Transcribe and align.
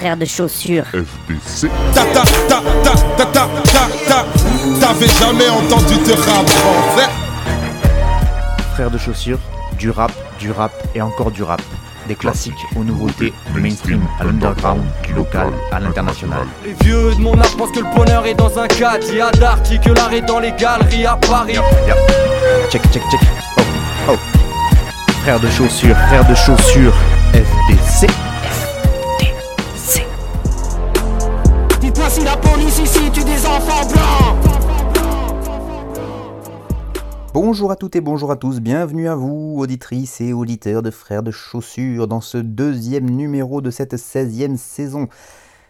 frères 0.00 0.16
de 0.16 0.24
chaussures. 0.24 0.86
FDC. 0.86 1.68
Ta 1.94 2.04
ta 2.04 2.22
ta 2.48 2.62
ta 2.82 2.94
ta 3.18 3.26
ta 3.26 3.48
ta 3.64 3.84
ta. 4.08 4.26
T'avais 4.80 5.06
jamais 5.06 5.48
entendu 5.50 5.94
de 5.94 6.12
rap 6.12 6.48
français 6.48 7.08
Frères 8.72 8.90
de 8.90 8.96
chaussures, 8.96 9.38
du 9.78 9.90
rap, 9.90 10.10
du 10.38 10.52
rap 10.52 10.72
et 10.94 11.02
encore 11.02 11.30
du 11.30 11.42
rap. 11.42 11.60
Des 12.08 12.14
classiques 12.14 12.54
aux 12.76 12.82
nouveautés, 12.82 13.34
du 13.52 13.60
mainstream 13.60 14.00
à 14.18 14.24
l'underground, 14.24 14.80
du 15.06 15.12
local 15.12 15.50
à 15.70 15.78
l'international. 15.80 16.46
Les 16.64 16.72
vieux 16.82 17.14
de 17.14 17.20
mon 17.20 17.38
âge 17.38 17.54
pensent 17.58 17.72
que 17.72 17.80
le 17.80 17.94
bonheur 17.94 18.24
est 18.24 18.34
dans 18.34 18.58
un 18.58 18.68
cadre. 18.68 19.04
Il 19.10 19.18
y 19.18 19.20
a 19.20 19.30
d'arty 19.32 19.78
que 19.80 19.90
l'art 19.90 20.14
est 20.14 20.22
dans 20.22 20.40
les 20.40 20.52
galeries 20.52 21.04
à 21.04 21.16
Paris. 21.16 21.58
Check, 22.70 22.82
check, 22.90 23.02
check. 23.10 23.20
Oh, 23.58 24.12
oh. 24.12 24.16
Frères 25.22 25.40
de 25.40 25.50
chaussures, 25.50 25.96
frères 26.08 26.26
de 26.26 26.34
chaussures, 26.34 26.94
FDC. 27.34 28.10
Bonjour 37.42 37.70
à 37.70 37.76
toutes 37.76 37.96
et 37.96 38.02
bonjour 38.02 38.30
à 38.30 38.36
tous, 38.36 38.60
bienvenue 38.60 39.08
à 39.08 39.14
vous, 39.14 39.54
auditrices 39.56 40.20
et 40.20 40.34
auditeurs 40.34 40.82
de 40.82 40.90
Frères 40.90 41.22
de 41.22 41.30
Chaussures, 41.30 42.06
dans 42.06 42.20
ce 42.20 42.36
deuxième 42.36 43.08
numéro 43.08 43.62
de 43.62 43.70
cette 43.70 43.94
16e 43.94 44.58
saison. 44.58 45.08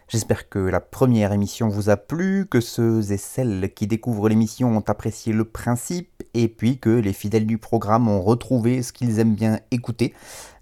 J'espère 0.09 0.49
que 0.49 0.59
la 0.59 0.81
première 0.81 1.31
émission 1.31 1.69
vous 1.69 1.89
a 1.89 1.95
plu, 1.95 2.45
que 2.45 2.59
ceux 2.59 3.13
et 3.13 3.17
celles 3.17 3.73
qui 3.73 3.87
découvrent 3.87 4.27
l'émission 4.27 4.75
ont 4.75 4.83
apprécié 4.85 5.31
le 5.31 5.45
principe, 5.45 6.23
et 6.33 6.49
puis 6.49 6.77
que 6.77 6.89
les 6.89 7.13
fidèles 7.13 7.45
du 7.45 7.57
programme 7.57 8.09
ont 8.09 8.21
retrouvé 8.21 8.83
ce 8.83 8.91
qu'ils 8.91 9.19
aiment 9.19 9.35
bien 9.35 9.61
écouter. 9.71 10.13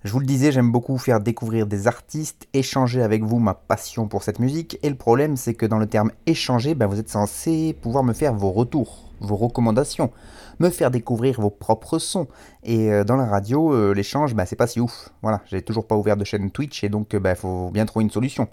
Je 0.03 0.11
vous 0.11 0.19
le 0.19 0.27
disais, 0.27 0.51
j'aime 0.51 0.71
beaucoup 0.71 0.99
faire 0.99 1.21
découvrir 1.21 1.65
des 1.65 1.87
artistes, 1.87 2.47
échanger 2.53 3.01
avec 3.01 3.23
vous 3.23 3.39
ma 3.39 3.55
passion 3.55 4.07
pour 4.07 4.21
cette 4.21 4.37
musique, 4.37 4.77
et 4.83 4.89
le 4.89 4.95
problème 4.95 5.35
c'est 5.37 5.55
que 5.55 5.65
dans 5.65 5.79
le 5.79 5.87
terme 5.87 6.11
échanger, 6.27 6.75
ben, 6.75 6.85
vous 6.85 6.99
êtes 6.99 7.09
censé 7.09 7.75
pouvoir 7.81 8.03
me 8.03 8.13
faire 8.13 8.35
vos 8.35 8.51
retours, 8.51 9.09
vos 9.19 9.35
recommandations, 9.35 10.11
me 10.59 10.69
faire 10.69 10.91
découvrir 10.91 11.39
vos 11.39 11.49
propres 11.49 11.99
sons. 11.99 12.27
Et 12.63 12.91
euh, 12.91 13.03
dans 13.03 13.15
la 13.15 13.25
radio, 13.25 13.73
euh, 13.73 13.93
l'échange, 13.93 14.35
ben, 14.35 14.45
c'est 14.45 14.55
pas 14.55 14.67
si 14.67 14.79
ouf. 14.79 15.09
Voilà, 15.21 15.41
j'ai 15.47 15.61
toujours 15.61 15.87
pas 15.87 15.95
ouvert 15.95 16.17
de 16.17 16.23
chaîne 16.23 16.51
Twitch, 16.51 16.83
et 16.83 16.89
donc 16.89 17.09
il 17.13 17.19
ben, 17.19 17.35
faut 17.35 17.69
bien 17.71 17.85
trouver 17.85 18.03
une 18.03 18.11
solution. 18.11 18.47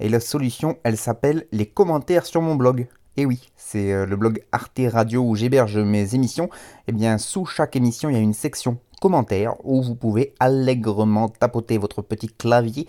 Et 0.00 0.08
la 0.08 0.20
solution, 0.20 0.76
elle 0.82 0.96
s'appelle 0.96 1.46
les 1.52 1.66
commentaires 1.66 2.26
sur 2.26 2.42
mon 2.42 2.54
blog. 2.54 2.88
Et 3.16 3.24
oui, 3.24 3.48
c'est 3.56 3.92
euh, 3.92 4.04
le 4.04 4.16
blog 4.16 4.42
Arte 4.52 4.80
Radio 4.90 5.22
où 5.22 5.34
j'héberge 5.34 5.78
mes 5.78 6.14
émissions. 6.14 6.50
Et 6.86 6.92
bien, 6.92 7.16
sous 7.16 7.46
chaque 7.46 7.76
émission, 7.76 8.10
il 8.10 8.14
y 8.14 8.18
a 8.18 8.22
une 8.22 8.34
section 8.34 8.78
commentaires 9.00 9.54
où 9.64 9.82
vous 9.82 9.94
pouvez 9.94 10.34
allègrement 10.40 11.28
tapoter 11.28 11.78
votre 11.78 12.02
petit 12.02 12.28
clavier 12.28 12.86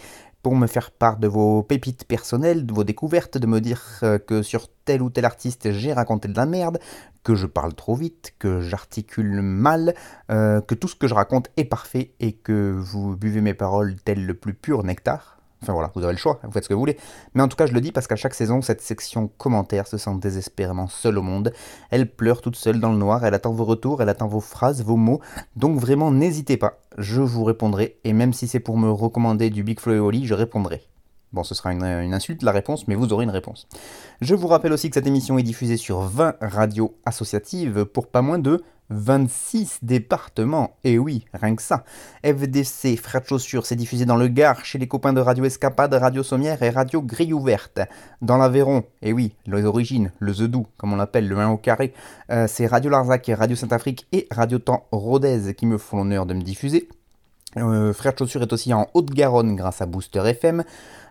me 0.55 0.67
faire 0.67 0.91
part 0.91 1.17
de 1.17 1.27
vos 1.27 1.63
pépites 1.63 2.05
personnelles, 2.05 2.65
de 2.65 2.73
vos 2.73 2.83
découvertes, 2.83 3.37
de 3.37 3.47
me 3.47 3.59
dire 3.59 3.81
euh, 4.03 4.17
que 4.19 4.41
sur 4.41 4.67
tel 4.85 5.01
ou 5.01 5.09
tel 5.09 5.25
artiste 5.25 5.71
j'ai 5.71 5.93
raconté 5.93 6.27
de 6.27 6.35
la 6.35 6.45
merde, 6.45 6.79
que 7.23 7.35
je 7.35 7.45
parle 7.45 7.73
trop 7.73 7.95
vite, 7.95 8.33
que 8.39 8.61
j'articule 8.61 9.41
mal, 9.41 9.93
euh, 10.31 10.61
que 10.61 10.75
tout 10.75 10.87
ce 10.87 10.95
que 10.95 11.07
je 11.07 11.13
raconte 11.13 11.49
est 11.57 11.65
parfait 11.65 12.13
et 12.19 12.33
que 12.33 12.71
vous 12.71 13.15
buvez 13.17 13.41
mes 13.41 13.53
paroles 13.53 13.95
tel 14.03 14.25
le 14.25 14.33
plus 14.33 14.53
pur 14.53 14.83
nectar. 14.83 15.36
Enfin 15.63 15.73
voilà, 15.73 15.91
vous 15.95 16.03
avez 16.03 16.13
le 16.13 16.19
choix, 16.19 16.39
vous 16.43 16.51
faites 16.51 16.63
ce 16.63 16.69
que 16.69 16.73
vous 16.73 16.79
voulez. 16.79 16.97
Mais 17.33 17.41
en 17.41 17.47
tout 17.47 17.55
cas, 17.55 17.65
je 17.65 17.73
le 17.73 17.81
dis 17.81 17.91
parce 17.91 18.07
qu'à 18.07 18.15
chaque 18.15 18.35
saison, 18.35 18.61
cette 18.61 18.81
section 18.81 19.27
commentaires 19.37 19.87
se 19.87 19.97
sent 19.97 20.15
désespérément 20.21 20.87
seule 20.87 21.17
au 21.17 21.23
monde. 21.23 21.51
Elle 21.89 22.09
pleure 22.09 22.41
toute 22.41 22.55
seule 22.55 22.79
dans 22.79 22.91
le 22.91 22.97
noir, 22.97 23.25
elle 23.25 23.33
attend 23.33 23.51
vos 23.51 23.65
retours, 23.65 24.01
elle 24.01 24.09
attend 24.09 24.27
vos 24.27 24.39
phrases, 24.39 24.83
vos 24.83 24.97
mots. 24.97 25.19
Donc 25.55 25.79
vraiment, 25.79 26.11
n'hésitez 26.11 26.57
pas, 26.57 26.79
je 26.97 27.21
vous 27.21 27.43
répondrai. 27.43 27.97
Et 28.03 28.13
même 28.13 28.33
si 28.33 28.47
c'est 28.47 28.59
pour 28.59 28.77
me 28.77 28.89
recommander 28.89 29.49
du 29.49 29.63
Big 29.63 29.79
Flo 29.79 29.93
et 29.93 29.99
Oli, 29.99 30.27
je 30.27 30.35
répondrai. 30.35 30.83
Bon, 31.33 31.43
ce 31.43 31.55
sera 31.55 31.73
une, 31.73 31.83
une, 31.83 32.13
insulte 32.13 32.41
la 32.41 32.53
réponse, 32.53 32.87
mais 32.87 32.95
vous 32.95 33.11
aurez 33.11 33.25
une 33.25 33.31
réponse. 33.31 33.67
Je 34.21 34.33
vous 34.33 34.47
rappelle 34.47 34.71
aussi 34.71 34.89
que 34.89 34.93
cette 34.93 35.07
émission 35.07 35.37
est 35.37 35.43
diffusée 35.43 35.75
sur 35.75 35.99
20 35.99 36.35
radios 36.39 36.95
associatives 37.05 37.83
pour 37.83 38.07
pas 38.07 38.21
moins 38.21 38.39
de 38.39 38.63
26 38.89 39.79
départements, 39.81 40.75
et 40.83 40.97
oui, 40.97 41.25
rien 41.33 41.55
que 41.55 41.61
ça. 41.61 41.83
FDC, 42.23 42.95
de 42.95 43.25
Chaussures, 43.27 43.65
c'est 43.65 43.75
diffusé 43.75 44.05
dans 44.05 44.15
le 44.15 44.27
Gard, 44.27 44.63
chez 44.63 44.77
les 44.77 44.87
copains 44.87 45.13
de 45.13 45.19
Radio 45.19 45.45
Escapade, 45.45 45.93
Radio 45.93 46.23
Sommière 46.23 46.61
et 46.63 46.69
Radio 46.69 47.01
Grille 47.01 47.33
Ouverte. 47.33 47.79
Dans 48.21 48.37
l'Aveyron, 48.37 48.83
et 49.01 49.13
oui, 49.13 49.35
les 49.45 49.65
origines, 49.65 50.11
le 50.19 50.33
Zedou, 50.33 50.67
comme 50.77 50.93
on 50.93 50.97
l'appelle, 50.97 51.27
le 51.27 51.37
1 51.37 51.49
au 51.49 51.57
carré, 51.57 51.93
euh, 52.31 52.47
c'est 52.47 52.67
Radio 52.67 52.89
Larzac, 52.89 53.29
Radio 53.35 53.55
Saint-Afrique 53.55 54.07
et 54.11 54.27
Radio 54.31 54.59
Temps 54.59 54.85
Rodez 54.91 55.53
qui 55.53 55.65
me 55.65 55.77
font 55.77 55.97
l'honneur 55.97 56.25
de 56.25 56.33
me 56.33 56.41
diffuser. 56.41 56.87
Euh, 57.55 57.93
Frères 57.93 58.13
de 58.13 58.17
Chaussures 58.19 58.41
est 58.41 58.51
aussi 58.51 58.73
en 58.73 58.87
Haute-Garonne 58.93 59.55
grâce 59.55 59.81
à 59.81 59.85
Booster 59.85 60.19
FM, 60.19 60.65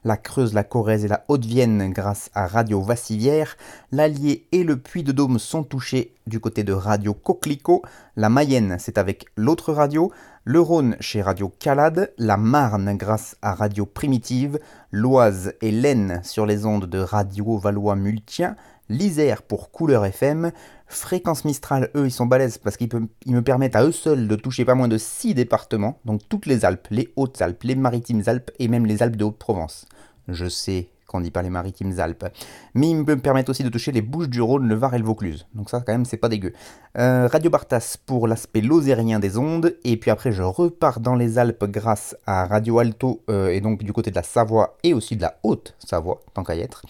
la 0.04 0.18
Creuse, 0.18 0.52
la 0.52 0.64
Corrèze 0.64 1.04
et 1.04 1.08
la 1.08 1.24
Haute-Vienne 1.28 1.90
grâce 1.90 2.30
à 2.34 2.46
Radio 2.46 2.82
Vassivière, 2.82 3.56
l'Allier 3.90 4.46
et 4.52 4.62
le 4.62 4.76
Puy-de-Dôme 4.76 5.38
sont 5.38 5.64
touchés 5.64 6.14
du 6.26 6.38
côté 6.38 6.62
de 6.62 6.74
Radio 6.74 7.14
Coquelicot, 7.14 7.82
la 8.16 8.28
Mayenne 8.28 8.76
c'est 8.78 8.98
avec 8.98 9.24
l'autre 9.36 9.72
radio, 9.72 10.12
le 10.44 10.60
Rhône 10.60 10.96
chez 11.00 11.22
Radio 11.22 11.50
Calade, 11.58 12.12
la 12.18 12.36
Marne 12.36 12.94
grâce 12.96 13.36
à 13.40 13.54
Radio 13.54 13.86
Primitive, 13.86 14.60
l'Oise 14.90 15.54
et 15.62 15.70
l'Aisne 15.70 16.20
sur 16.22 16.44
les 16.44 16.66
ondes 16.66 16.86
de 16.86 16.98
Radio 16.98 17.56
Valois-Multien, 17.56 18.56
l'Isère 18.88 19.42
pour 19.42 19.70
Couleur 19.70 20.04
FM, 20.04 20.52
Fréquence 20.86 21.44
Mistral, 21.44 21.90
eux, 21.96 22.06
ils 22.06 22.12
sont 22.12 22.26
balèzes 22.26 22.58
parce 22.58 22.76
qu'ils 22.76 22.88
me 23.26 23.42
permettent 23.42 23.76
à 23.76 23.84
eux 23.84 23.92
seuls 23.92 24.28
de 24.28 24.36
toucher 24.36 24.64
pas 24.64 24.74
moins 24.74 24.88
de 24.88 24.98
6 24.98 25.34
départements, 25.34 25.98
donc 26.04 26.20
toutes 26.28 26.46
les 26.46 26.64
Alpes, 26.64 26.88
les 26.90 27.12
Hautes-Alpes, 27.16 27.64
les 27.64 27.74
Maritimes 27.74 28.22
Alpes 28.26 28.50
et 28.58 28.68
même 28.68 28.86
les 28.86 29.02
Alpes 29.02 29.16
de 29.16 29.24
Haute-Provence. 29.24 29.86
Je 30.28 30.48
sais 30.48 30.90
qu'on 31.06 31.20
dit 31.20 31.30
pas 31.30 31.42
les 31.42 31.50
Maritimes 31.50 31.98
Alpes. 31.98 32.26
Mais 32.74 32.90
ils 32.90 32.96
me 32.96 33.16
permettent 33.16 33.48
aussi 33.48 33.62
de 33.62 33.68
toucher 33.68 33.92
les 33.92 34.02
Bouches 34.02 34.28
du 34.28 34.40
Rhône, 34.40 34.68
le 34.68 34.74
Var 34.74 34.94
et 34.94 34.98
le 34.98 35.04
Vaucluse. 35.04 35.46
Donc 35.54 35.70
ça, 35.70 35.82
quand 35.86 35.92
même, 35.92 36.04
c'est 36.04 36.16
pas 36.16 36.28
dégueu. 36.28 36.52
Euh, 36.98 37.28
Radio 37.30 37.50
Bartas 37.50 37.96
pour 38.06 38.26
l'aspect 38.26 38.60
lozérien 38.60 39.18
des 39.18 39.38
ondes. 39.38 39.76
Et 39.84 39.96
puis 39.96 40.10
après, 40.10 40.32
je 40.32 40.42
repars 40.42 41.00
dans 41.00 41.14
les 41.14 41.38
Alpes 41.38 41.64
grâce 41.64 42.16
à 42.26 42.46
Radio 42.46 42.78
Alto, 42.78 43.22
euh, 43.30 43.48
et 43.48 43.60
donc 43.60 43.82
du 43.82 43.92
côté 43.92 44.10
de 44.10 44.16
la 44.16 44.22
Savoie 44.22 44.76
et 44.82 44.94
aussi 44.94 45.16
de 45.16 45.22
la 45.22 45.38
Haute-Savoie, 45.42 46.20
tant 46.34 46.44
qu'à 46.44 46.54
y 46.54 46.60
être. 46.60 46.82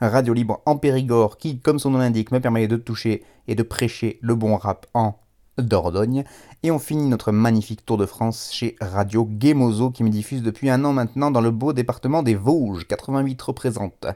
Radio 0.00 0.34
Libre 0.34 0.60
en 0.66 0.76
Périgord, 0.76 1.38
qui, 1.38 1.60
comme 1.60 1.78
son 1.78 1.90
nom 1.90 1.98
l'indique, 1.98 2.30
me 2.30 2.40
permet 2.40 2.68
de 2.68 2.76
toucher 2.76 3.24
et 3.48 3.54
de 3.54 3.62
prêcher 3.62 4.18
le 4.22 4.34
bon 4.34 4.56
rap 4.56 4.86
en 4.94 5.16
Dordogne. 5.58 6.24
Et 6.62 6.70
on 6.70 6.78
finit 6.78 7.08
notre 7.08 7.32
magnifique 7.32 7.84
tour 7.84 7.96
de 7.96 8.06
France 8.06 8.50
chez 8.52 8.76
Radio 8.80 9.28
Gemozo 9.40 9.90
qui 9.90 10.04
me 10.04 10.08
diffuse 10.08 10.42
depuis 10.42 10.70
un 10.70 10.84
an 10.84 10.92
maintenant 10.92 11.30
dans 11.30 11.40
le 11.40 11.50
beau 11.50 11.72
département 11.72 12.22
des 12.22 12.34
Vosges, 12.34 12.86
88 12.86 13.40
représente. 13.42 14.06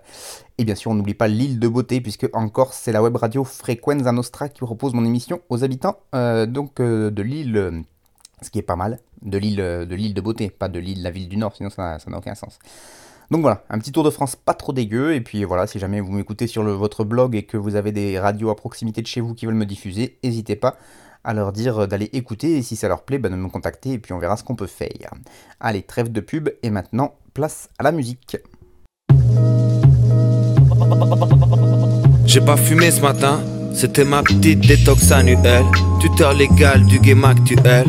Et 0.59 0.65
bien 0.65 0.75
sûr, 0.75 0.91
on 0.91 0.95
n'oublie 0.95 1.15
pas 1.15 1.29
l'île 1.29 1.59
de 1.59 1.69
beauté 1.69 2.01
puisque 2.01 2.29
en 2.33 2.49
Corse, 2.49 2.79
c'est 2.83 2.93
la 2.93 3.03
web 3.03 3.17
radio 3.17 3.45
Frequenza 3.45 4.13
Nostra 4.13 4.49
qui 4.49 4.61
propose 4.61 4.95
mon 4.95 5.05
émission 5.05 5.41
aux 5.49 5.65
habitants 5.65 5.99
euh, 6.15 6.47
donc 6.47 6.81
euh, 6.81 7.11
de 7.11 7.23
l'île, 7.23 7.85
ce 8.43 8.51
qui 8.51 8.59
est 8.59 8.63
pas 8.63 8.77
mal, 8.77 8.99
de 9.23 9.39
l'île 9.39 9.57
de 9.57 9.95
l'île 9.95 10.15
de 10.15 10.21
beauté, 10.21 10.51
pas 10.51 10.69
de 10.69 10.79
l'île 10.79 11.03
la 11.03 11.11
ville 11.11 11.29
du 11.29 11.37
Nord, 11.37 11.55
sinon 11.55 11.71
ça 11.71 11.99
n'a 12.07 12.19
aucun 12.19 12.35
sens. 12.35 12.59
Donc 13.31 13.43
voilà, 13.43 13.63
un 13.69 13.79
petit 13.79 13.93
tour 13.93 14.05
de 14.05 14.11
France 14.11 14.37
pas 14.37 14.55
trop 14.55 14.73
dégueu, 14.73 15.15
et 15.15 15.21
puis 15.21 15.45
voilà, 15.45 15.67
si 15.67 15.79
jamais 15.79 16.01
vous 16.01 16.13
m'écoutez 16.13 16.47
sur 16.47 16.63
votre 16.63 17.05
blog 17.05 17.37
et 17.37 17.43
que 17.43 17.59
vous 17.59 17.77
avez 17.77 17.93
des 17.93 18.19
radios 18.19 18.49
à 18.49 18.57
proximité 18.57 19.03
de 19.03 19.07
chez 19.07 19.21
vous 19.21 19.35
qui 19.35 19.45
veulent 19.45 19.55
me 19.55 19.67
diffuser, 19.67 20.19
n'hésitez 20.25 20.57
pas 20.57 20.77
à 21.25 21.35
leur 21.35 21.53
dire 21.53 21.89
d'aller 21.89 22.11
écouter, 22.13 22.59
et 22.59 22.63
si 22.63 22.77
ça 22.77 22.89
leur 22.89 23.03
plaît, 23.03 23.19
bah, 23.19 23.29
de 23.29 23.37
me 23.37 23.49
contacter, 23.49 23.93
et 23.93 23.99
puis 23.99 24.13
on 24.13 24.19
verra 24.19 24.37
ce 24.37 24.45
qu'on 24.45 24.57
peut 24.57 24.67
faire. 24.67 25.13
Allez, 25.61 25.83
trêve 25.83 26.11
de 26.11 26.21
pub, 26.21 26.49
et 26.63 26.71
maintenant, 26.71 27.15
place 27.35 27.69
à 27.79 27.83
la 27.83 27.93
musique. 27.93 28.37
J'ai 32.27 32.41
pas 32.41 32.57
fumé 32.57 32.91
ce 32.91 33.01
matin, 33.01 33.41
c'était 33.73 34.05
ma 34.05 34.23
petite 34.23 34.61
détox 34.61 35.13
annuelle, 35.13 35.65
tuteur 36.01 36.35
légal 36.35 36.85
du 36.85 36.99
game 36.99 37.25
actuel 37.25 37.87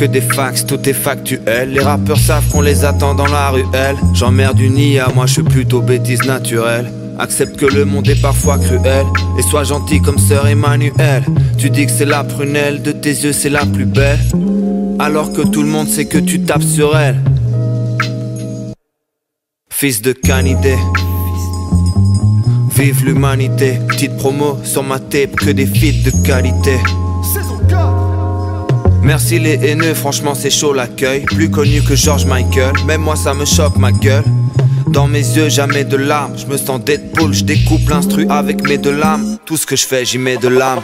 que 0.00 0.06
des 0.06 0.22
fax, 0.22 0.64
tout 0.64 0.88
est 0.88 0.94
factuel. 0.94 1.72
Les 1.72 1.80
rappeurs 1.80 2.18
savent 2.18 2.48
qu'on 2.50 2.62
les 2.62 2.86
attend 2.86 3.14
dans 3.14 3.26
la 3.26 3.50
ruelle. 3.50 3.96
J'emmerde 4.14 4.58
une 4.58 4.78
IA, 4.78 5.08
moi 5.14 5.26
je 5.26 5.34
suis 5.34 5.42
plutôt 5.42 5.82
bêtise 5.82 6.24
naturelle. 6.24 6.90
Accepte 7.20 7.58
que 7.58 7.66
le 7.66 7.84
monde 7.84 8.08
est 8.08 8.22
parfois 8.22 8.58
cruel. 8.58 9.04
Et 9.38 9.42
sois 9.42 9.64
gentil 9.64 10.00
comme 10.00 10.18
sœur 10.18 10.46
Emmanuel. 10.46 11.22
Tu 11.58 11.68
dis 11.68 11.84
que 11.84 11.92
c'est 11.92 12.06
la 12.06 12.24
prunelle 12.24 12.80
de 12.80 12.92
tes 12.92 13.10
yeux 13.10 13.34
c'est 13.34 13.50
la 13.50 13.66
plus 13.66 13.84
belle. 13.84 14.18
Alors 14.98 15.30
que 15.30 15.42
tout 15.42 15.62
le 15.62 15.68
monde 15.68 15.86
sait 15.86 16.06
que 16.06 16.16
tu 16.16 16.40
tapes 16.40 16.62
sur 16.62 16.96
elle. 16.96 17.20
Fils 19.68 20.00
de 20.00 20.12
canidé 20.12 20.76
Vive 22.74 23.04
l'humanité. 23.04 23.78
Petite 23.86 24.16
promo 24.16 24.56
sur 24.64 24.82
ma 24.82 24.98
tape 24.98 25.36
que 25.36 25.50
des 25.50 25.66
feats 25.66 26.02
de 26.02 26.26
qualité. 26.26 26.78
Merci 29.02 29.38
les 29.38 29.58
haineux, 29.62 29.92
franchement 29.92 30.34
c'est 30.34 30.48
chaud 30.48 30.72
l'accueil. 30.72 31.26
Plus 31.26 31.50
connu 31.50 31.82
que 31.82 31.94
George 31.94 32.24
Michael. 32.24 32.72
Même 32.86 33.02
moi 33.02 33.16
ça 33.16 33.34
me 33.34 33.44
choque 33.44 33.76
ma 33.76 33.92
gueule 33.92 34.24
dans 34.90 35.06
mes 35.06 35.18
yeux, 35.18 35.48
jamais 35.48 35.84
de 35.84 35.96
larmes. 35.96 36.36
Je 36.36 36.46
me 36.46 36.56
sens 36.56 36.80
Deadpool, 36.80 37.32
je 37.32 37.44
découpe 37.44 37.88
l'instru 37.88 38.26
avec 38.28 38.66
mes 38.66 38.78
deux 38.78 38.94
lames. 38.96 39.38
Tout 39.44 39.56
ce 39.56 39.66
que 39.66 39.76
je 39.76 39.86
fais, 39.86 40.04
j'y 40.04 40.18
mets 40.18 40.36
de 40.36 40.48
l'âme. 40.48 40.80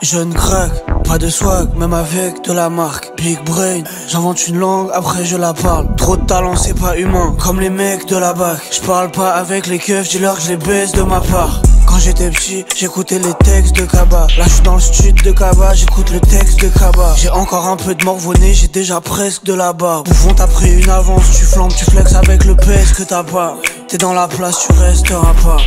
Jeune 0.00 0.32
crack, 0.32 0.70
pas 1.04 1.18
de 1.18 1.28
swag, 1.28 1.76
même 1.76 1.92
avec 1.92 2.42
de 2.44 2.52
la 2.52 2.70
marque. 2.70 3.12
Big 3.16 3.38
brain, 3.44 3.82
j'invente 4.08 4.46
une 4.48 4.58
langue, 4.58 4.88
après 4.94 5.24
je 5.24 5.36
la 5.36 5.52
parle. 5.52 5.94
Trop 5.96 6.16
de 6.16 6.24
talent, 6.24 6.56
c'est 6.56 6.78
pas 6.78 6.96
humain, 6.96 7.36
comme 7.38 7.60
les 7.60 7.70
mecs 7.70 8.06
de 8.06 8.16
la 8.16 8.32
bac. 8.32 8.58
Je 8.70 8.80
parle 8.80 9.10
pas 9.10 9.32
avec 9.32 9.66
les 9.66 9.78
keufs, 9.78 10.08
dis-leur 10.08 10.36
que 10.36 10.42
je 10.42 10.48
les 10.50 10.56
baisse 10.56 10.92
de 10.92 11.02
ma 11.02 11.20
part. 11.20 11.60
J'étais 12.02 12.30
petit, 12.30 12.64
j'écoutais 12.74 13.18
les 13.18 13.34
textes 13.44 13.76
de 13.76 13.84
Kaba. 13.84 14.26
Là, 14.38 14.44
je 14.44 14.48
suis 14.48 14.62
dans 14.62 14.76
le 14.76 14.80
stud 14.80 15.22
de 15.22 15.32
Kaba, 15.32 15.74
j'écoute 15.74 16.10
le 16.10 16.20
texte 16.20 16.58
de 16.60 16.68
Kaba. 16.68 17.14
J'ai 17.18 17.28
encore 17.28 17.68
un 17.68 17.76
peu 17.76 17.94
de 17.94 18.02
morvonné, 18.06 18.54
j'ai 18.54 18.68
déjà 18.68 19.02
presque 19.02 19.44
de 19.44 19.54
barbe. 19.54 20.08
Bouffon, 20.08 20.32
t'as 20.32 20.46
pris 20.46 20.82
une 20.82 20.88
avance, 20.88 21.24
tu 21.38 21.44
flambes, 21.44 21.74
tu 21.76 21.84
flexes 21.84 22.14
avec 22.14 22.46
le 22.46 22.56
PS 22.56 22.94
que 22.96 23.02
t'as 23.02 23.22
pas. 23.22 23.58
T'es 23.86 23.98
dans 23.98 24.14
la 24.14 24.28
place, 24.28 24.66
tu 24.66 24.72
resteras 24.80 25.34
pas. 25.44 25.58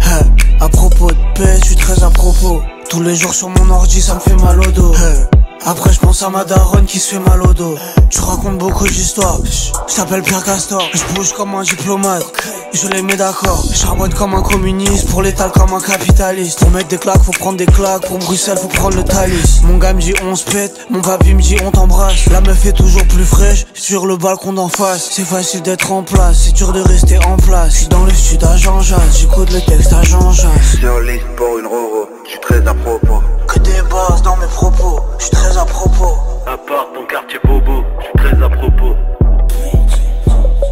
Hey, 0.00 0.24
à 0.60 0.68
propos 0.70 1.08
de 1.08 1.32
PS, 1.34 1.60
je 1.60 1.66
suis 1.66 1.76
très 1.76 2.02
à 2.02 2.08
propos. 2.08 2.62
Tous 2.88 3.02
les 3.02 3.14
jours 3.14 3.34
sur 3.34 3.50
mon 3.50 3.70
ordi, 3.70 4.00
ça 4.00 4.14
me 4.14 4.20
fait 4.20 4.42
mal 4.42 4.60
au 4.60 4.70
dos. 4.72 4.94
Après 5.64 5.92
je 5.92 6.00
pense 6.00 6.22
à 6.22 6.28
ma 6.28 6.44
daronne 6.44 6.86
qui 6.86 6.98
se 6.98 7.14
fait 7.14 7.20
mal 7.20 7.40
au 7.42 7.54
dos. 7.54 7.76
Tu 8.10 8.20
racontes 8.20 8.58
beaucoup 8.58 8.86
d'histoires. 8.86 9.38
Je 9.88 9.94
t'appelle 9.94 10.22
Pierre 10.22 10.42
Castor. 10.42 10.82
Je 10.92 11.14
bouge 11.14 11.32
comme 11.32 11.54
un 11.54 11.62
diplomate. 11.62 12.24
Je 12.72 12.88
les 12.88 13.00
mets 13.02 13.16
d'accord. 13.16 13.64
Charbonne 13.72 14.12
comme 14.12 14.34
un 14.34 14.42
communiste 14.42 15.08
Pour 15.08 15.22
l'étal 15.22 15.52
comme 15.52 15.72
un 15.72 15.80
capitaliste. 15.80 16.58
Pour 16.58 16.70
mettre 16.70 16.88
des 16.88 16.98
claques 16.98 17.22
faut 17.22 17.32
prendre 17.32 17.58
des 17.58 17.66
claques. 17.66 18.06
Pour 18.08 18.18
Bruxelles 18.18 18.58
faut 18.58 18.68
prendre 18.68 18.96
le 18.96 19.04
talis 19.04 19.60
Mon 19.62 19.78
gars 19.78 19.92
me 19.92 20.00
dit 20.00 20.14
on 20.24 20.34
se 20.34 20.44
pète. 20.44 20.74
Mon 20.90 21.00
papy 21.00 21.32
me 21.34 21.40
dit 21.40 21.56
on 21.64 21.70
t'embrasse. 21.70 22.26
La 22.30 22.40
meuf 22.40 22.66
est 22.66 22.72
toujours 22.72 23.06
plus 23.06 23.24
fraîche 23.24 23.64
Sur 23.72 24.06
le 24.06 24.16
balcon 24.16 24.52
d'en 24.52 24.68
face. 24.68 25.10
C'est 25.12 25.24
facile 25.24 25.62
d'être 25.62 25.92
en 25.92 26.02
place. 26.02 26.38
C'est 26.44 26.52
dur 26.54 26.72
de 26.72 26.80
rester 26.80 27.18
en 27.24 27.36
place. 27.36 27.82
Je 27.82 27.88
dans 27.88 28.04
le 28.04 28.12
sud 28.12 28.42
à 28.42 28.56
Jean 28.56 28.80
Jass 28.80 29.20
J'écoute 29.20 29.52
le 29.52 29.60
texte 29.60 29.92
à 29.92 30.02
Jean 30.02 30.32
Jass 30.32 30.78
Sur 30.80 31.00
liste 31.00 31.26
pour 31.36 31.58
une 31.58 31.66
roro 31.66 32.08
Je 32.24 32.30
suis 32.30 32.38
très 32.40 32.66
à 32.66 32.74
propos. 32.74 33.22
Que 33.48 33.58
des 33.58 33.82
bases 33.90 34.22
dans 34.22 34.36
mes 34.36 34.46
propos. 34.46 35.00
Je 35.18 35.24
suis 35.24 35.32
très 35.32 35.58
à 35.58 35.64
propos. 35.64 36.16
À 36.46 36.56
part 36.56 36.86
ton 36.94 37.04
quartier 37.04 37.38
bobo, 37.44 37.84
je 37.98 38.04
suis 38.04 38.12
très 38.18 38.44
à 38.44 38.48
propos. 38.48 38.96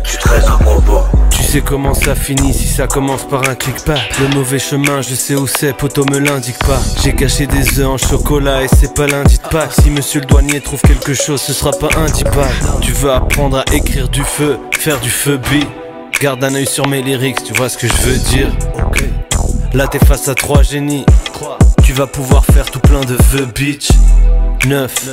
Je 0.05 0.09
suis 0.11 0.19
très 0.19 0.47
à 0.47 0.57
propos. 0.59 1.01
Tu 1.31 1.43
sais 1.43 1.61
comment 1.61 1.95
ça 1.95 2.15
finit 2.15 2.55
si 2.55 2.69
ça 2.69 2.87
commence 2.87 3.27
par 3.27 3.49
un 3.49 3.57
clic 3.57 3.85
pas. 3.85 3.97
Le 4.21 4.29
mauvais 4.35 4.61
chemin, 4.61 5.03
je 5.03 5.15
sais 5.15 5.35
où 5.35 5.49
c'est, 5.49 5.73
poto 5.73 6.05
me 6.05 6.19
l'indique 6.19 6.59
pas. 6.61 6.79
J'ai 7.03 7.15
caché 7.15 7.47
des 7.47 7.81
œufs 7.81 7.89
en 7.89 7.99
chocolat 7.99 8.63
et 8.63 8.69
c'est 8.69 8.95
pas 8.95 9.09
lundi 9.09 9.39
de 9.39 9.49
Pâques. 9.49 9.73
Si 9.73 9.91
monsieur 9.91 10.21
le 10.21 10.27
douanier 10.27 10.61
trouve 10.61 10.81
quelque 10.83 11.15
chose, 11.15 11.41
ce 11.41 11.53
sera 11.53 11.73
pas 11.73 11.89
un 11.97 12.07
dipac 12.07 12.53
Tu 12.81 12.93
veux 12.93 13.11
apprendre 13.11 13.59
à 13.59 13.75
écrire 13.75 14.09
du 14.09 14.23
feu, 14.23 14.59
faire 14.79 15.01
du 15.01 15.11
feu 15.11 15.39
bi. 15.51 15.67
Garde 16.21 16.45
un 16.45 16.55
œil 16.55 16.67
sur 16.67 16.87
mes 16.87 17.03
lyrics, 17.03 17.43
tu 17.43 17.55
vois 17.55 17.69
ce 17.69 17.77
que 17.79 17.89
je 17.89 18.03
veux 18.03 18.19
dire. 18.19 18.53
Là 19.73 19.87
t'es 19.87 20.01
face 20.01 20.27
à 20.29 20.35
trois 20.35 20.63
génies 20.63 21.07
Tu 21.83 21.93
vas 21.93 22.07
pouvoir 22.07 22.45
faire 22.45 22.71
tout 22.71 22.81
plein 22.81 23.01
de 23.01 23.17
vœux 23.31 23.47
bitch 23.47 23.89
Neuf, 24.67 25.09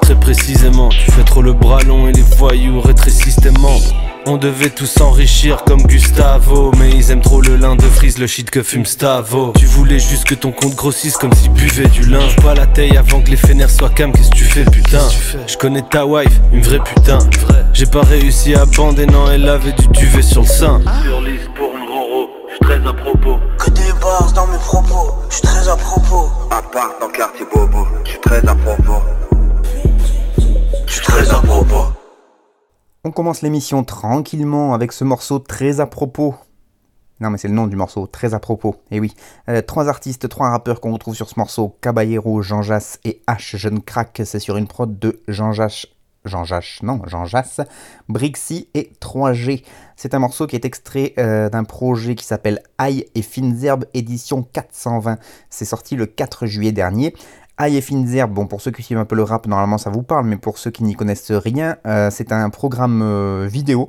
très 0.00 0.14
précisément 0.14 0.88
Tu 0.88 1.10
fais 1.10 1.24
trop 1.24 1.42
le 1.42 1.52
bras 1.52 1.82
long 1.82 2.08
et 2.08 2.12
les 2.12 2.22
voyous 2.22 2.80
rétrécissent 2.80 3.36
tes 3.36 3.50
membres 3.50 3.94
on 4.28 4.38
devait 4.38 4.70
tous 4.70 4.86
s'enrichir 4.86 5.62
comme 5.62 5.82
Gustavo 5.82 6.72
Mais 6.80 6.90
ils 6.90 7.12
aiment 7.12 7.20
trop 7.20 7.40
le 7.40 7.54
lin 7.54 7.76
de 7.76 7.82
frise, 7.82 8.18
le 8.18 8.26
shit 8.26 8.50
que 8.50 8.60
fume 8.64 8.84
Stavo. 8.84 9.52
Tu 9.56 9.66
voulais 9.66 10.00
juste 10.00 10.24
que 10.24 10.34
ton 10.34 10.50
compte 10.50 10.74
grossisse 10.74 11.16
comme 11.16 11.32
si 11.32 11.48
buvait 11.48 11.86
du 11.86 12.02
linge 12.02 12.34
Pas 12.42 12.54
la 12.54 12.66
taille 12.66 12.96
avant 12.96 13.20
que 13.20 13.30
les 13.30 13.36
fénères 13.36 13.70
soient 13.70 13.88
cam, 13.88 14.10
qu'est-ce 14.10 14.30
que 14.30 14.34
tu 14.34 14.42
fais 14.42 14.64
putain? 14.64 15.06
Je 15.46 15.56
connais 15.56 15.82
ta 15.82 16.04
wife, 16.04 16.40
une 16.52 16.60
vraie 16.60 16.80
putain. 16.82 17.20
J'ai 17.72 17.86
pas 17.86 18.02
réussi 18.02 18.56
à 18.56 18.66
bander, 18.66 19.06
non 19.06 19.30
elle 19.30 19.48
avait 19.48 19.70
du 19.70 19.86
duvet 19.88 20.22
sur 20.22 20.40
le 20.40 20.48
sein 20.48 20.80
très 22.66 22.84
à 22.84 22.92
propos. 22.92 23.38
Que 23.58 23.70
des 23.70 23.92
bases 24.00 24.32
dans 24.34 24.46
mes 24.48 24.58
propos, 24.58 25.14
je 25.30 25.34
suis 25.36 25.42
très 25.42 25.68
à 25.68 25.76
propos. 25.76 26.28
À 26.50 26.60
part 26.62 26.90
dans 27.00 27.06
le 27.06 27.12
quartier 27.12 27.46
bobo, 27.54 27.86
je 28.04 28.10
suis 28.10 28.20
très 28.20 28.44
à 28.48 28.54
propos. 28.56 29.02
Je 30.86 30.92
suis 30.92 31.02
très 31.02 31.30
à 31.30 31.38
propos. 31.40 31.92
On 33.04 33.12
commence 33.12 33.42
l'émission 33.42 33.84
tranquillement 33.84 34.74
avec 34.74 34.90
ce 34.90 35.04
morceau 35.04 35.38
très 35.38 35.78
à 35.78 35.86
propos. 35.86 36.34
Non 37.20 37.30
mais 37.30 37.38
c'est 37.38 37.46
le 37.48 37.54
nom 37.54 37.68
du 37.68 37.76
morceau, 37.76 38.08
très 38.08 38.34
à 38.34 38.40
propos. 38.40 38.74
Et 38.90 38.98
oui, 38.98 39.14
Euh, 39.48 39.62
trois 39.62 39.88
artistes, 39.88 40.28
trois 40.28 40.50
rappeurs 40.50 40.80
qu'on 40.80 40.92
retrouve 40.92 41.14
sur 41.14 41.28
ce 41.28 41.38
morceau, 41.38 41.76
Caballero, 41.80 42.42
Jean 42.42 42.62
Jass 42.62 42.98
et 43.04 43.22
H 43.28 43.56
Jeune 43.56 43.80
Crack. 43.80 44.22
C'est 44.24 44.40
sur 44.40 44.56
une 44.56 44.66
prod 44.66 44.98
de 44.98 45.20
Jean 45.28 45.52
Jass, 45.52 45.86
Jean 46.24 46.44
Jass, 46.44 46.80
non, 46.82 47.00
Jean 47.06 47.26
Jass, 47.26 47.60
Brixie 48.08 48.68
et 48.74 48.90
3G. 49.00 49.62
C'est 49.96 50.12
un 50.12 50.18
morceau 50.18 50.46
qui 50.46 50.56
est 50.56 50.66
extrait 50.66 51.14
euh, 51.16 51.48
d'un 51.48 51.64
projet 51.64 52.14
qui 52.14 52.24
s'appelle 52.26 52.62
Aïe 52.76 53.06
et 53.14 53.22
Fines 53.22 53.64
Herbes 53.64 53.86
édition 53.94 54.42
420. 54.42 55.18
C'est 55.48 55.64
sorti 55.64 55.96
le 55.96 56.04
4 56.04 56.44
juillet 56.44 56.72
dernier. 56.72 57.14
Aïe 57.56 57.78
et 57.78 57.80
Fines 57.80 58.06
Herbes, 58.14 58.34
bon 58.34 58.46
pour 58.46 58.60
ceux 58.60 58.70
qui 58.70 58.82
suivent 58.82 58.98
un 58.98 59.06
peu 59.06 59.16
le 59.16 59.22
rap, 59.22 59.46
normalement 59.46 59.78
ça 59.78 59.88
vous 59.88 60.02
parle, 60.02 60.26
mais 60.26 60.36
pour 60.36 60.58
ceux 60.58 60.70
qui 60.70 60.84
n'y 60.84 60.94
connaissent 60.94 61.32
rien, 61.32 61.78
euh, 61.86 62.10
c'est 62.10 62.30
un 62.30 62.50
programme 62.50 63.00
euh, 63.02 63.48
vidéo 63.50 63.88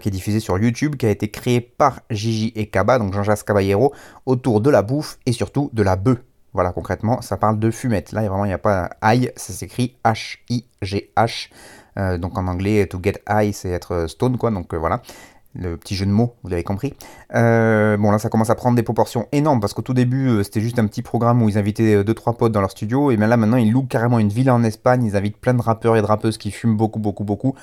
qui 0.00 0.08
est 0.08 0.12
diffusé 0.12 0.38
sur 0.38 0.56
YouTube, 0.56 0.94
qui 0.94 1.04
a 1.04 1.10
été 1.10 1.32
créé 1.32 1.60
par 1.60 1.98
Gigi 2.08 2.52
et 2.54 2.68
Kaba, 2.68 3.00
donc 3.00 3.12
Jean-Jacques 3.12 3.44
Caballero, 3.44 3.92
autour 4.24 4.60
de 4.60 4.70
la 4.70 4.82
bouffe 4.82 5.18
et 5.26 5.32
surtout 5.32 5.68
de 5.72 5.82
la 5.82 5.96
bœuf. 5.96 6.18
Voilà, 6.52 6.70
concrètement, 6.70 7.20
ça 7.22 7.36
parle 7.36 7.58
de 7.58 7.72
fumette. 7.72 8.12
Là, 8.12 8.20
vraiment, 8.20 8.44
il 8.44 8.48
n'y 8.48 8.54
a 8.54 8.58
pas 8.58 8.90
aïe, 9.00 9.32
ça 9.34 9.52
s'écrit 9.52 9.96
H-I-G-H. 10.04 11.50
Donc 12.18 12.38
en 12.38 12.46
anglais, 12.46 12.86
to 12.86 13.00
get 13.02 13.14
high, 13.28 13.52
c'est 13.52 13.70
être 13.70 14.06
stone, 14.06 14.38
quoi. 14.38 14.52
Donc 14.52 14.72
voilà, 14.74 15.02
le 15.54 15.76
petit 15.76 15.94
jeu 15.94 16.06
de 16.06 16.10
mots, 16.10 16.34
vous 16.42 16.50
l'avez 16.50 16.64
compris. 16.64 16.94
Euh, 17.34 17.96
bon, 17.96 18.10
là, 18.10 18.18
ça 18.18 18.28
commence 18.28 18.50
à 18.50 18.54
prendre 18.54 18.76
des 18.76 18.82
proportions 18.82 19.26
énormes 19.32 19.60
parce 19.60 19.74
qu'au 19.74 19.82
tout 19.82 19.94
début, 19.94 20.28
euh, 20.28 20.42
c'était 20.42 20.60
juste 20.60 20.78
un 20.78 20.86
petit 20.86 21.02
programme 21.02 21.42
où 21.42 21.48
ils 21.48 21.58
invitaient 21.58 22.02
2-3 22.02 22.36
potes 22.36 22.52
dans 22.52 22.60
leur 22.60 22.70
studio. 22.70 23.10
Et 23.10 23.16
bien 23.16 23.26
là, 23.26 23.36
maintenant, 23.36 23.56
ils 23.56 23.70
louent 23.70 23.86
carrément 23.86 24.18
une 24.18 24.28
villa 24.28 24.54
en 24.54 24.64
Espagne. 24.64 25.04
Ils 25.04 25.16
invitent 25.16 25.36
plein 25.36 25.54
de 25.54 25.62
rappeurs 25.62 25.96
et 25.96 26.02
de 26.02 26.06
rappeuses 26.06 26.38
qui 26.38 26.50
fument 26.50 26.76
beaucoup, 26.76 26.98
beaucoup, 26.98 27.24
beaucoup. 27.24 27.54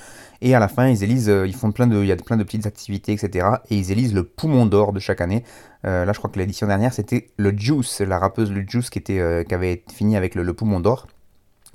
Et 0.42 0.56
à 0.56 0.58
la 0.58 0.66
fin, 0.66 0.88
ils 0.88 1.04
élisent, 1.04 1.30
euh, 1.30 1.46
ils 1.46 1.54
font 1.54 1.70
plein 1.70 1.86
de, 1.86 2.02
il 2.02 2.06
y 2.06 2.12
a 2.12 2.16
plein 2.16 2.36
de 2.36 2.42
petites 2.42 2.66
activités, 2.66 3.12
etc. 3.12 3.46
Et 3.70 3.76
ils 3.76 3.92
élisent 3.92 4.12
le 4.12 4.24
poumon 4.24 4.66
d'or 4.66 4.92
de 4.92 4.98
chaque 4.98 5.20
année. 5.20 5.44
Euh, 5.86 6.04
là, 6.04 6.12
je 6.12 6.18
crois 6.18 6.30
que 6.30 6.38
l'édition 6.38 6.66
dernière, 6.66 6.92
c'était 6.92 7.28
le 7.36 7.56
Juice, 7.56 8.00
la 8.00 8.18
rappeuse 8.18 8.50
le 8.50 8.64
Juice 8.66 8.90
qui, 8.90 8.98
était, 8.98 9.20
euh, 9.20 9.44
avait 9.52 9.84
fini 9.92 10.16
avec 10.16 10.34
le 10.34 10.52
poumon 10.52 10.80
d'or. 10.80 11.06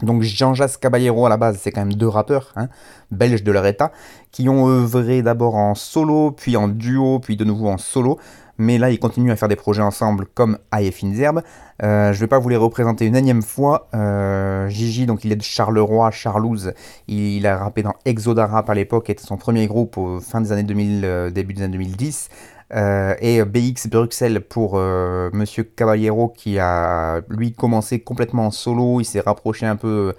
Donc 0.02 0.22
Jean-Jacques 0.22 0.80
Caballero 0.80 1.26
à 1.26 1.30
la 1.30 1.38
base, 1.38 1.60
c'est 1.62 1.72
quand 1.72 1.82
même 1.82 1.94
deux 1.94 2.08
rappeurs, 2.08 2.54
hein, 2.56 2.68
belges 3.10 3.44
de 3.44 3.52
leur 3.52 3.66
état, 3.66 3.92
qui 4.32 4.48
ont 4.48 4.68
œuvré 4.68 5.22
d'abord 5.22 5.56
en 5.56 5.74
solo, 5.74 6.32
puis 6.32 6.56
en 6.56 6.68
duo, 6.68 7.20
puis 7.20 7.36
de 7.36 7.44
nouveau 7.44 7.70
en 7.70 7.78
solo. 7.78 8.20
Mais 8.60 8.78
là, 8.78 8.90
ils 8.90 9.00
continuent 9.00 9.32
à 9.32 9.36
faire 9.36 9.48
des 9.48 9.56
projets 9.56 9.84
ensemble 9.84 10.26
comme 10.34 10.58
Aïe 10.72 10.88
et 10.88 10.92
Fines 10.92 11.20
Herbes. 11.20 11.44
Euh, 11.84 12.12
je 12.12 12.20
vais 12.20 12.28
pas 12.28 12.40
vous 12.40 12.50
les 12.50 12.58
représenter 12.58 13.06
une 13.06 13.16
énième 13.16 13.44
fois. 13.44 13.88
Euh, 13.94 14.68
Gigi, 14.68 15.06
donc 15.06 15.24
il 15.24 15.32
est 15.32 15.36
de 15.36 15.44
Charleroi, 15.44 16.10
Charlouse. 16.10 16.74
Il, 17.08 17.46
a 17.46 17.58
rappé 17.58 17.84
dans 17.84 17.94
Exoda 18.06 18.48
Rap 18.48 18.70
à 18.70 18.74
l'époque, 18.74 19.10
était 19.10 19.24
son 19.24 19.38
premier 19.38 19.68
groupe 19.68 19.98
au 19.98 20.20
fin 20.20 20.42
des 20.42 20.52
années 20.52 20.64
2000, 20.64 21.02
euh, 21.06 21.30
début 21.30 21.54
des 21.54 21.62
années 21.64 21.78
2010. 21.78 22.30
Euh, 22.74 23.16
et 23.22 23.44
BX 23.46 23.88
Bruxelles 23.90 24.42
pour 24.42 24.74
euh, 24.76 25.30
Monsieur 25.32 25.64
Caballero 25.64 26.28
qui 26.28 26.60
a 26.60 27.22
lui 27.30 27.54
commencé 27.54 28.02
complètement 28.02 28.48
en 28.48 28.52
solo, 28.52 29.00
il 29.00 29.06
s'est 29.06 29.22
rapproché 29.22 29.66
un 29.66 29.78
peu 29.78 30.14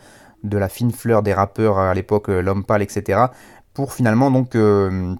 de 0.45 0.57
la 0.57 0.69
fine 0.69 0.93
fleur 0.93 1.23
des 1.23 1.35
rappeurs 1.35 1.79
à 1.79 1.93
l'époque, 1.95 2.31
euh, 2.31 2.41
L'Homme 2.41 2.65
Pâle, 2.65 2.83
etc. 2.83 3.27
Pour 3.75 3.93
finalement 3.93 4.31
donc 4.31 4.55
euh, 4.55 5.15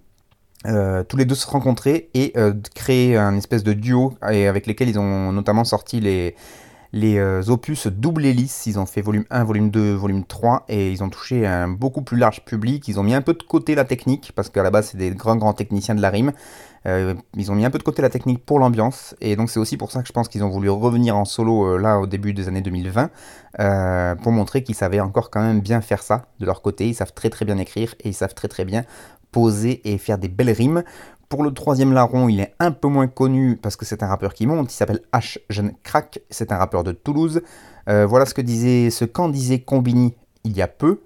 euh, 0.67 1.05
tous 1.05 1.17
les 1.17 1.25
deux 1.25 1.35
se 1.35 1.47
rencontrer 1.47 2.11
et 2.15 2.33
euh, 2.37 2.53
créer 2.75 3.17
un 3.17 3.37
espèce 3.37 3.63
de 3.63 3.73
duo 3.73 4.15
avec 4.21 4.67
lesquels 4.67 4.89
ils 4.89 4.99
ont 4.99 5.33
notamment 5.33 5.65
sorti 5.65 6.01
les, 6.01 6.35
les 6.93 7.19
euh, 7.19 7.43
opus 7.49 7.87
double 7.87 8.25
hélice. 8.25 8.67
Ils 8.67 8.79
ont 8.79 8.87
fait 8.87 9.03
volume 9.03 9.25
1, 9.31 9.45
volume 9.45 9.71
2, 9.71 9.95
volume 9.95 10.25
3 10.25 10.65
et 10.69 10.91
ils 10.93 11.03
ont 11.03 11.11
touché 11.11 11.47
un 11.47 11.69
beaucoup 11.69 12.03
plus 12.03 12.17
large 12.17 12.45
public. 12.45 12.87
Ils 12.89 12.99
ont 12.99 13.03
mis 13.03 13.15
un 13.15 13.23
peu 13.23 13.35
de 13.35 13.43
côté 13.43 13.75
la 13.75 13.85
technique 13.85 14.33
parce 14.35 14.49
qu'à 14.49 14.63
la 14.63 14.71
base 14.71 14.89
c'est 14.91 14.99
des 14.99 15.11
grands 15.11 15.37
grands 15.37 15.55
techniciens 15.55 15.95
de 15.95 16.03
la 16.03 16.11
rime. 16.11 16.33
Euh, 16.87 17.15
ils 17.35 17.51
ont 17.51 17.55
mis 17.55 17.65
un 17.65 17.71
peu 17.71 17.79
de 17.79 17.83
côté 17.83 18.03
la 18.03 18.09
technique 18.09 18.45
pour 18.45 18.59
l'ambiance 18.59 19.15
et 19.21 19.37
donc 19.37 19.51
c'est 19.51 19.59
aussi 19.59 19.77
pour 19.77 19.91
ça 19.91 20.01
que 20.01 20.09
je 20.09 20.13
pense 20.13 20.29
qu'ils 20.29 20.45
ont 20.45 20.49
voulu 20.49 20.71
revenir 20.71 21.17
en 21.17 21.25
solo 21.25 21.67
euh, 21.67 21.79
là 21.79 21.99
au 21.99 22.07
début 22.07 22.33
des 22.33 22.47
années 22.47 22.61
2020 22.61 23.11
euh, 23.59 24.15
pour 24.15 24.31
montrer 24.33 24.63
qu'ils 24.63 24.77
savaient 24.77 25.01
encore 25.01 25.31
quand 25.31 25.43
même 25.43 25.61
bien 25.61 25.81
faire 25.81 26.03
ça 26.03 26.27
de 26.39 26.47
leur 26.47 26.63
côté. 26.63 26.87
Ils 26.87 26.95
savent 26.95 27.13
très 27.13 27.31
très 27.31 27.45
bien 27.45 27.59
écrire 27.59 27.95
et 28.01 28.11
ils 28.11 28.15
savent 28.15 28.35
très 28.35 28.49
très 28.49 28.65
bien 28.65 28.85
poser 29.33 29.93
et 29.93 29.99
faire 29.99 30.19
des 30.19 30.29
belles 30.29 30.51
rimes. 30.51 30.83
Pour 31.29 31.43
le 31.43 31.53
troisième 31.53 31.93
larron, 31.93 32.29
il 32.29 32.41
est 32.41 32.55
un 32.59 32.71
peu 32.71 32.89
moins 32.89 33.07
connu 33.07 33.57
parce 33.57 33.77
que 33.77 33.85
c'est 33.85 34.03
un 34.03 34.07
rappeur 34.07 34.33
qui 34.33 34.47
monte. 34.47 34.73
Il 34.73 34.77
s'appelle 34.77 35.03
H 35.13 35.39
Jeune 35.51 35.73
Crack. 35.83 36.21
C'est 36.31 36.53
un 36.53 36.57
rappeur 36.57 36.85
de 36.85 36.93
Toulouse. 36.93 37.43
Euh, 37.89 38.07
voilà 38.07 38.25
ce 38.25 38.33
que 38.33 38.41
disait, 38.41 38.91
ce 38.91 39.05
qu'en 39.05 39.29
disait 39.29 39.61
Combini 39.61 40.15
il 40.45 40.57
y 40.57 40.63
a 40.63 40.69
peu. 40.69 41.03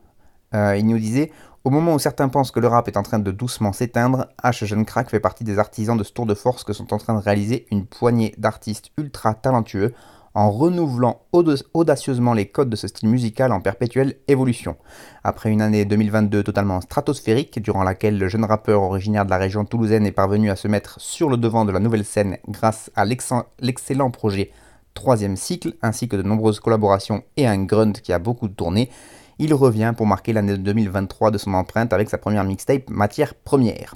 Euh, 0.55 0.77
il 0.77 0.87
nous 0.87 0.99
disait 0.99 1.33
au 1.65 1.71
moment 1.71 1.95
où 1.95 1.99
certains 1.99 2.29
pensent 2.29 2.51
que 2.51 2.59
le 2.59 2.67
rap 2.67 2.89
est 2.89 2.97
en 2.97 3.05
train 3.05 3.21
de 3.21 3.31
doucement 3.31 3.73
s'éteindre, 3.73 4.27
H 4.43 4.65
Jeune 4.65 4.85
Crack 4.85 5.11
fait 5.11 5.21
partie 5.21 5.45
des 5.45 5.61
artisans 5.61 5.97
de 5.97 6.03
ce 6.03 6.13
tour 6.13 6.27
de 6.27 6.35
force 6.35 6.65
que 6.65 6.73
sont 6.73 6.93
en 6.93 6.99
train 6.99 7.15
de 7.15 7.21
réaliser 7.21 7.67
une 7.71 7.87
poignée 7.87 8.35
d'artistes 8.37 8.91
ultra 8.99 9.35
talentueux 9.35 9.95
en 10.35 10.51
renouvelant 10.51 11.23
auda- 11.33 11.63
audacieusement 11.75 12.33
les 12.33 12.47
codes 12.47 12.71
de 12.71 12.77
ce 12.77 12.89
style 12.89 13.09
musical 13.09 13.53
en 13.53 13.61
perpétuelle 13.61 14.17
évolution. 14.29 14.77
Après 15.25 15.51
une 15.51 15.63
année 15.63 15.85
2022 15.85 16.43
totalement 16.43 16.81
stratosphérique, 16.81 17.61
durant 17.61 17.83
laquelle 17.83 18.19
le 18.19 18.29
jeune 18.29 18.45
rappeur 18.45 18.83
originaire 18.83 19.25
de 19.25 19.31
la 19.31 19.39
région 19.39 19.65
toulousaine 19.65 20.07
est 20.07 20.13
parvenu 20.13 20.51
à 20.51 20.57
se 20.57 20.69
mettre 20.69 21.01
sur 21.01 21.29
le 21.29 21.37
devant 21.37 21.65
de 21.65 21.73
la 21.73 21.81
nouvelle 21.81 22.05
scène 22.05 22.39
grâce 22.49 22.91
à 22.95 23.05
l'excellent 23.05 24.11
projet 24.11 24.51
troisième 24.95 25.37
cycle, 25.37 25.75
ainsi 25.83 26.09
que 26.09 26.17
de 26.17 26.23
nombreuses 26.23 26.61
collaborations 26.61 27.23
et 27.37 27.47
un 27.47 27.65
grunt 27.65 27.93
qui 27.93 28.13
a 28.13 28.19
beaucoup 28.19 28.49
tourné, 28.49 28.91
il 29.39 29.55
revient 29.55 29.95
pour 29.97 30.07
marquer 30.07 30.33
l'année 30.33 30.59
2023 30.59 31.31
de 31.31 31.39
son 31.39 31.55
empreinte 31.55 31.93
avec 31.93 32.11
sa 32.11 32.19
première 32.19 32.45
mixtape 32.45 32.91
Matière 32.91 33.35
Première. 33.35 33.95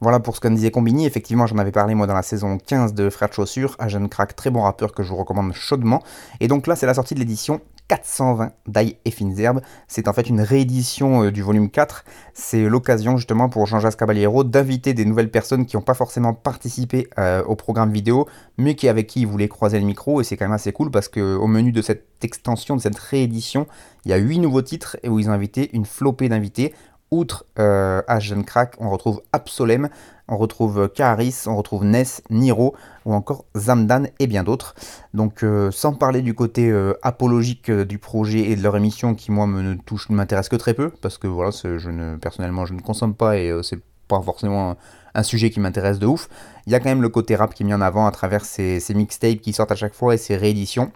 Voilà 0.00 0.20
pour 0.20 0.36
ce 0.36 0.40
qu'on 0.40 0.50
disait 0.50 0.70
Combini. 0.70 1.06
Effectivement, 1.06 1.46
j'en 1.46 1.56
avais 1.56 1.72
parlé 1.72 1.94
moi 1.94 2.06
dans 2.06 2.14
la 2.14 2.22
saison 2.22 2.58
15 2.58 2.92
de 2.92 3.08
Frères 3.08 3.30
de 3.30 3.34
Chaussures, 3.34 3.76
un 3.78 3.88
jeune 3.88 4.10
crack 4.10 4.36
très 4.36 4.50
bon 4.50 4.62
rappeur 4.62 4.92
que 4.92 5.02
je 5.02 5.08
vous 5.08 5.16
recommande 5.16 5.54
chaudement. 5.54 6.02
Et 6.40 6.48
donc 6.48 6.66
là, 6.66 6.76
c'est 6.76 6.86
la 6.86 6.92
sortie 6.92 7.14
de 7.14 7.20
l'édition 7.20 7.62
420 7.88 8.52
d'Aïe 8.66 8.96
et 9.04 9.10
Fines 9.10 9.38
Herbes. 9.38 9.60
C'est 9.88 10.08
en 10.08 10.12
fait 10.12 10.28
une 10.28 10.40
réédition 10.40 11.24
euh, 11.24 11.30
du 11.30 11.40
volume 11.40 11.70
4. 11.70 12.04
C'est 12.34 12.68
l'occasion 12.68 13.16
justement 13.16 13.48
pour 13.48 13.66
Jean-Jacques 13.66 13.96
Caballero 13.96 14.44
d'inviter 14.44 14.92
des 14.92 15.04
nouvelles 15.04 15.30
personnes 15.30 15.64
qui 15.64 15.76
n'ont 15.76 15.82
pas 15.82 15.94
forcément 15.94 16.34
participé 16.34 17.08
euh, 17.18 17.42
au 17.44 17.56
programme 17.56 17.90
vidéo, 17.90 18.26
mais 18.58 18.74
qui 18.74 18.88
avec 18.88 19.06
qui 19.06 19.20
il 19.20 19.26
voulait 19.26 19.48
croiser 19.48 19.78
le 19.78 19.86
micro. 19.86 20.20
Et 20.20 20.24
c'est 20.24 20.36
quand 20.36 20.44
même 20.44 20.52
assez 20.52 20.72
cool 20.72 20.90
parce 20.90 21.08
qu'au 21.08 21.46
menu 21.46 21.72
de 21.72 21.80
cette 21.80 22.06
extension, 22.22 22.76
de 22.76 22.80
cette 22.82 22.98
réédition, 22.98 23.66
il 24.04 24.10
y 24.10 24.14
a 24.14 24.18
8 24.18 24.40
nouveaux 24.40 24.62
titres 24.62 24.96
et 25.02 25.08
où 25.08 25.18
ils 25.18 25.30
ont 25.30 25.32
invité 25.32 25.70
une 25.72 25.86
flopée 25.86 26.28
d'invités. 26.28 26.74
Outre 27.10 27.46
euh, 27.58 28.02
Crack, 28.44 28.74
on 28.80 28.90
retrouve 28.90 29.22
Absolem, 29.32 29.88
on 30.28 30.36
retrouve 30.36 30.88
Karis, 30.88 31.44
on 31.46 31.56
retrouve 31.56 31.84
Ness, 31.84 32.22
Niro 32.30 32.74
ou 33.04 33.14
encore 33.14 33.44
Zamdan 33.56 34.08
et 34.18 34.26
bien 34.26 34.42
d'autres. 34.42 34.74
Donc 35.14 35.42
euh, 35.42 35.70
sans 35.70 35.92
parler 35.92 36.22
du 36.22 36.34
côté 36.34 36.68
euh, 36.70 36.94
apologique 37.02 37.70
euh, 37.70 37.84
du 37.84 37.98
projet 37.98 38.50
et 38.50 38.56
de 38.56 38.62
leur 38.62 38.76
émission 38.76 39.14
qui 39.14 39.30
moi 39.30 39.46
me 39.46 39.76
touche, 39.76 40.10
ne 40.10 40.16
m'intéresse 40.16 40.48
que 40.48 40.56
très 40.56 40.74
peu 40.74 40.90
parce 40.90 41.18
que 41.18 41.28
voilà, 41.28 41.50
je 41.52 41.90
ne, 41.90 42.16
personnellement 42.16 42.66
je 42.66 42.74
ne 42.74 42.80
consomme 42.80 43.14
pas 43.14 43.38
et 43.38 43.52
c'est 43.62 43.80
pas 44.08 44.20
forcément 44.20 44.76
un 45.14 45.22
sujet 45.22 45.50
qui 45.50 45.60
m'intéresse 45.60 45.98
de 45.98 46.06
ouf. 46.06 46.28
Il 46.66 46.72
y 46.72 46.76
a 46.76 46.80
quand 46.80 46.88
même 46.88 47.02
le 47.02 47.08
côté 47.08 47.36
rap 47.36 47.54
qui 47.54 47.62
est 47.62 47.66
mis 47.66 47.74
en 47.74 47.80
avant 47.80 48.06
à 48.06 48.10
travers 48.10 48.44
ces, 48.44 48.80
mixtapes 48.94 49.40
qui 49.40 49.52
sortent 49.52 49.72
à 49.72 49.76
chaque 49.76 49.94
fois 49.94 50.14
et 50.14 50.18
ces 50.18 50.36
rééditions. 50.36 50.92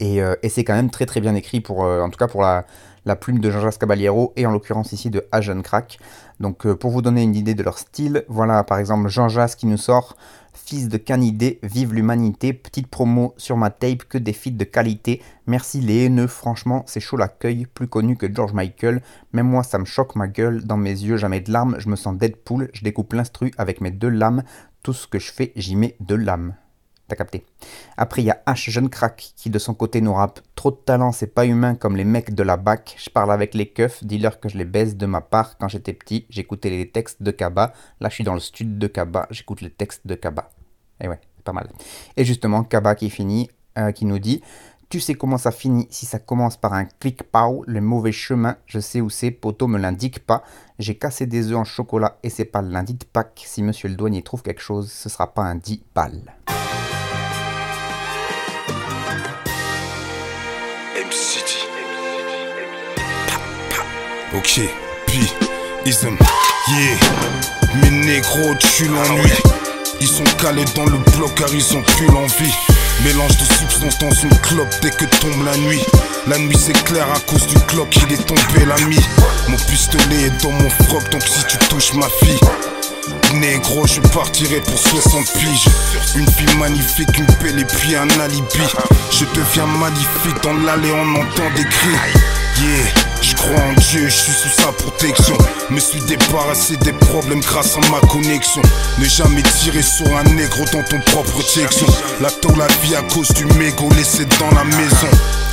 Et, 0.00 0.20
et 0.42 0.48
c'est 0.48 0.64
quand 0.64 0.74
même 0.74 0.90
très 0.90 1.06
très 1.06 1.20
bien 1.20 1.34
écrit 1.34 1.60
pour, 1.60 1.80
en 1.80 2.10
tout 2.10 2.18
cas 2.18 2.28
pour 2.28 2.42
la, 2.42 2.64
plume 3.16 3.38
de 3.38 3.50
Jean-Jacques 3.50 3.78
Caballero 3.78 4.32
et 4.36 4.44
en 4.46 4.50
l'occurrence 4.50 4.92
ici 4.92 5.10
de 5.10 5.24
Ajan 5.32 5.62
Crack. 5.62 5.98
Donc 6.40 6.66
euh, 6.66 6.76
pour 6.76 6.90
vous 6.90 7.02
donner 7.02 7.22
une 7.22 7.34
idée 7.34 7.54
de 7.54 7.62
leur 7.62 7.78
style, 7.78 8.24
voilà 8.28 8.64
par 8.64 8.78
exemple 8.78 9.08
Jean-Jacques 9.08 9.56
qui 9.56 9.66
nous 9.66 9.78
sort 9.78 10.16
Fils 10.52 10.88
de 10.88 10.98
canidé, 10.98 11.60
vive 11.62 11.94
l'humanité, 11.94 12.52
petite 12.52 12.88
promo 12.88 13.32
sur 13.38 13.56
ma 13.56 13.70
tape, 13.70 14.04
que 14.04 14.18
des 14.18 14.34
feats 14.34 14.50
de 14.50 14.64
qualité. 14.64 15.22
Merci 15.46 15.80
les 15.80 16.04
haineux, 16.04 16.26
franchement, 16.26 16.82
c'est 16.86 17.00
chaud 17.00 17.16
l'accueil, 17.16 17.64
plus 17.64 17.86
connu 17.86 18.16
que 18.16 18.30
George 18.30 18.52
Michael. 18.52 19.00
Même 19.32 19.46
moi, 19.46 19.62
ça 19.62 19.78
me 19.78 19.86
choque 19.86 20.14
ma 20.14 20.28
gueule, 20.28 20.64
dans 20.64 20.76
mes 20.76 20.90
yeux, 20.90 21.16
jamais 21.16 21.40
de 21.40 21.50
larmes, 21.50 21.76
je 21.78 21.88
me 21.88 21.96
sens 21.96 22.18
Deadpool, 22.18 22.68
je 22.74 22.84
découpe 22.84 23.14
l'instru 23.14 23.50
avec 23.56 23.80
mes 23.80 23.92
deux 23.92 24.10
lames, 24.10 24.42
tout 24.82 24.92
ce 24.92 25.06
que 25.06 25.18
je 25.18 25.32
fais, 25.32 25.52
j'y 25.56 25.74
mets 25.74 25.96
de 26.00 26.16
l'âme. 26.16 26.54
T'as 27.08 27.16
capté. 27.16 27.46
Après, 27.96 28.20
il 28.20 28.26
y 28.26 28.30
a 28.30 28.42
H, 28.46 28.70
jeune 28.70 28.90
crack, 28.90 29.32
qui 29.34 29.48
de 29.48 29.58
son 29.58 29.72
côté 29.72 30.02
nous 30.02 30.12
rappe 30.12 30.40
Trop 30.54 30.70
de 30.70 30.76
talent, 30.76 31.10
c'est 31.10 31.34
pas 31.34 31.46
humain 31.46 31.74
comme 31.74 31.96
les 31.96 32.04
mecs 32.04 32.34
de 32.34 32.42
la 32.42 32.58
bac. 32.58 32.96
Je 33.02 33.08
parle 33.08 33.32
avec 33.32 33.54
les 33.54 33.66
keufs, 33.66 34.04
dis-leur 34.04 34.40
que 34.40 34.50
je 34.50 34.58
les 34.58 34.66
baise 34.66 34.94
de 34.96 35.06
ma 35.06 35.22
part. 35.22 35.56
Quand 35.56 35.68
j'étais 35.68 35.94
petit, 35.94 36.26
j'écoutais 36.28 36.68
les 36.68 36.90
textes 36.90 37.22
de 37.22 37.30
Kaba. 37.30 37.72
Là, 38.00 38.10
je 38.10 38.14
suis 38.14 38.24
dans 38.24 38.34
le 38.34 38.40
studio 38.40 38.76
de 38.76 38.86
Kaba, 38.88 39.26
j'écoute 39.30 39.62
les 39.62 39.70
textes 39.70 40.06
de 40.06 40.14
Kaba. 40.16 40.50
Et 41.00 41.04
eh 41.04 41.08
ouais, 41.08 41.18
c'est 41.36 41.44
pas 41.44 41.54
mal. 41.54 41.70
Et 42.18 42.26
justement, 42.26 42.62
Kaba 42.62 42.94
qui 42.94 43.08
finit, 43.08 43.48
euh, 43.78 43.90
qui 43.92 44.04
nous 44.04 44.18
dit 44.18 44.42
Tu 44.90 45.00
sais 45.00 45.14
comment 45.14 45.38
ça 45.38 45.50
finit 45.50 45.86
si 45.90 46.04
ça 46.04 46.18
commence 46.18 46.58
par 46.58 46.74
un 46.74 46.84
clic-pow, 46.84 47.64
le 47.66 47.80
mauvais 47.80 48.12
chemin, 48.12 48.56
je 48.66 48.80
sais 48.80 49.00
où 49.00 49.08
c'est, 49.08 49.30
poteau 49.30 49.66
me 49.66 49.78
l'indique 49.78 50.26
pas. 50.26 50.42
J'ai 50.78 50.98
cassé 50.98 51.24
des 51.24 51.52
œufs 51.52 51.56
en 51.56 51.64
chocolat 51.64 52.18
et 52.22 52.28
c'est 52.28 52.44
pas 52.44 52.60
le 52.60 52.68
lundi 52.68 52.92
de 52.92 53.04
Pâques. 53.04 53.44
Si 53.46 53.62
monsieur 53.62 53.88
le 53.88 53.94
douanier 53.94 54.22
trouve 54.22 54.42
quelque 54.42 54.60
chose, 54.60 54.92
ce 54.92 55.08
sera 55.08 55.32
pas 55.32 55.42
un 55.42 55.54
10 55.54 55.84
balles. 55.94 56.34
Ok, 64.38 64.60
puis, 65.08 65.32
ism, 65.84 66.16
yeah. 66.68 67.80
Mes 67.82 67.90
négros 67.90 68.54
tu 68.54 68.84
l'ennui. 68.84 69.32
Ils 70.00 70.06
sont 70.06 70.22
calés 70.40 70.64
dans 70.76 70.84
le 70.84 70.98
bloc 71.16 71.34
car 71.34 71.52
ils 71.52 71.76
ont 71.76 71.82
plus 71.82 72.06
l'envie. 72.06 72.54
Mélange 73.02 73.36
de 73.36 73.44
substances 73.44 73.98
dans 73.98 74.12
une 74.12 74.38
clope 74.38 74.72
dès 74.80 74.90
que 74.90 75.06
tombe 75.06 75.44
la 75.44 75.56
nuit. 75.56 75.82
La 76.28 76.38
nuit 76.38 76.56
c'est 76.56 76.84
clair 76.84 77.08
à 77.12 77.18
cause 77.18 77.48
du 77.48 77.56
clock, 77.66 77.88
il 77.96 78.12
est 78.12 78.24
tombé 78.26 78.64
l'ami. 78.64 79.00
Mon 79.48 79.56
pistolet 79.56 80.26
est 80.26 80.42
dans 80.42 80.52
mon 80.52 80.70
froc, 80.70 81.10
donc 81.10 81.24
si 81.24 81.44
tu 81.48 81.58
touches 81.68 81.94
ma 81.94 82.06
fille. 82.08 82.38
Négro, 83.34 83.88
je 83.88 84.00
partirai 84.00 84.60
pour 84.60 84.78
60 84.78 85.32
piges. 85.32 85.68
Une 86.14 86.30
fille 86.30 86.56
magnifique, 86.58 87.18
une 87.18 87.26
pelle 87.42 87.58
et 87.58 87.64
puis 87.64 87.96
un 87.96 88.08
alibi. 88.20 88.62
Je 89.10 89.24
deviens 89.34 89.66
magnifique 89.66 90.40
dans 90.44 90.54
l'allée, 90.54 90.92
on 90.92 91.16
entend 91.16 91.50
des 91.56 91.64
cris. 91.64 92.20
Yeah. 92.60 93.07
Je 93.20 93.34
crois 93.34 93.60
en 93.60 93.72
Dieu, 93.74 94.08
je 94.08 94.14
suis 94.14 94.32
sous 94.32 94.62
sa 94.62 94.72
protection. 94.72 95.36
Me 95.70 95.80
suis 95.80 96.00
débarrassé 96.00 96.76
des 96.76 96.92
problèmes 96.92 97.40
grâce 97.40 97.76
à 97.76 97.80
ma 97.90 98.00
connexion. 98.08 98.62
Ne 98.98 99.04
jamais 99.04 99.42
tirer 99.42 99.82
sur 99.82 100.06
un 100.16 100.24
négro 100.24 100.64
dans 100.72 100.82
ton 100.82 101.00
propre 101.00 101.30
protection. 101.32 101.86
La 102.20 102.28
la 102.56 102.66
vie 102.82 102.94
à 102.94 103.02
cause 103.02 103.28
du 103.32 103.44
mégot 103.58 103.88
laissé 103.96 104.24
dans 104.40 104.54
la 104.56 104.64
maison. 104.64 105.08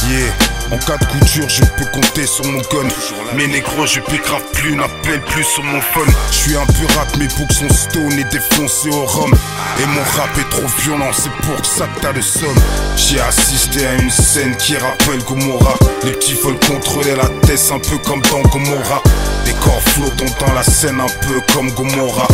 Yeah. 0.09 0.54
En 0.71 0.77
cas 0.77 0.97
de 0.97 1.05
coup 1.05 1.25
dur, 1.33 1.47
je 1.47 1.61
peux 1.77 1.85
compter 1.93 2.25
sur 2.25 2.43
mon 2.45 2.57
gun. 2.57 2.87
Mes 3.35 3.47
négros, 3.47 3.85
je 3.85 3.99
grave 3.99 4.41
plus, 4.53 4.75
n'appelle 4.75 5.21
plus 5.21 5.43
sur 5.43 5.63
mon 5.63 5.79
phone. 5.79 6.09
Je 6.31 6.35
suis 6.35 6.55
un 6.55 6.61
rap, 6.61 7.15
mes 7.17 7.27
boucs 7.27 7.51
sont 7.51 7.69
stone 7.69 8.13
et 8.13 8.23
défoncés 8.23 8.89
au 8.89 9.05
rhum. 9.05 9.31
Et 9.79 9.85
mon 9.85 10.01
rap 10.17 10.29
est 10.39 10.49
trop 10.49 10.67
violent, 10.81 11.11
c'est 11.13 11.31
pour 11.45 11.63
ça 11.63 11.85
que 11.87 12.01
t'as 12.01 12.13
le 12.13 12.21
somme. 12.21 12.55
J'ai 12.97 13.19
assisté 13.19 13.85
à 13.85 13.93
une 13.95 14.09
scène 14.09 14.55
qui 14.57 14.75
rappelle 14.75 15.23
Gomorra. 15.23 15.75
Les 16.03 16.11
petits 16.11 16.33
veulent 16.33 16.59
contrôler 16.67 17.15
la 17.15 17.29
tête, 17.45 17.71
un 17.71 17.79
peu 17.79 17.97
comme 17.99 18.21
dans 18.23 18.41
Gomorra. 18.49 19.03
Des 19.45 19.53
corps 19.53 19.81
flottants 19.81 20.35
dans 20.39 20.53
la 20.53 20.63
scène, 20.63 20.99
un 20.99 21.27
peu 21.27 21.41
comme 21.53 21.69
Gomorra. 21.71 22.27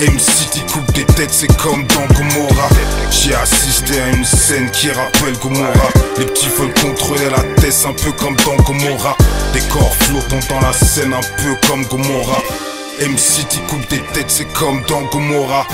MC 0.00 0.50
qui 0.50 0.60
coupe 0.62 0.90
des 0.92 1.04
têtes, 1.04 1.32
c'est 1.32 1.56
comme 1.58 1.84
dans 1.86 2.06
Gomorra. 2.14 2.68
J'ai 3.10 3.34
assisté 3.34 4.00
à 4.00 4.08
une 4.08 4.24
scène 4.24 4.68
qui 4.70 4.90
rappelle 4.90 5.38
Gomorra. 5.38 5.88
Les 6.18 6.24
petits 6.24 6.48
veulent 6.48 6.74
contrôler 6.74 7.30
la 7.30 7.42
tête, 7.60 7.71
un 7.86 7.92
peu 7.92 8.12
comme 8.12 8.36
dans 8.36 8.56
Gomorra. 8.64 9.16
Des 9.52 9.60
corps 9.62 9.94
flottants 9.94 10.46
dans 10.48 10.60
la 10.60 10.72
scène, 10.72 11.14
un 11.14 11.42
peu 11.42 11.56
comme 11.66 11.84
Gomorra. 11.86 12.38
MC 13.00 13.46
qui 13.48 13.58
coupe 13.60 13.88
des 13.88 14.00
têtes, 14.12 14.30
c'est 14.30 14.52
comme 14.52 14.82
dans 14.82 15.02
Gomorra. 15.02 15.66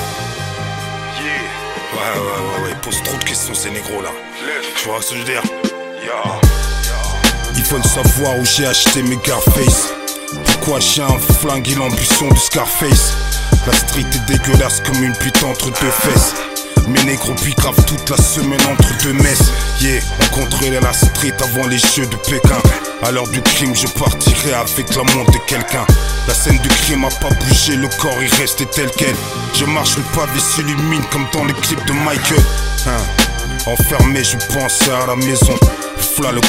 Ouais, 1.92 1.98
ouais, 2.14 2.20
ouais, 2.20 2.68
ouais, 2.68 2.74
pose 2.82 3.02
trop 3.02 3.16
de 3.16 3.24
questions 3.24 3.54
ces 3.54 3.70
négros 3.70 4.00
là. 4.00 4.10
Tu 4.76 4.88
vois 4.88 5.02
ce 5.02 5.10
que 5.10 5.14
je 5.16 5.20
veux 5.20 5.26
dire? 5.26 5.42
Ils 7.56 7.64
veulent 7.64 7.84
savoir 7.84 8.38
où 8.38 8.44
j'ai 8.44 8.66
acheté 8.66 9.02
mes 9.02 9.16
Garface. 9.16 9.88
Pourquoi 10.44 10.80
j'ai 10.80 11.02
un 11.02 11.18
flingue 11.40 11.68
et 11.68 11.74
l'ambition 11.74 12.28
du 12.28 12.38
Scarface? 12.38 13.14
La 13.66 13.72
street 13.72 14.06
est 14.14 14.32
dégueulasse 14.32 14.80
comme 14.80 15.02
une 15.02 15.16
pute 15.16 15.42
entre 15.42 15.66
deux 15.66 15.90
fesses. 15.90 16.34
Mes 16.88 17.04
négros 17.04 17.34
puis 17.34 17.54
toute 17.86 18.10
la 18.10 18.16
semaine 18.16 18.60
entre 18.70 18.88
deux 19.02 19.12
messes. 19.12 19.52
Yeah, 19.80 20.00
on 20.20 20.40
contrôlait 20.40 20.80
la 20.80 20.92
street 20.92 21.34
avant 21.40 21.66
les 21.66 21.78
jeux 21.78 22.06
de 22.06 22.16
Pékin. 22.16 22.60
À 23.02 23.10
l'heure 23.10 23.28
du 23.28 23.42
crime, 23.42 23.74
je 23.74 23.86
partirai 23.86 24.54
avec 24.54 24.94
la 24.96 25.02
montre 25.14 25.30
de 25.32 25.38
quelqu'un. 25.46 25.84
La 26.26 26.34
scène 26.34 26.58
du 26.58 26.68
crime 26.68 27.04
a 27.04 27.08
pas 27.08 27.28
bougé, 27.28 27.76
le 27.76 27.88
corps 28.00 28.22
il 28.22 28.32
restait 28.34 28.64
tel 28.66 28.90
quel. 28.96 29.14
Je 29.54 29.64
marche, 29.66 29.96
le 29.96 30.02
pavé 30.14 30.40
s'illumine 30.40 31.02
comme 31.12 31.26
dans 31.32 31.44
les 31.44 31.54
clips 31.54 31.84
de 31.86 31.92
Michael. 31.92 32.42
Hein. 32.86 33.02
Enfermé, 33.66 34.24
je 34.24 34.36
pensais 34.54 34.90
à 34.90 35.06
la 35.06 35.16
maison. 35.16 35.54
Fla 36.16 36.32
le 36.32 36.40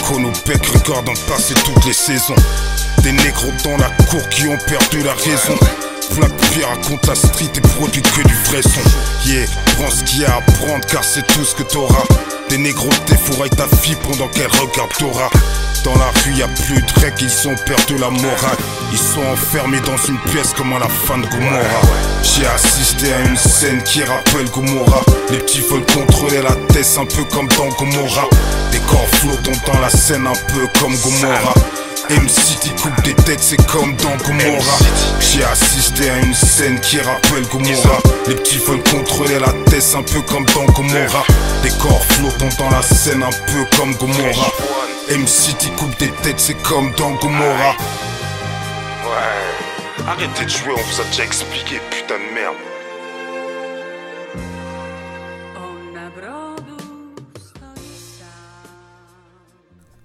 bec, 0.45 0.65
regarde 0.67 1.09
en 1.09 1.31
passer 1.31 1.53
toutes 1.65 1.85
les 1.85 1.93
saisons. 1.93 2.35
Des 3.03 3.11
négros 3.11 3.51
dans 3.63 3.77
la 3.77 3.89
cour 4.05 4.27
qui 4.29 4.47
ont 4.47 4.57
perdu 4.67 5.03
la 5.03 5.13
raison. 5.13 5.57
Black 6.15 6.31
Pierre 6.51 6.69
raconte 6.69 7.05
la 7.07 7.15
street 7.15 7.51
et 7.55 7.61
produit 7.61 8.01
que 8.01 8.27
du 8.27 8.33
vrai 8.45 8.61
son. 8.61 9.29
Yeah, 9.29 9.45
prends 9.77 9.91
ce 9.91 10.03
qu'il 10.03 10.21
y 10.21 10.25
a 10.25 10.35
à 10.35 10.41
prendre 10.41 10.85
car 10.85 11.03
c'est 11.03 11.25
tout 11.27 11.45
ce 11.45 11.55
que 11.55 11.63
t'auras. 11.63 12.03
Des 12.49 12.57
négros 12.57 12.89
défouraillent 13.07 13.49
ta 13.51 13.67
fille 13.77 13.97
pendant 14.03 14.27
qu'elle 14.27 14.47
regarde 14.47 14.89
Dora. 14.99 15.29
Dans 15.83 15.95
la 15.95 16.11
rue 16.23 16.33
y 16.33 16.41
a 16.41 16.47
plus 16.47 16.81
de 16.81 16.99
règles, 16.99 17.21
ils 17.21 17.47
ont 17.47 17.55
perdu 17.65 17.97
la 17.97 18.09
morale. 18.09 18.57
Ils 18.91 18.97
sont 18.97 19.23
enfermés 19.31 19.79
dans 19.81 19.97
une 20.07 20.17
pièce 20.31 20.51
comme 20.53 20.73
à 20.73 20.79
la 20.79 20.89
fin 20.89 21.17
de 21.17 21.27
Gomorra. 21.27 21.81
J'ai 22.23 22.45
assisté 22.47 23.13
à 23.13 23.21
une 23.21 23.37
scène 23.37 23.81
qui 23.83 24.03
rappelle 24.03 24.49
Gomorra. 24.49 25.01
Les 25.29 25.37
petits 25.37 25.61
veulent 25.61 25.85
contrôler 25.85 26.41
la 26.41 26.55
tête 26.73 26.97
un 26.99 27.05
peu 27.05 27.23
comme 27.25 27.47
dans 27.49 27.69
Gomorra. 27.77 28.27
Des 28.71 28.79
corps 28.79 29.07
flottants 29.13 29.71
dans 29.71 29.79
la 29.79 29.89
scène 29.89 30.27
un 30.27 30.53
peu 30.53 30.67
comme 30.79 30.95
Gomorra. 30.97 31.53
MC 32.09 32.59
qui 32.61 32.69
coupe 32.81 33.01
des 33.03 33.13
têtes, 33.13 33.41
c'est 33.41 33.63
comme 33.67 33.95
dans 33.97 34.15
Gomorra. 34.17 34.77
J'ai 35.19 35.43
assisté 35.43 36.09
à 36.09 36.19
une 36.19 36.33
scène 36.33 36.79
qui 36.79 36.99
rappelle 36.99 37.45
Gomorra. 37.47 37.99
Les 38.27 38.35
petits 38.35 38.57
veulent 38.57 38.83
contrôler 38.83 39.39
la 39.39 39.53
tête, 39.69 39.95
un 39.95 40.03
peu 40.03 40.21
comme 40.21 40.45
dans 40.45 40.65
Gomorra. 40.73 41.23
Des 41.61 41.71
corps 41.71 42.03
flottants 42.05 42.55
dans 42.57 42.69
la 42.69 42.81
scène, 42.81 43.23
un 43.23 43.51
peu 43.51 43.65
comme 43.77 43.93
Gomorra. 43.95 44.51
MC 45.09 45.57
qui 45.57 45.69
coupe 45.71 45.97
des 45.99 46.11
têtes, 46.23 46.39
c'est 46.39 46.61
comme 46.63 46.91
dans 46.93 47.11
Gomorra. 47.11 47.75
Ouais, 49.05 50.05
arrêtez 50.07 50.45
de 50.45 50.49
jouer, 50.49 50.73
on 50.77 50.81
vous 50.81 51.01
a 51.01 51.03
déjà 51.05 51.23
expliqué, 51.23 51.81
putain 51.89 52.15
de 52.15 52.33
merde. 52.33 52.68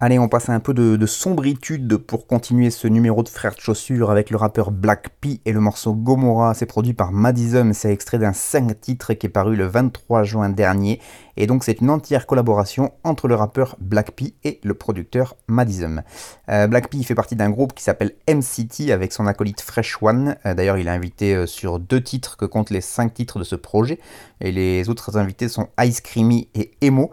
Allez, 0.00 0.18
on 0.18 0.28
passe 0.28 0.48
à 0.48 0.52
un 0.52 0.60
peu 0.60 0.74
de, 0.74 1.06
sombritude 1.06 1.96
pour 1.98 2.26
continuer 2.26 2.70
ce 2.70 2.88
numéro 2.88 3.22
de 3.22 3.28
Frères 3.28 3.54
de 3.54 3.60
Chaussures 3.60 4.10
avec 4.10 4.30
le 4.30 4.36
rappeur 4.36 4.72
Black 4.72 5.10
P 5.20 5.40
et 5.44 5.52
le 5.52 5.60
morceau 5.60 5.94
Gomorrah. 5.94 6.52
C'est 6.54 6.66
produit 6.66 6.94
par 6.94 7.12
Madism, 7.12 7.72
c'est 7.72 7.92
extrait 7.92 8.18
d'un 8.18 8.32
5 8.32 8.80
titres 8.80 9.14
qui 9.14 9.26
est 9.26 9.30
paru 9.30 9.54
le 9.54 9.66
23 9.66 10.24
juin 10.24 10.48
dernier. 10.48 11.00
Et 11.36 11.46
donc 11.46 11.64
c'est 11.64 11.80
une 11.80 11.90
entière 11.90 12.26
collaboration 12.26 12.92
entre 13.02 13.28
le 13.28 13.34
rappeur 13.34 13.76
Black 13.80 14.12
P 14.12 14.34
et 14.44 14.60
le 14.62 14.74
producteur 14.74 15.36
Madism. 15.48 16.02
Euh, 16.48 16.66
Black 16.66 16.88
P 16.88 17.02
fait 17.02 17.14
partie 17.14 17.36
d'un 17.36 17.50
groupe 17.50 17.74
qui 17.74 17.82
s'appelle 17.82 18.14
MCT 18.28 18.90
avec 18.90 19.12
son 19.12 19.26
acolyte 19.26 19.60
Fresh 19.60 20.02
One. 20.02 20.36
Euh, 20.46 20.54
d'ailleurs, 20.54 20.78
il 20.78 20.86
est 20.86 20.90
invité 20.90 21.34
euh, 21.34 21.46
sur 21.46 21.78
deux 21.78 22.02
titres 22.02 22.36
que 22.36 22.44
comptent 22.44 22.70
les 22.70 22.80
5 22.80 23.12
titres 23.12 23.38
de 23.38 23.44
ce 23.44 23.56
projet. 23.56 23.98
Et 24.40 24.52
les 24.52 24.88
autres 24.88 25.16
invités 25.16 25.48
sont 25.48 25.68
Ice 25.80 26.00
Creamy 26.00 26.48
et 26.54 26.72
Emo. 26.80 27.10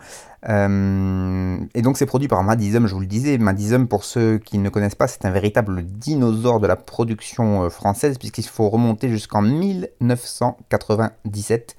Euh, 0.50 1.58
et 1.76 1.84
donc 1.84 1.98
c'est 1.98 2.08
produit 2.08 2.28
par 2.28 2.44
Madism, 2.44 2.88
je 2.88 2.94
vous 2.94 3.00
le 3.00 3.06
disais. 3.06 3.38
Madism, 3.38 3.86
pour 3.86 4.04
ceux 4.04 4.40
qui 4.40 4.58
ne 4.58 4.70
connaissent 4.70 4.96
pas, 4.96 5.08
c'est 5.08 5.26
un 5.26 5.32
véritable 5.32 5.84
dinosaure 5.84 6.60
de 6.60 6.68
la 6.68 6.76
production 6.76 7.70
française, 7.70 8.18
puisqu'il 8.18 8.48
faut 8.48 8.70
remonter 8.70 9.10
jusqu'en 9.10 9.44
1997 9.44 11.76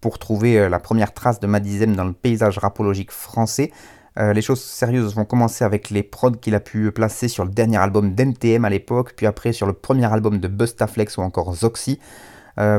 pour 0.00 0.18
trouver 0.18 0.58
euh, 0.58 0.68
la 0.68 0.78
première 0.78 1.12
trace 1.12 1.40
de 1.40 1.46
Madism 1.46 1.94
dans 1.94 2.04
le 2.04 2.12
paysage 2.12 2.58
rapologique 2.58 3.10
français. 3.10 3.70
les 4.16 4.42
choses 4.42 4.60
sérieuses 4.60 5.14
vont 5.14 5.24
commencer 5.24 5.64
avec 5.64 5.90
les 5.90 6.02
prods 6.02 6.32
qu'il 6.32 6.56
a 6.56 6.60
pu 6.60 6.90
placer 6.90 7.28
sur 7.28 7.44
le 7.44 7.52
dernier 7.52 7.76
album 7.76 8.16
d'NTM 8.16 8.64
à 8.64 8.68
l'époque, 8.68 9.12
puis 9.14 9.26
après 9.26 9.52
sur 9.52 9.66
le 9.66 9.72
premier 9.72 10.12
album 10.12 10.38
de 10.38 10.48
Bustaflex 10.48 11.18
ou 11.18 11.22
encore 11.22 11.54
Zoxy, 11.54 12.00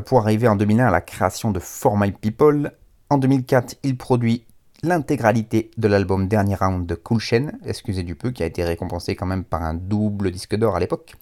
pour 0.05 0.19
arriver 0.19 0.49
en 0.49 0.57
2001 0.57 0.87
à 0.87 0.91
la 0.91 0.99
création 0.99 1.51
de 1.51 1.59
For 1.59 1.97
My 1.97 2.11
People. 2.11 2.73
En 3.09 3.17
2004, 3.17 3.77
il 3.83 3.95
produit 3.95 4.43
l'intégralité 4.83 5.71
de 5.77 5.87
l'album 5.87 6.27
Dernier 6.27 6.55
Round 6.55 6.85
de 6.85 6.95
Cool 6.95 7.19
Chain, 7.19 7.51
excusez 7.65 8.03
du 8.03 8.15
peu, 8.15 8.31
qui 8.31 8.43
a 8.43 8.45
été 8.45 8.63
récompensé 8.63 9.15
quand 9.15 9.25
même 9.25 9.43
par 9.43 9.63
un 9.63 9.73
double 9.73 10.31
disque 10.31 10.55
d'or 10.55 10.75
à 10.75 10.79
l'époque. 10.79 11.15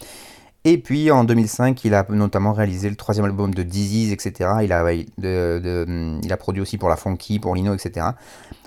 Et 0.69 0.77
puis 0.77 1.12
en 1.12 1.24
2005, 1.24 1.86
il 1.86 1.93
a 1.93 2.05
notamment 2.09 2.51
réalisé 2.51 2.89
le 2.89 2.97
troisième 2.97 3.25
album 3.25 3.53
de 3.53 3.63
Disease, 3.63 4.12
etc. 4.12 4.50
Il 4.63 4.74
a, 4.74 4.91
il 4.91 6.33
a 6.33 6.36
produit 6.38 6.62
aussi 6.62 6.77
pour 6.77 6.89
La 6.89 6.97
Funky, 6.97 7.39
pour 7.39 7.55
Lino, 7.55 7.74
etc. 7.74 8.07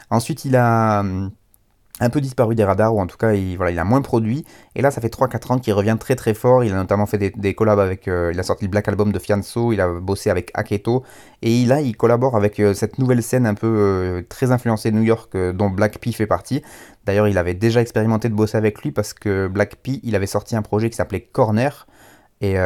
Ensuite, 0.09 0.47
il 0.47 0.57
a 0.57 1.05
un 2.01 2.11
peu 2.11 2.21
disparu 2.21 2.55
des 2.55 2.65
radars, 2.65 2.95
ou 2.95 3.01
en 3.01 3.07
tout 3.07 3.17
cas, 3.17 3.35
il, 3.35 3.57
voilà, 3.57 3.71
il 3.71 3.79
a 3.79 3.85
moins 3.85 4.01
produit. 4.03 4.45
Et 4.75 4.83
là, 4.83 4.91
ça 4.91 5.01
fait 5.01 5.15
3-4 5.15 5.53
ans 5.53 5.59
qu'il 5.59 5.75
revient 5.75 5.97
très 6.01 6.17
très 6.17 6.35
fort. 6.35 6.65
Il 6.65 6.73
a 6.73 6.77
notamment 6.77 7.07
fait 7.07 7.19
des, 7.19 7.55
collabs 7.55 7.79
avec. 7.79 8.09
Euh, 8.09 8.31
il 8.33 8.41
a 8.41 8.43
sorti 8.43 8.65
le 8.65 8.71
Black 8.71 8.89
Album 8.89 9.13
de 9.13 9.19
Fianso, 9.19 9.73
il 9.73 9.81
a 9.81 9.89
bossé 9.89 10.31
avec 10.31 10.51
Aketo. 10.55 11.05
Et 11.43 11.65
là, 11.67 11.81
il 11.81 11.97
collabore 11.97 12.37
avec 12.37 12.59
euh, 12.59 12.75
cette 12.75 12.99
nouvelle 12.99 13.23
scène 13.23 13.47
un 13.47 13.55
peu 13.55 13.67
euh, 13.67 14.23
très 14.29 14.51
influencée 14.51 14.91
New 14.91 15.03
York, 15.03 15.37
dont 15.37 15.71
Black 15.71 15.99
P 15.99 16.13
fait 16.13 16.27
partie. 16.27 16.63
D'ailleurs, 17.05 17.29
il 17.29 17.39
avait 17.39 17.55
déjà 17.55 17.81
expérimenté 17.81 18.29
de 18.29 18.35
bosser 18.35 18.57
avec 18.57 18.83
lui 18.83 18.93
parce 18.93 19.13
que 19.13 19.47
Black 19.49 19.77
P, 19.77 20.01
il 20.03 20.17
avait 20.17 20.27
sorti 20.27 20.57
un 20.57 20.63
projet 20.63 20.91
qui 20.91 20.97
s'appelait 20.97 21.21
Corner. 21.21 21.87
Et 22.41 22.57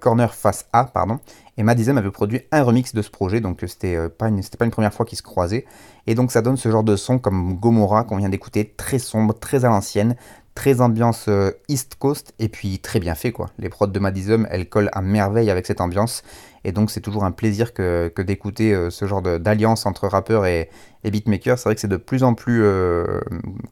Corner 0.00 0.34
Face 0.34 0.66
A, 0.72 0.84
pardon. 0.84 1.20
Et 1.56 1.62
Madison 1.62 1.96
avait 1.96 2.10
produit 2.10 2.40
un 2.52 2.62
remix 2.62 2.94
de 2.94 3.02
ce 3.02 3.10
projet, 3.10 3.40
donc 3.40 3.62
c'était 3.66 4.08
pas, 4.08 4.28
une, 4.28 4.42
pas 4.42 4.64
une 4.64 4.70
première 4.70 4.94
fois 4.94 5.04
qu'ils 5.04 5.18
se 5.18 5.22
croisaient. 5.22 5.66
Et 6.06 6.14
donc 6.14 6.32
ça 6.32 6.42
donne 6.42 6.56
ce 6.56 6.70
genre 6.70 6.82
de 6.82 6.96
son 6.96 7.18
comme 7.18 7.54
Gomorrah 7.54 8.04
qu'on 8.04 8.16
vient 8.16 8.30
d'écouter, 8.30 8.72
très 8.76 8.98
sombre, 8.98 9.38
très 9.38 9.64
à 9.64 9.68
l'ancienne, 9.68 10.16
très 10.54 10.80
ambiance 10.80 11.26
euh, 11.28 11.52
East 11.68 11.96
Coast 11.98 12.34
et 12.38 12.48
puis 12.48 12.78
très 12.80 13.00
bien 13.00 13.14
fait 13.14 13.32
quoi. 13.32 13.50
Les 13.58 13.68
prods 13.68 13.86
de 13.86 13.98
Madism, 13.98 14.46
elles 14.50 14.68
collent 14.68 14.90
à 14.92 15.00
merveille 15.00 15.50
avec 15.50 15.66
cette 15.66 15.80
ambiance 15.80 16.22
et 16.64 16.72
donc 16.72 16.90
c'est 16.90 17.00
toujours 17.00 17.24
un 17.24 17.30
plaisir 17.30 17.72
que, 17.72 18.12
d'écouter 18.20 18.74
euh, 18.74 18.90
ce 18.90 19.06
genre 19.06 19.22
d'alliance 19.22 19.86
entre 19.86 20.08
rappeurs 20.08 20.46
et, 20.46 20.68
beatmakers. 21.04 21.58
C'est 21.58 21.64
vrai 21.64 21.74
que 21.74 21.80
c'est 21.80 21.88
de 21.88 21.96
plus 21.96 22.22
en 22.24 22.34
plus, 22.34 22.62
euh, 22.62 23.20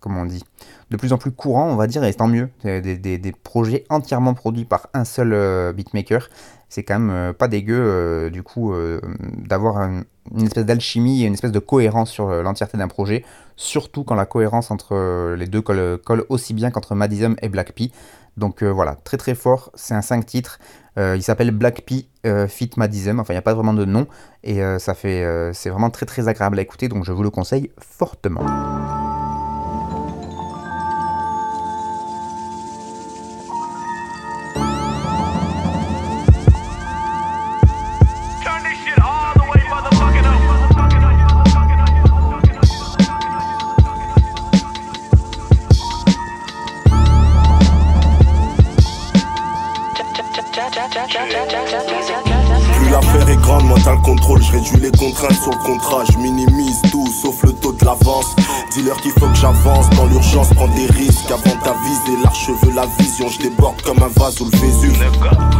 comment 0.00 0.22
on 0.22 0.24
dit, 0.24 0.42
de 0.90 0.96
plus 0.96 1.12
en 1.12 1.18
plus 1.18 1.32
courant 1.32 1.68
on 1.68 1.76
va 1.76 1.86
dire 1.86 2.02
et 2.04 2.14
tant 2.14 2.28
mieux. 2.28 2.48
Des, 2.64 3.34
projets 3.42 3.84
entièrement 3.90 4.34
produits 4.34 4.64
par 4.64 4.88
un 4.94 5.04
seul 5.04 5.72
beatmaker 5.74 6.28
c'est 6.70 6.82
quand 6.82 6.98
même 6.98 7.32
pas 7.32 7.48
dégueu 7.48 8.30
du 8.30 8.42
coup 8.42 8.74
d'avoir 9.38 9.78
une 9.78 10.44
espèce 10.44 10.66
d'alchimie 10.66 11.22
et 11.22 11.26
une 11.26 11.32
espèce 11.32 11.52
de 11.52 11.58
cohérence 11.58 12.10
sur 12.10 12.28
l'entièreté 12.42 12.76
d'un 12.76 12.88
projet, 12.88 13.24
surtout 13.58 14.04
quand 14.04 14.14
la 14.14 14.24
cohérence 14.24 14.70
entre 14.70 15.34
les 15.36 15.46
deux 15.46 15.60
colle, 15.60 16.24
aussi 16.30 16.54
bien 16.54 16.70
qu'entre 16.70 16.94
Madism 16.94 17.34
et 17.42 17.50
Black 17.50 17.72
P. 17.72 17.90
Donc 18.36 18.62
voilà, 18.62 18.94
très 18.94 19.16
très 19.16 19.34
fort, 19.34 19.70
c'est 19.74 19.94
un 19.94 20.00
5 20.00 20.24
titres, 20.24 20.60
il 20.96 21.22
s'appelle 21.22 21.50
Black 21.50 21.82
P 21.82 22.08
Fit 22.48 22.70
Madism, 22.76 23.18
enfin 23.18 23.32
il 23.32 23.36
n'y 23.36 23.40
a 23.40 23.42
pas 23.42 23.54
vraiment 23.54 23.74
de 23.74 23.84
nom, 23.84 24.06
et 24.44 24.60
ça 24.78 24.94
fait, 24.94 25.50
c'est 25.54 25.70
vraiment 25.70 25.90
très 25.90 26.06
très 26.06 26.28
agréable 26.28 26.56
à 26.58 26.62
écouter, 26.62 26.86
donc 26.86 27.04
je 27.04 27.10
vous 27.10 27.24
le 27.24 27.30
conseille 27.30 27.72
fortement. 27.78 28.44
L'avance. 58.78 58.88
Dis-leur 58.88 58.96
qu'il 59.00 59.12
faut 59.12 59.28
que 59.28 59.34
j'avance 59.34 59.90
dans 59.90 60.06
l'urgence, 60.06 60.48
prends 60.54 60.68
des 60.68 60.86
risques 60.86 61.30
avant 61.30 61.56
d'aviser 61.64 62.22
l'archeveux, 62.22 62.72
la 62.74 62.86
vision, 62.98 63.28
je 63.28 63.38
déborde 63.38 63.80
comme 63.82 64.02
un 64.02 64.08
vase 64.20 64.40
ou 64.40 64.44
le 64.44 64.58
Vésuve. 64.58 65.04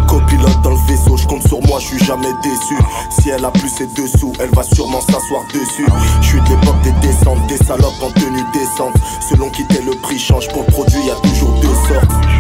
Copilote 0.09 0.61
dans 0.63 0.71
le 0.71 0.87
vaisseau, 0.89 1.17
je 1.17 1.27
compte 1.27 1.47
sur 1.47 1.61
moi, 1.67 1.79
je 1.81 1.87
suis 1.87 2.05
jamais 2.05 2.33
déçu. 2.43 2.77
Si 3.11 3.31
elle 3.31 3.45
a 3.45 3.51
plus 3.51 3.69
ses 3.69 3.87
dessous, 3.87 4.33
elle 4.41 4.51
va 4.55 4.63
sûrement 4.63 5.01
s'asseoir 5.01 5.45
dessus. 5.53 5.87
Je 6.21 6.27
suis 6.27 6.41
de 6.41 6.49
l'époque 6.49 6.81
des 6.83 6.93
descentes, 7.07 7.47
des 7.49 7.59
salopes 7.59 8.03
en 8.03 8.11
tenue 8.11 8.45
décente. 8.53 8.95
Selon 9.29 9.51
qui 9.51 9.65
t'es 9.67 9.83
le 9.83 9.93
prix 9.93 10.19
change 10.19 10.49
pour 10.49 10.63
le 10.63 10.73
produit, 10.73 11.05
y 11.07 11.11
a 11.11 11.15
toujours 11.17 11.55
deux 11.61 11.75
sortes. 11.89 12.38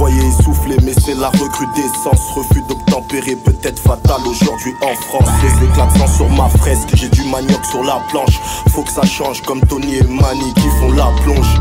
Croyait 0.00 0.28
essoufflé, 0.28 0.76
mais 0.82 0.94
c'est 0.94 1.14
la 1.14 1.28
recrudescence. 1.28 2.30
Refus 2.34 2.62
d'obtempérer, 2.62 3.36
peut-être 3.36 3.78
fatal 3.78 4.26
aujourd'hui 4.26 4.72
en 4.80 4.94
France. 4.94 5.28
Les 5.42 5.66
éclats 5.66 6.08
sur 6.16 6.26
ma 6.30 6.48
fresque, 6.48 6.88
j'ai 6.94 7.10
du 7.10 7.22
manioc 7.24 7.62
sur 7.66 7.84
la 7.84 8.00
planche. 8.08 8.40
Faut 8.70 8.82
que 8.82 8.90
ça 8.90 9.04
change 9.04 9.42
comme 9.42 9.60
Tony 9.60 9.96
et 9.96 10.02
Manny 10.04 10.54
qui 10.54 10.68
font 10.80 10.92
la 10.92 11.10
plonge. 11.22 11.60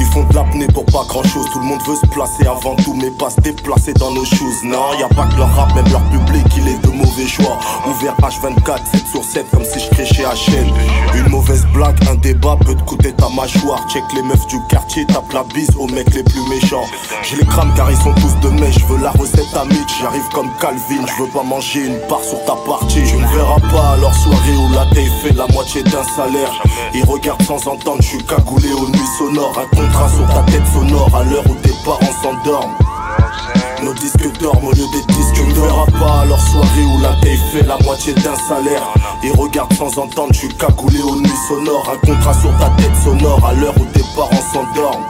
Ils 0.00 0.06
font 0.06 0.24
de 0.24 0.34
l'apnée 0.34 0.66
pour 0.68 0.86
pas 0.86 1.04
grand 1.06 1.22
chose, 1.22 1.46
tout 1.52 1.60
le 1.60 1.66
monde 1.66 1.82
veut 1.86 1.94
se 1.94 2.06
placer 2.06 2.46
avant 2.46 2.74
tout, 2.76 2.94
mais 2.94 3.10
pas 3.10 3.28
se 3.28 3.38
déplacer 3.42 3.92
dans 3.92 4.10
nos 4.10 4.24
choses. 4.24 4.64
Non, 4.64 4.94
y 4.98 5.02
a 5.02 5.08
pas 5.08 5.26
que 5.26 5.36
leur 5.36 5.54
rap, 5.54 5.74
même 5.74 5.86
leur 5.92 6.02
public, 6.04 6.46
il 6.56 6.68
est 6.68 6.82
de 6.82 6.88
mauvais 6.88 7.26
choix. 7.26 7.58
Ouvert 7.86 8.16
H24, 8.16 8.78
7 8.92 9.06
sur 9.06 9.22
7, 9.22 9.50
comme 9.50 9.64
si 9.64 9.78
je 9.78 10.04
chez 10.04 10.24
HN. 10.24 10.72
Une 11.14 11.28
mauvaise 11.28 11.66
blague, 11.74 11.98
un 12.10 12.14
débat 12.14 12.56
peut 12.64 12.74
te 12.74 12.82
coûter 12.82 13.12
ta 13.12 13.28
mâchoire. 13.28 13.86
Check 13.90 14.04
les 14.14 14.22
meufs 14.22 14.46
du 14.46 14.56
quartier, 14.70 15.04
tape 15.04 15.30
la 15.34 15.44
bise 15.44 15.70
aux 15.78 15.86
mecs 15.88 16.14
les 16.14 16.22
plus 16.22 16.48
méchants. 16.48 16.86
Je 17.22 17.36
les 17.36 17.44
crame 17.44 17.72
car 17.76 17.90
ils 17.90 17.98
sont 17.98 18.14
tous 18.14 18.34
de 18.40 18.48
mèche, 18.58 18.78
je 18.78 18.86
veux 18.86 19.02
la 19.02 19.10
recette 19.10 19.54
à 19.54 19.66
Mitch. 19.66 20.00
J'arrive 20.00 20.28
comme 20.32 20.48
Calvin, 20.60 21.04
je 21.06 21.22
veux 21.22 21.28
pas 21.28 21.42
manger 21.42 21.86
une 21.86 21.98
part 22.08 22.24
sur 22.24 22.42
ta 22.46 22.54
partie. 22.66 23.04
Je 23.04 23.16
ne 23.16 23.26
verrai 23.26 23.60
pas 23.70 23.90
à 23.92 23.96
leur 23.98 24.14
soirée 24.14 24.56
où 24.56 24.72
la 24.72 24.86
taille 24.94 25.12
fait 25.22 25.36
la 25.36 25.46
moitié 25.48 25.82
d'un 25.82 26.04
salaire. 26.04 26.52
Ils 26.94 27.04
regardent 27.04 27.42
sans 27.42 27.68
entendre, 27.68 28.00
je 28.00 28.08
suis 28.08 28.24
cagoulé 28.24 28.72
aux 28.72 28.88
nuits 28.88 29.10
sonores. 29.18 29.58
Contrat 29.90 30.08
sur 30.08 30.26
ta 30.28 30.42
tête 30.50 30.66
sonore 30.72 31.10
à 31.14 31.24
l'heure 31.24 31.44
où 31.48 31.54
tes 31.56 31.72
parents 31.84 32.00
s'endorment. 32.22 32.74
Nos 33.82 33.94
disques 33.94 34.38
dorment 34.38 34.64
au 34.66 34.72
lieu 34.72 34.84
des 34.92 35.14
disques 35.14 35.42
ne 35.48 35.54
verra 35.54 35.86
pas 35.86 36.20
à 36.20 36.24
leur 36.26 36.40
soirée 36.40 36.84
où 36.84 37.00
la 37.00 37.14
taille 37.20 37.40
fait 37.50 37.66
la 37.66 37.78
moitié 37.78 38.12
d'un 38.12 38.36
salaire 38.36 38.82
Ils 39.22 39.32
regardent 39.32 39.72
sans 39.72 39.98
entendre, 39.98 40.34
je 40.34 40.40
suis 40.40 40.54
cagoulé 40.56 41.00
aux 41.00 41.16
nuits 41.16 41.30
sonores 41.48 41.90
Un 41.90 42.06
contrat 42.06 42.34
sur 42.34 42.54
ta 42.58 42.68
tête 42.76 42.94
sonore 43.02 43.42
à 43.42 43.54
l'heure 43.54 43.74
où 43.80 43.84
tes 43.86 44.04
parents 44.14 44.44
s'endorment 44.52 45.06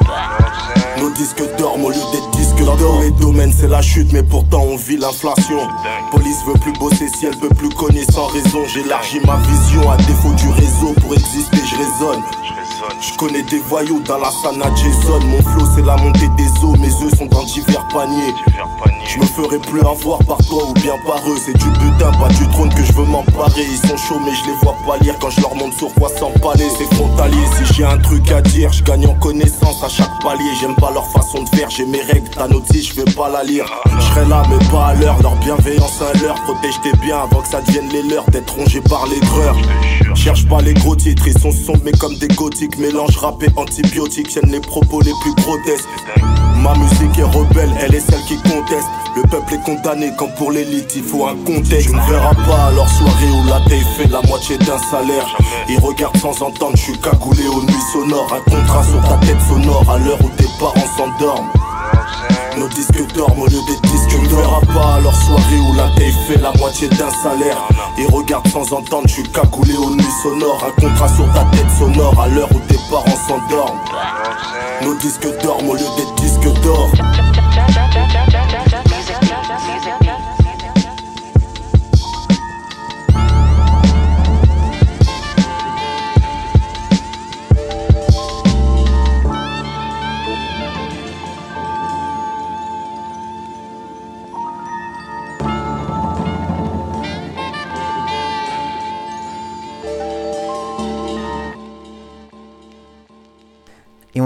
nos 1.00 1.08
disques 1.12 1.42
dorment 1.56 1.86
au 1.86 1.90
lieu 1.90 1.96
des 2.12 2.38
disques 2.38 2.62
d'or. 2.62 2.76
Dans 2.76 3.00
les 3.00 3.10
domaines, 3.12 3.54
c'est 3.58 3.68
la 3.68 3.80
chute, 3.80 4.12
mais 4.12 4.22
pourtant 4.22 4.60
on 4.60 4.76
vit 4.76 4.98
l'inflation. 4.98 5.66
Police 6.10 6.44
veut 6.46 6.60
plus 6.60 6.74
bosser 6.74 7.08
si 7.08 7.24
elle 7.24 7.38
peut 7.38 7.48
plus 7.48 7.70
connaître 7.70 8.12
sans 8.12 8.26
raison. 8.26 8.66
J'élargis 8.66 9.20
ma 9.24 9.36
vision 9.36 9.90
à 9.90 9.96
défaut 9.96 10.34
du 10.34 10.50
réseau 10.50 10.92
pour 11.00 11.14
exister, 11.14 11.56
je 11.56 11.76
raisonne. 11.76 12.22
Je 13.00 13.16
connais 13.16 13.42
des 13.42 13.58
voyous 13.58 14.00
dans 14.00 14.18
la 14.18 14.30
sana 14.30 14.66
Jason. 14.74 15.20
Mon 15.20 15.42
flow, 15.42 15.66
c'est 15.74 15.84
la 15.84 15.96
montée 15.96 16.28
des 16.36 16.64
eaux. 16.64 16.74
Mes 16.78 16.88
œufs 17.04 17.14
sont 17.18 17.26
dans 17.26 17.42
divers 17.44 17.86
paniers. 17.88 18.34
Je 19.06 19.18
me 19.18 19.24
ferai 19.24 19.58
plus 19.58 19.80
avoir 19.80 20.20
par 20.20 20.38
toi 20.38 20.64
ou 20.68 20.72
bien 20.74 20.94
par 21.06 21.18
eux. 21.28 21.36
C'est 21.44 21.56
du 21.56 21.68
butin, 21.70 22.10
pas 22.12 22.28
du 22.28 22.48
trône 22.48 22.72
que 22.72 22.82
je 22.82 22.92
veux 22.92 23.04
m'emparer. 23.04 23.66
Ils 23.70 23.88
sont 23.88 23.96
chauds, 23.96 24.20
mais 24.24 24.32
je 24.34 24.46
les 24.46 24.56
vois 24.62 24.74
pas 24.86 24.96
lire 24.98 25.14
quand 25.20 25.30
je 25.30 25.40
leur 25.40 25.54
montre 25.54 25.76
sur 25.76 25.92
quoi 25.94 26.08
s'empaler. 26.08 26.68
C'est 26.78 26.94
frontalier. 26.94 27.44
Si 27.58 27.74
j'ai 27.74 27.84
un 27.84 27.98
truc 27.98 28.30
à 28.30 28.40
dire, 28.40 28.72
je 28.72 28.82
gagne 28.82 29.06
en 29.06 29.14
connaissance 29.14 29.82
à 29.84 29.88
chaque 29.88 30.18
palier. 30.22 30.50
J'aime 30.60 30.76
pas 30.76 30.90
leur 30.90 31.06
façon 31.10 31.42
de 31.42 31.48
faire, 31.50 31.68
j'ai 31.68 31.84
mes 31.84 32.02
règles. 32.02 32.30
Ta 32.30 32.48
notice, 32.48 32.94
je 32.94 33.02
vais 33.02 33.12
pas 33.12 33.28
la 33.28 33.44
lire. 33.44 33.66
Je 33.86 34.00
serai 34.00 34.26
là, 34.26 34.42
mais 34.48 34.64
pas 34.70 34.86
à 34.86 34.94
l'heure. 34.94 35.20
Leur 35.22 35.36
bienveillance 35.36 36.00
à 36.00 36.16
l'heure. 36.18 36.36
Protège 36.42 36.80
tes 36.82 36.96
biens 36.98 37.18
avant 37.24 37.42
que 37.42 37.48
ça 37.48 37.60
devienne 37.60 37.88
les 37.90 38.02
leurs. 38.02 38.24
D'être 38.30 38.54
rongé 38.54 38.80
par 38.80 39.06
les 39.06 39.20
Cherche 40.14 40.46
pas 40.49 40.61
les 40.61 40.75
gros 40.75 40.96
titres, 40.96 41.27
ils 41.27 41.38
sont 41.38 41.53
sombres 41.53 41.81
mais 41.85 41.92
comme 41.92 42.16
des 42.16 42.29
gothiques, 42.29 42.79
mélange 42.79 43.16
rap 43.16 43.42
et 43.42 43.49
antibiotiques, 43.57 44.29
tiennent 44.29 44.51
les 44.51 44.61
propos 44.61 45.01
les 45.01 45.12
plus 45.23 45.35
grotesques. 45.42 45.88
Ma 46.57 46.75
musique 46.75 47.18
est 47.18 47.23
rebelle, 47.23 47.70
elle 47.81 47.94
est 47.94 48.01
celle 48.01 48.20
qui 48.29 48.37
conteste. 48.42 48.87
Le 49.16 49.23
peuple 49.23 49.55
est 49.55 49.64
condamné 49.64 50.12
quand 50.16 50.29
pour 50.37 50.53
l'élite 50.53 50.92
il 50.94 51.03
faut 51.03 51.27
un 51.27 51.37
contexte. 51.37 51.88
Tu 51.88 51.94
ne 51.94 52.01
verras 52.03 52.35
pas 52.35 52.66
à 52.66 52.73
leur 52.73 52.88
soirée 52.88 53.31
où 53.31 53.46
la 53.49 53.61
taille 53.68 53.85
fait 53.96 54.09
la 54.09 54.20
moitié 54.23 54.59
d'un 54.59 54.79
salaire. 54.79 55.27
Ils 55.68 55.79
regardent 55.79 56.18
sans 56.18 56.42
entendre, 56.42 56.77
je 56.77 56.83
suis 56.83 56.99
cagoulé 56.99 57.46
aux 57.49 57.62
nuits 57.62 57.87
sonores. 57.92 58.33
Un 58.35 58.51
contrat 58.51 58.85
sur 58.85 59.01
ta 59.03 59.16
tête 59.27 59.40
sonore 59.49 59.85
à 59.90 59.99
l'heure 59.99 60.18
où 60.23 60.29
tes 60.37 60.49
parents 60.59 60.75
s'endorment. 60.96 61.51
Nos 62.58 62.68
disques 62.68 63.14
dorment 63.14 63.40
au 63.40 63.46
lieu 63.46 63.60
des 63.66 63.88
disques 63.88 64.08
Tu 64.08 64.26
verras 64.34 64.60
pas. 64.72 64.94
À 64.96 65.00
leur 65.00 65.14
soirée 65.14 65.58
où 65.58 65.74
la 65.74 65.88
taille 65.96 66.14
fait 66.26 66.40
la 66.40 66.52
moitié 66.58 66.88
d'un 66.88 67.10
salaire. 67.10 67.68
Ils 67.98 68.06
regardent 68.06 68.48
sans 68.48 68.72
entendre, 68.72 69.06
je 69.08 69.14
suis 69.14 69.22
aux 69.22 69.90
nuits 69.90 70.04
sonores 70.22 70.64
Un 70.66 70.80
contrat 70.80 71.08
sur 71.08 71.32
ta 71.32 71.44
tête 71.56 71.70
sonore 71.78 72.20
à 72.20 72.28
l'heure 72.28 72.48
où 72.54 72.60
tes 72.68 72.78
parents 72.90 73.18
s'endorment. 73.26 73.80
Nos 74.82 74.94
disques 74.96 75.28
dorment 75.42 75.70
au 75.70 75.74
lieu 75.74 75.86
des 75.96 76.22
disques 76.22 76.62
d'or 76.62 76.90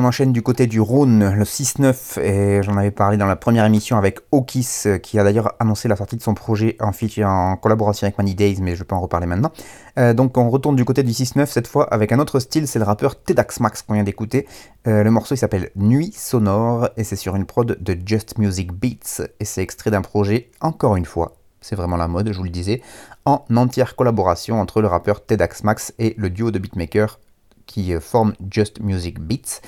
on 0.04 0.08
enchaîne 0.08 0.32
du 0.32 0.42
côté 0.42 0.66
du 0.66 0.80
Rhône, 0.80 1.32
le 1.34 1.44
6-9, 1.44 2.20
et 2.20 2.62
j'en 2.62 2.76
avais 2.76 2.90
parlé 2.90 3.16
dans 3.16 3.26
la 3.26 3.36
première 3.36 3.64
émission 3.64 3.96
avec 3.96 4.18
Okis, 4.32 4.84
qui 5.02 5.18
a 5.18 5.24
d'ailleurs 5.24 5.54
annoncé 5.60 5.88
la 5.88 5.96
sortie 5.96 6.16
de 6.16 6.22
son 6.22 6.34
projet 6.34 6.76
en, 6.78 6.92
en 7.22 7.56
collaboration 7.56 8.04
avec 8.04 8.18
Money 8.18 8.34
Days, 8.34 8.58
mais 8.60 8.76
je 8.76 8.84
peux 8.84 8.94
en 8.94 9.00
reparler 9.00 9.26
maintenant. 9.26 9.50
Euh, 9.98 10.12
donc 10.12 10.36
on 10.36 10.50
retourne 10.50 10.76
du 10.76 10.84
côté 10.84 11.02
du 11.02 11.12
6-9 11.12 11.46
cette 11.46 11.66
fois 11.66 11.84
avec 11.84 12.12
un 12.12 12.18
autre 12.18 12.38
style, 12.38 12.68
c'est 12.68 12.78
le 12.78 12.84
rappeur 12.84 13.18
Tedax 13.18 13.60
Max 13.60 13.80
qu'on 13.80 13.94
vient 13.94 14.04
d'écouter. 14.04 14.46
Euh, 14.86 15.02
le 15.04 15.10
morceau 15.10 15.36
il 15.36 15.38
s'appelle 15.38 15.70
Nuit 15.74 16.12
Sonore, 16.14 16.90
et 16.98 17.04
c'est 17.04 17.16
sur 17.16 17.34
une 17.34 17.46
prod 17.46 17.78
de 17.80 17.98
Just 18.04 18.36
Music 18.36 18.72
Beats, 18.72 19.22
et 19.40 19.46
c'est 19.46 19.62
extrait 19.62 19.90
d'un 19.90 20.02
projet, 20.02 20.50
encore 20.60 20.96
une 20.96 21.06
fois, 21.06 21.32
c'est 21.62 21.76
vraiment 21.76 21.96
la 21.96 22.08
mode, 22.08 22.30
je 22.30 22.36
vous 22.36 22.44
le 22.44 22.50
disais, 22.50 22.82
en 23.24 23.42
entière 23.56 23.96
collaboration 23.96 24.60
entre 24.60 24.82
le 24.82 24.86
rappeur 24.86 25.24
Tedax 25.24 25.64
Max 25.64 25.94
et 25.98 26.14
le 26.18 26.28
duo 26.28 26.50
de 26.50 26.58
beatmakers 26.58 27.18
qui 27.66 27.94
euh, 27.94 28.00
forme 28.00 28.34
Just 28.50 28.80
Music 28.80 29.20
Beats. 29.20 29.60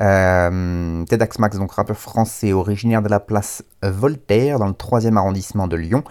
Euh, 0.00 1.04
Tedax 1.04 1.38
Max, 1.38 1.58
donc 1.58 1.72
rappeur 1.72 1.96
français 1.96 2.52
originaire 2.52 3.02
de 3.02 3.08
la 3.08 3.20
place 3.20 3.62
Voltaire 3.82 4.58
dans 4.58 4.66
le 4.66 4.72
3e 4.72 5.16
arrondissement 5.16 5.68
de 5.68 5.76
Lyon. 5.76 6.04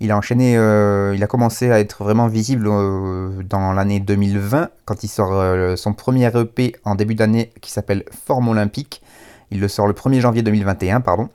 Il 0.00 0.10
a 0.10 0.16
enchaîné, 0.16 0.58
euh, 0.58 1.14
il 1.14 1.22
a 1.22 1.26
commencé 1.26 1.70
à 1.70 1.78
être 1.80 2.02
vraiment 2.02 2.26
visible 2.26 2.64
dans 3.44 3.72
l'année 3.72 4.00
2020 4.00 4.68
quand 4.84 5.04
il 5.04 5.08
sort 5.08 5.78
son 5.78 5.94
premier 5.94 6.26
EP 6.36 6.74
en 6.84 6.96
début 6.96 7.14
d'année 7.14 7.52
qui 7.62 7.70
s'appelle 7.70 8.04
Forme 8.26 8.48
Olympique. 8.48 9.00
Il 9.50 9.60
le 9.60 9.68
sort 9.68 9.86
le 9.86 9.94
1er 9.94 10.20
janvier 10.20 10.42
2021, 10.42 11.00
pardon. 11.00 11.28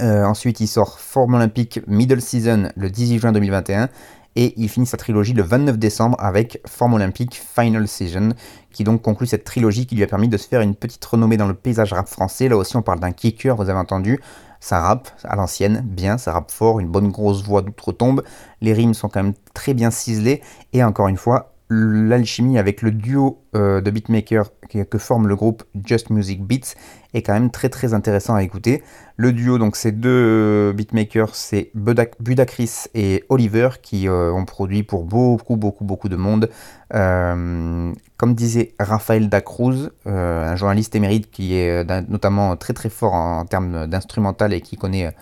ensuite, 0.00 0.60
il 0.60 0.66
sort 0.66 0.98
Forme 0.98 1.34
Olympique 1.34 1.80
Middle 1.86 2.22
Season 2.22 2.70
le 2.74 2.90
18 2.90 3.18
juin 3.18 3.32
2021 3.32 3.90
et 4.38 4.54
il 4.56 4.68
finit 4.68 4.86
sa 4.86 4.96
trilogie 4.96 5.32
le 5.32 5.42
29 5.42 5.78
décembre 5.78 6.16
avec 6.20 6.60
Forme 6.64 6.94
Olympique 6.94 7.42
Final 7.56 7.88
Season, 7.88 8.28
qui 8.70 8.84
donc 8.84 9.02
conclut 9.02 9.26
cette 9.26 9.42
trilogie 9.42 9.84
qui 9.84 9.96
lui 9.96 10.04
a 10.04 10.06
permis 10.06 10.28
de 10.28 10.36
se 10.36 10.46
faire 10.46 10.60
une 10.60 10.76
petite 10.76 11.04
renommée 11.04 11.36
dans 11.36 11.48
le 11.48 11.54
paysage 11.54 11.92
rap 11.92 12.06
français. 12.06 12.48
Là 12.48 12.56
aussi, 12.56 12.76
on 12.76 12.82
parle 12.82 13.00
d'un 13.00 13.10
kicker, 13.10 13.56
vous 13.56 13.68
avez 13.68 13.80
entendu. 13.80 14.20
Ça 14.60 14.80
rappe 14.80 15.10
à 15.24 15.34
l'ancienne, 15.34 15.82
bien, 15.84 16.18
ça 16.18 16.32
rappe 16.32 16.52
fort, 16.52 16.78
une 16.78 16.86
bonne 16.86 17.10
grosse 17.10 17.42
voix 17.42 17.62
d'outre-tombe. 17.62 18.22
Les 18.60 18.72
rimes 18.72 18.94
sont 18.94 19.08
quand 19.08 19.24
même 19.24 19.34
très 19.54 19.74
bien 19.74 19.90
ciselées, 19.90 20.40
et 20.72 20.84
encore 20.84 21.08
une 21.08 21.16
fois, 21.16 21.54
l'alchimie 21.70 22.58
avec 22.58 22.80
le 22.80 22.90
duo 22.90 23.42
euh, 23.54 23.80
de 23.80 23.90
beatmakers 23.90 24.50
que, 24.68 24.98
forme 24.98 25.28
le 25.28 25.36
groupe 25.36 25.64
Just 25.84 26.10
Music 26.10 26.42
Beats 26.42 26.74
est 27.14 27.22
quand 27.22 27.34
même 27.34 27.50
très 27.50 27.68
très 27.68 27.94
intéressant 27.94 28.34
à 28.34 28.42
écouter. 28.42 28.82
Le 29.16 29.32
duo, 29.32 29.58
donc 29.58 29.76
ces 29.76 29.92
deux 29.92 30.08
euh, 30.08 30.72
beatmakers, 30.72 31.34
c'est 31.34 31.70
Budacris 31.74 32.86
et 32.94 33.24
Oliver 33.28 33.70
qui 33.82 34.08
euh, 34.08 34.32
ont 34.32 34.44
produit 34.44 34.82
pour 34.82 35.04
beaucoup 35.04 35.56
beaucoup 35.56 35.84
beaucoup 35.84 36.08
de 36.08 36.16
monde. 36.16 36.48
comme 36.90 38.34
disait 38.34 38.72
Raphaël 38.78 39.28
Dacruz, 39.28 39.90
un 40.06 40.56
journaliste 40.56 40.94
émérite 40.94 41.30
qui 41.30 41.54
est 41.54 41.84
notamment 42.08 42.56
très 42.56 42.72
très 42.72 42.88
fort 42.88 43.14
en 43.14 43.44
termes 43.44 43.86
d'instrumental 43.86 44.54
et 44.54 44.60
qui 44.60 44.76
connaît 44.76 45.14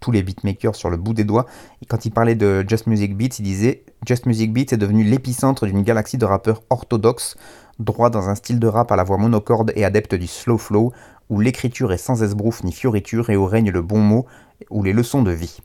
tous 0.00 0.10
les 0.10 0.22
beatmakers 0.22 0.74
sur 0.74 0.90
le 0.90 0.96
bout 0.96 1.14
des 1.14 1.24
doigts. 1.24 1.46
Et 1.82 1.86
quand 1.86 2.04
il 2.04 2.10
parlait 2.10 2.34
de 2.34 2.64
Just 2.66 2.86
Music 2.86 3.16
Beats, 3.16 3.38
il 3.38 3.42
disait 3.42 3.84
Just 4.06 4.26
Music 4.26 4.52
Beats 4.52 4.72
est 4.72 4.78
devenu 4.78 5.04
l'épicentre 5.04 5.66
d'une 5.66 5.82
galaxie 5.82 6.18
de 6.18 6.24
rappeurs 6.24 6.62
orthodoxes, 6.70 7.36
droits 7.78 8.10
dans 8.10 8.28
un 8.28 8.34
style 8.34 8.58
de 8.58 8.66
rap 8.66 8.90
à 8.92 8.96
la 8.96 9.04
voix 9.04 9.18
monocorde 9.18 9.72
et 9.76 9.84
adepte 9.84 10.14
du 10.14 10.26
slow 10.26 10.58
flow, 10.58 10.92
où 11.28 11.40
l'écriture 11.40 11.92
est 11.92 11.98
sans 11.98 12.22
esbrouf 12.22 12.64
ni 12.64 12.72
fioriture 12.72 13.30
et 13.30 13.36
où 13.36 13.46
règne 13.46 13.70
le 13.70 13.82
bon 13.82 14.00
mot, 14.00 14.26
ou 14.70 14.82
les 14.82 14.92
leçons 14.92 15.22
de 15.22 15.30
vie. 15.30 15.58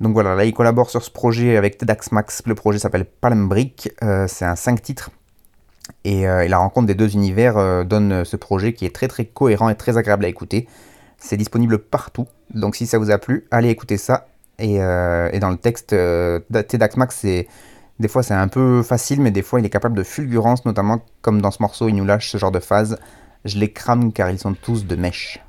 Donc 0.00 0.14
voilà, 0.14 0.34
là 0.34 0.46
il 0.46 0.54
collabore 0.54 0.88
sur 0.88 1.02
ce 1.02 1.10
projet 1.10 1.56
avec 1.56 1.76
Tedax 1.76 2.10
Max. 2.10 2.42
Le 2.46 2.54
projet 2.54 2.78
s'appelle 2.78 3.04
Palm 3.04 3.48
Brick, 3.48 3.92
euh, 4.02 4.26
c'est 4.26 4.46
un 4.46 4.56
5 4.56 4.80
titres. 4.80 5.10
Et, 6.04 6.26
euh, 6.26 6.48
la 6.48 6.58
rencontre 6.58 6.86
des 6.86 6.94
deux 6.94 7.14
univers 7.14 7.58
euh, 7.58 7.84
donne 7.84 8.24
ce 8.24 8.36
projet 8.36 8.72
qui 8.72 8.86
est 8.86 8.94
très 8.94 9.08
très 9.08 9.26
cohérent 9.26 9.68
et 9.68 9.74
très 9.74 9.98
agréable 9.98 10.24
à 10.24 10.28
écouter. 10.28 10.66
C'est 11.20 11.36
disponible 11.36 11.78
partout, 11.78 12.26
donc 12.54 12.74
si 12.74 12.86
ça 12.86 12.98
vous 12.98 13.10
a 13.10 13.18
plu, 13.18 13.46
allez 13.50 13.68
écouter 13.68 13.96
ça. 13.98 14.26
Et, 14.58 14.82
euh, 14.82 15.30
dans 15.38 15.50
le 15.50 15.56
texte, 15.56 15.92
euh, 15.92 16.40
Max, 16.96 17.16
c'est, 17.16 17.46
des 17.98 18.08
fois 18.08 18.22
c'est 18.22 18.34
un 18.34 18.48
peu 18.48 18.82
facile, 18.82 19.20
mais 19.20 19.30
des 19.30 19.42
fois 19.42 19.60
il 19.60 19.66
est 19.66 19.70
capable 19.70 19.96
de 19.96 20.02
fulgurance, 20.02 20.64
notamment 20.64 21.00
comme 21.22 21.40
dans 21.40 21.50
ce 21.50 21.62
morceau, 21.62 21.88
il 21.88 21.94
nous 21.94 22.04
lâche 22.04 22.30
ce 22.30 22.38
genre 22.38 22.50
de 22.50 22.60
phase. 22.60 22.98
Je 23.44 23.58
les 23.58 23.72
crame 23.72 24.12
car 24.12 24.30
ils 24.30 24.38
sont 24.38 24.52
tous 24.54 24.86
de 24.86 24.96
mèche. 24.96 25.40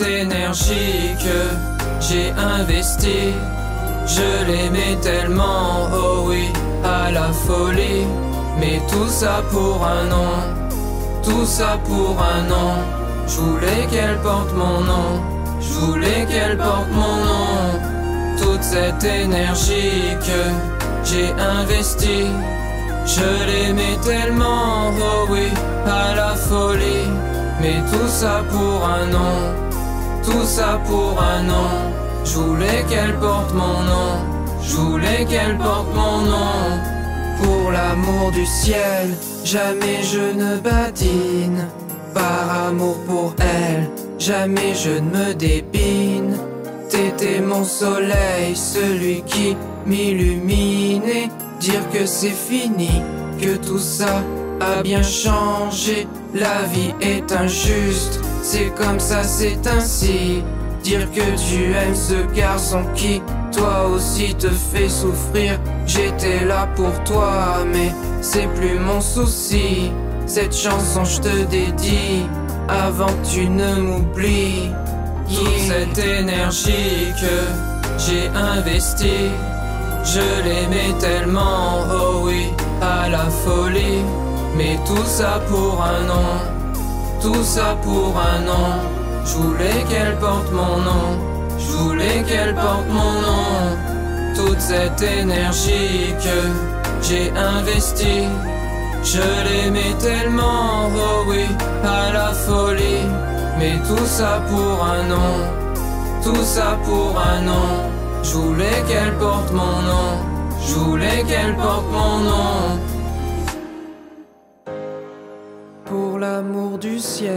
Énergie 0.00 1.14
que 1.24 1.40
j'ai 2.00 2.30
investie. 2.32 3.34
Je 4.06 4.46
l'aimais 4.46 4.96
tellement, 5.02 5.88
oh 5.92 6.24
oui, 6.28 6.44
à 6.84 7.10
la 7.10 7.32
folie. 7.32 8.06
Mais 8.60 8.80
tout 8.90 9.08
ça 9.08 9.42
pour 9.50 9.86
un 9.86 10.04
nom, 10.04 10.34
tout 11.22 11.46
ça 11.46 11.78
pour 11.84 12.16
un 12.20 12.42
nom. 12.48 12.74
Je 13.26 13.40
voulais 13.40 13.86
qu'elle 13.90 14.18
porte 14.18 14.52
mon 14.54 14.80
nom, 14.80 15.22
je 15.60 15.72
voulais 15.74 16.26
qu'elle 16.28 16.56
porte 16.56 16.90
mon 16.92 17.16
nom. 17.28 17.56
Toute 18.40 18.62
cette 18.62 19.04
énergie 19.04 20.16
que 20.26 20.42
j'ai 21.04 21.30
investie. 21.60 22.30
Je 23.06 23.46
l'aimais 23.46 23.98
tellement, 24.04 24.92
oh 25.00 25.26
oui, 25.30 25.48
à 25.86 26.14
la 26.14 26.34
folie. 26.34 27.08
Mais 27.60 27.80
tout 27.90 28.08
ça 28.08 28.42
pour 28.50 28.86
un 28.86 29.06
nom, 29.06 29.67
tout 30.28 30.44
ça 30.44 30.80
pour 30.86 31.20
un 31.22 31.42
nom. 31.42 31.72
Je 32.24 32.34
voulais 32.34 32.84
qu'elle 32.88 33.16
porte 33.18 33.52
mon 33.54 33.78
nom, 33.92 34.12
je 34.62 34.76
voulais 34.76 35.24
qu'elle 35.28 35.56
porte 35.56 35.92
mon 35.94 36.18
nom. 36.22 36.64
Pour 37.42 37.70
l'amour 37.70 38.30
du 38.32 38.44
ciel, 38.44 39.06
jamais 39.44 40.02
je 40.02 40.24
ne 40.40 40.56
badine. 40.58 41.66
Par 42.12 42.66
amour 42.68 42.96
pour 43.06 43.34
elle, 43.38 43.88
jamais 44.18 44.74
je 44.74 44.90
ne 44.90 45.10
me 45.16 45.34
dépine. 45.34 46.36
T'étais 46.90 47.40
mon 47.40 47.64
soleil, 47.64 48.54
celui 48.54 49.22
qui 49.22 49.56
m'illuminait. 49.86 51.28
Dire 51.60 51.88
que 51.92 52.04
c'est 52.06 52.38
fini, 52.50 53.02
que 53.40 53.56
tout 53.56 53.78
ça 53.78 54.22
a 54.60 54.82
bien 54.82 55.02
changé. 55.02 56.06
La 56.34 56.62
vie 56.72 56.94
est 57.00 57.32
injuste, 57.32 58.20
c'est 58.42 58.72
comme 58.74 59.00
ça, 59.00 59.22
c'est 59.22 59.66
ainsi. 59.66 60.42
Dire 60.82 61.10
que 61.10 61.20
tu 61.20 61.72
aimes 61.72 61.94
ce 61.94 62.34
garçon 62.34 62.82
qui, 62.94 63.20
toi 63.52 63.88
aussi, 63.88 64.34
te 64.34 64.48
fait 64.48 64.88
souffrir. 64.88 65.58
J'étais 65.86 66.44
là 66.44 66.68
pour 66.76 66.92
toi, 67.04 67.64
mais 67.72 67.92
c'est 68.20 68.46
plus 68.54 68.78
mon 68.78 69.00
souci. 69.00 69.90
Cette 70.26 70.54
chanson, 70.54 71.04
je 71.04 71.20
te 71.20 71.44
dédie 71.46 72.26
avant 72.68 73.06
que 73.06 73.26
tu 73.34 73.48
ne 73.48 73.74
m'oublies. 73.76 74.70
Toute 75.28 75.58
cette 75.58 75.98
énergie 75.98 77.12
que 77.20 77.98
j'ai 77.98 78.28
investie 78.28 79.30
Je 80.04 80.20
l'aimais 80.42 80.94
tellement, 80.98 81.80
oh 81.92 82.20
oui, 82.24 82.46
à 82.80 83.08
la 83.08 83.26
folie. 83.28 84.02
Mais 84.56 84.78
tout 84.86 85.04
ça 85.04 85.40
pour 85.48 85.82
un 85.82 86.04
nom, 86.04 86.57
tout 87.20 87.42
ça 87.42 87.76
pour 87.82 88.14
un 88.18 88.40
nom. 88.40 88.70
Je 89.24 89.34
voulais 89.34 89.84
qu'elle 89.88 90.16
porte 90.18 90.50
mon 90.52 90.78
nom, 90.78 91.18
je 91.58 91.72
voulais 91.76 92.22
qu'elle 92.26 92.54
porte 92.54 92.88
mon 92.88 93.12
nom. 93.26 93.76
Toute 94.34 94.60
cette 94.60 95.02
énergie 95.02 96.14
que 96.24 96.38
j'ai 97.02 97.30
investie, 97.36 98.28
je 99.02 99.20
l'aimais 99.44 99.94
tellement, 99.98 100.88
oh 100.96 101.24
oui, 101.28 101.44
à 101.84 102.12
la 102.12 102.32
folie. 102.32 103.06
Mais 103.58 103.76
tout 103.86 104.06
ça 104.06 104.40
pour 104.48 104.84
un 104.84 105.02
nom, 105.08 105.34
tout 106.22 106.44
ça 106.44 106.78
pour 106.84 107.20
un 107.20 107.42
nom. 107.42 107.90
Je 108.22 108.34
voulais 108.34 108.82
qu'elle 108.88 109.14
porte 109.18 109.50
mon 109.52 109.82
nom, 109.90 110.10
je 110.66 110.74
voulais 110.74 111.24
qu'elle 111.26 111.54
porte 111.56 111.90
mon 111.92 112.18
nom. 112.18 112.97
Pour 115.88 116.18
l'amour 116.18 116.78
du 116.78 116.98
ciel, 116.98 117.32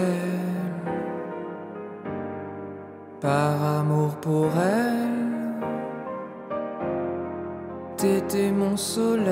par 3.22 3.80
amour 3.80 4.16
pour 4.20 4.48
elle, 4.58 5.62
t'étais 7.96 8.52
mon 8.52 8.76
soleil, 8.76 9.32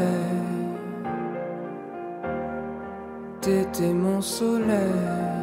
t'étais 3.42 3.94
mon 3.94 4.22
soleil. 4.22 5.39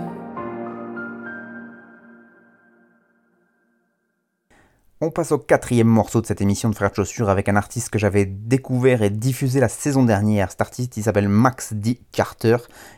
On 5.03 5.11
passe 5.11 5.31
au 5.31 5.37
quatrième 5.37 5.89
morceau 5.89 6.23
de 6.23 6.27
cette 6.27 6.41
émission 6.41 6.71
de 6.71 6.75
Frères 6.75 6.89
de 6.89 6.95
Chaussures 6.95 7.29
avec 7.29 7.51
un 7.51 7.57
artiste 7.57 7.91
que 7.91 7.99
j'avais 7.99 8.25
découvert 8.25 9.03
et 9.03 9.11
diffusé 9.11 9.61
la 9.61 9.69
saison 9.69 10.05
dernière. 10.05 10.51
Cet 10.51 10.63
artiste, 10.63 10.99
s'appelle 11.03 11.29
Max 11.29 11.75
D. 11.75 12.01
Carter, 12.13 12.57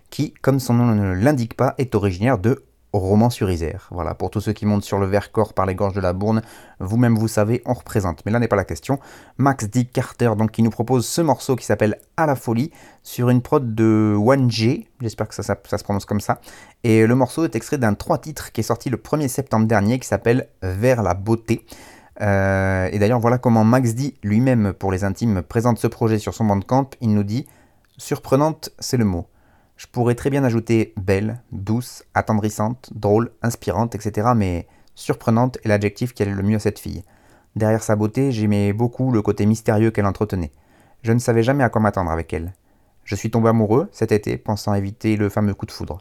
qui, 0.08 0.32
comme 0.34 0.60
son 0.60 0.74
nom 0.74 0.94
ne 0.94 1.12
l'indique 1.12 1.54
pas, 1.54 1.74
est 1.76 1.96
originaire 1.96 2.38
de 2.38 2.62
Romans-sur-Isère. 2.92 3.88
Voilà, 3.90 4.14
pour 4.14 4.30
tous 4.30 4.40
ceux 4.40 4.52
qui 4.52 4.64
montent 4.64 4.84
sur 4.84 4.98
le 4.98 5.06
Vercors 5.06 5.52
par 5.52 5.66
les 5.66 5.74
gorges 5.74 5.94
de 5.94 6.00
la 6.00 6.12
Bourne, 6.12 6.42
vous-même 6.80 7.16
vous 7.16 7.28
savez, 7.28 7.62
on 7.66 7.74
représente. 7.74 8.24
Mais 8.24 8.32
là 8.32 8.38
n'est 8.38 8.48
pas 8.48 8.56
la 8.56 8.64
question. 8.64 8.98
Max 9.36 9.68
D. 9.68 9.84
Carter, 9.84 10.32
donc, 10.36 10.52
qui 10.52 10.62
nous 10.62 10.70
propose 10.70 11.06
ce 11.06 11.20
morceau 11.20 11.54
qui 11.56 11.66
s'appelle 11.66 11.98
À 12.16 12.26
la 12.26 12.34
folie, 12.34 12.70
sur 13.02 13.28
une 13.28 13.42
prod 13.42 13.74
de 13.74 14.14
1G, 14.16 14.86
j'espère 15.00 15.28
que 15.28 15.34
ça, 15.34 15.42
se 15.42 15.84
prononce 15.84 16.06
comme 16.06 16.20
ça. 16.20 16.40
Et 16.82 17.06
le 17.06 17.14
morceau 17.14 17.44
est 17.44 17.54
extrait 17.54 17.78
d'un 17.78 17.94
trois 17.94 18.18
titres 18.18 18.52
qui 18.52 18.60
est 18.62 18.64
sorti 18.64 18.88
le 18.88 18.96
1er 18.96 19.28
septembre 19.28 19.66
dernier, 19.66 19.98
qui 19.98 20.08
s'appelle 20.08 20.48
Vers 20.62 21.02
la 21.02 21.14
beauté. 21.14 21.66
Euh, 22.20 22.88
et 22.90 22.98
d'ailleurs, 22.98 23.20
voilà 23.20 23.38
comment 23.38 23.64
Max 23.64 23.94
D 23.94 24.14
lui-même, 24.22 24.72
pour 24.72 24.92
les 24.92 25.04
intimes, 25.04 25.42
présente 25.42 25.78
ce 25.78 25.86
projet 25.86 26.18
sur 26.18 26.32
son 26.32 26.44
bandcamp. 26.44 26.90
Il 27.00 27.14
nous 27.14 27.22
dit 27.22 27.46
Surprenante, 27.98 28.70
c'est 28.78 28.96
le 28.96 29.04
mot. 29.04 29.26
Je 29.78 29.86
pourrais 29.86 30.16
très 30.16 30.28
bien 30.28 30.42
ajouter 30.42 30.92
belle, 30.96 31.40
douce, 31.52 32.02
attendrissante, 32.12 32.90
drôle, 32.96 33.30
inspirante, 33.42 33.94
etc. 33.94 34.30
Mais 34.34 34.66
surprenante 34.96 35.58
est 35.62 35.68
l'adjectif 35.68 36.12
qui 36.12 36.24
allait 36.24 36.34
le 36.34 36.42
mieux 36.42 36.56
à 36.56 36.58
cette 36.58 36.80
fille. 36.80 37.04
Derrière 37.54 37.84
sa 37.84 37.94
beauté, 37.94 38.32
j'aimais 38.32 38.72
beaucoup 38.72 39.12
le 39.12 39.22
côté 39.22 39.46
mystérieux 39.46 39.92
qu'elle 39.92 40.06
entretenait. 40.06 40.50
Je 41.02 41.12
ne 41.12 41.20
savais 41.20 41.44
jamais 41.44 41.62
à 41.62 41.68
quoi 41.68 41.80
m'attendre 41.80 42.10
avec 42.10 42.32
elle. 42.32 42.54
Je 43.04 43.14
suis 43.14 43.30
tombé 43.30 43.50
amoureux 43.50 43.88
cet 43.92 44.10
été, 44.10 44.36
pensant 44.36 44.74
éviter 44.74 45.16
le 45.16 45.28
fameux 45.28 45.54
coup 45.54 45.64
de 45.64 45.70
foudre. 45.70 46.00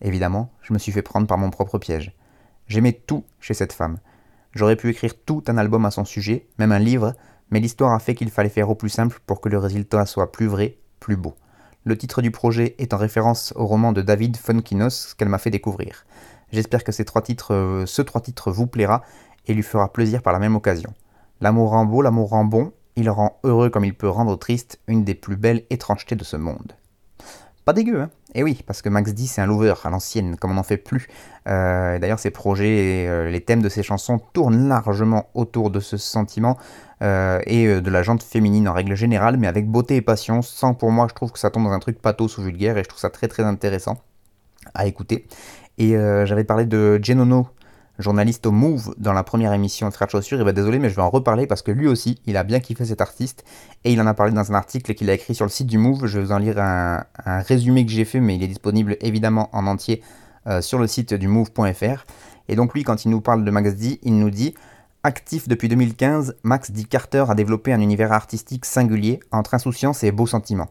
Évidemment, 0.00 0.50
je 0.60 0.72
me 0.72 0.78
suis 0.80 0.90
fait 0.90 1.02
prendre 1.02 1.28
par 1.28 1.38
mon 1.38 1.50
propre 1.50 1.78
piège. 1.78 2.16
J'aimais 2.66 2.92
tout 2.92 3.22
chez 3.38 3.54
cette 3.54 3.72
femme. 3.72 3.98
J'aurais 4.50 4.74
pu 4.74 4.90
écrire 4.90 5.14
tout 5.14 5.44
un 5.46 5.58
album 5.58 5.86
à 5.86 5.92
son 5.92 6.04
sujet, 6.04 6.48
même 6.58 6.72
un 6.72 6.80
livre, 6.80 7.14
mais 7.52 7.60
l'histoire 7.60 7.92
a 7.92 8.00
fait 8.00 8.16
qu'il 8.16 8.32
fallait 8.32 8.48
faire 8.48 8.68
au 8.68 8.74
plus 8.74 8.90
simple 8.90 9.20
pour 9.26 9.40
que 9.40 9.48
le 9.48 9.58
résultat 9.58 10.06
soit 10.06 10.32
plus 10.32 10.48
vrai, 10.48 10.78
plus 10.98 11.16
beau. 11.16 11.36
Le 11.84 11.98
titre 11.98 12.22
du 12.22 12.30
projet 12.30 12.76
est 12.78 12.94
en 12.94 12.96
référence 12.96 13.52
au 13.56 13.66
roman 13.66 13.92
de 13.92 14.02
David 14.02 14.36
Funkinos 14.36 15.14
qu'elle 15.14 15.28
m'a 15.28 15.38
fait 15.38 15.50
découvrir. 15.50 16.06
J'espère 16.52 16.84
que 16.84 16.92
ces 16.92 17.04
trois 17.04 17.22
titres, 17.22 17.54
euh, 17.54 17.86
ce 17.86 18.02
trois 18.02 18.20
titres 18.20 18.52
vous 18.52 18.68
plaira 18.68 19.02
et 19.48 19.54
lui 19.54 19.64
fera 19.64 19.92
plaisir 19.92 20.22
par 20.22 20.32
la 20.32 20.38
même 20.38 20.54
occasion. 20.54 20.94
L'amour 21.40 21.70
rend 21.70 21.84
beau, 21.84 22.00
l'amour 22.00 22.30
rend 22.30 22.44
bon, 22.44 22.72
il 22.94 23.10
rend 23.10 23.40
heureux 23.42 23.68
comme 23.68 23.84
il 23.84 23.94
peut 23.94 24.08
rendre 24.08 24.38
triste, 24.38 24.78
une 24.86 25.02
des 25.02 25.16
plus 25.16 25.34
belles 25.36 25.64
étrangetés 25.70 26.14
de 26.14 26.22
ce 26.22 26.36
monde. 26.36 26.72
Pas 27.64 27.72
dégueu, 27.72 28.02
hein? 28.02 28.10
Et 28.34 28.40
eh 28.40 28.42
oui, 28.42 28.62
parce 28.66 28.80
que 28.80 28.88
Max 28.88 29.12
D, 29.12 29.26
c'est 29.26 29.42
un 29.42 29.46
lover 29.46 29.74
à 29.84 29.90
l'ancienne, 29.90 30.36
comme 30.36 30.52
on 30.52 30.54
n'en 30.54 30.62
fait 30.62 30.78
plus. 30.78 31.06
Euh, 31.48 31.98
D'ailleurs, 31.98 32.18
ses 32.18 32.30
projets 32.30 33.02
et 33.02 33.08
euh, 33.08 33.28
les 33.28 33.42
thèmes 33.42 33.60
de 33.60 33.68
ses 33.68 33.82
chansons 33.82 34.18
tournent 34.32 34.68
largement 34.68 35.28
autour 35.34 35.70
de 35.70 35.80
ce 35.80 35.98
sentiment 35.98 36.56
euh, 37.02 37.40
et 37.46 37.82
de 37.82 37.90
la 37.90 38.02
jante 38.02 38.22
féminine 38.22 38.68
en 38.68 38.72
règle 38.72 38.94
générale, 38.94 39.36
mais 39.36 39.48
avec 39.48 39.68
beauté 39.68 39.96
et 39.96 40.00
passion, 40.00 40.40
sans 40.40 40.72
pour 40.72 40.90
moi, 40.90 41.08
je 41.10 41.14
trouve 41.14 41.30
que 41.30 41.38
ça 41.38 41.50
tombe 41.50 41.64
dans 41.64 41.72
un 41.72 41.78
truc 41.78 42.00
pathos 42.00 42.38
ou 42.38 42.42
vulgaire, 42.42 42.78
et 42.78 42.84
je 42.84 42.88
trouve 42.88 43.00
ça 43.00 43.10
très 43.10 43.28
très 43.28 43.42
intéressant 43.42 43.98
à 44.72 44.86
écouter. 44.86 45.26
Et 45.76 45.90
j'avais 46.24 46.44
parlé 46.44 46.64
de 46.64 47.00
Genono 47.02 47.48
journaliste 47.98 48.46
au 48.46 48.52
Move 48.52 48.94
dans 48.98 49.12
la 49.12 49.22
première 49.22 49.52
émission 49.52 49.88
de 49.88 49.94
Frères 49.94 50.08
de 50.08 50.12
Chaussures, 50.12 50.40
et 50.40 50.44
bah 50.44 50.52
désolé 50.52 50.78
mais 50.78 50.90
je 50.90 50.96
vais 50.96 51.02
en 51.02 51.10
reparler 51.10 51.46
parce 51.46 51.62
que 51.62 51.70
lui 51.70 51.86
aussi 51.86 52.20
il 52.26 52.36
a 52.36 52.44
bien 52.44 52.60
kiffé 52.60 52.84
cet 52.84 53.00
artiste 53.00 53.44
et 53.84 53.92
il 53.92 54.00
en 54.00 54.06
a 54.06 54.14
parlé 54.14 54.32
dans 54.32 54.50
un 54.50 54.54
article 54.54 54.94
qu'il 54.94 55.10
a 55.10 55.14
écrit 55.14 55.34
sur 55.34 55.44
le 55.44 55.50
site 55.50 55.66
du 55.66 55.78
Move. 55.78 56.06
Je 56.06 56.18
vais 56.18 56.24
vous 56.24 56.32
en 56.32 56.38
lire 56.38 56.58
un, 56.58 57.04
un 57.24 57.40
résumé 57.40 57.84
que 57.84 57.92
j'ai 57.92 58.04
fait 58.04 58.20
mais 58.20 58.36
il 58.36 58.42
est 58.42 58.48
disponible 58.48 58.96
évidemment 59.00 59.50
en 59.52 59.66
entier 59.66 60.02
euh, 60.46 60.60
sur 60.60 60.78
le 60.78 60.88
site 60.88 61.14
du 61.14 61.28
move.fr. 61.28 62.04
Et 62.48 62.56
donc 62.56 62.74
lui 62.74 62.82
quand 62.82 63.04
il 63.04 63.10
nous 63.10 63.20
parle 63.20 63.44
de 63.44 63.50
Max 63.50 63.74
D, 63.74 64.00
il 64.02 64.18
nous 64.18 64.30
dit 64.30 64.54
Actif 65.04 65.48
depuis 65.48 65.68
2015, 65.68 66.36
Max 66.42 66.70
D. 66.70 66.84
Carter 66.84 67.24
a 67.28 67.34
développé 67.34 67.72
un 67.72 67.80
univers 67.80 68.12
artistique 68.12 68.64
singulier 68.64 69.20
entre 69.30 69.54
insouciance 69.54 70.04
et 70.04 70.12
beaux 70.12 70.26
sentiments. 70.26 70.70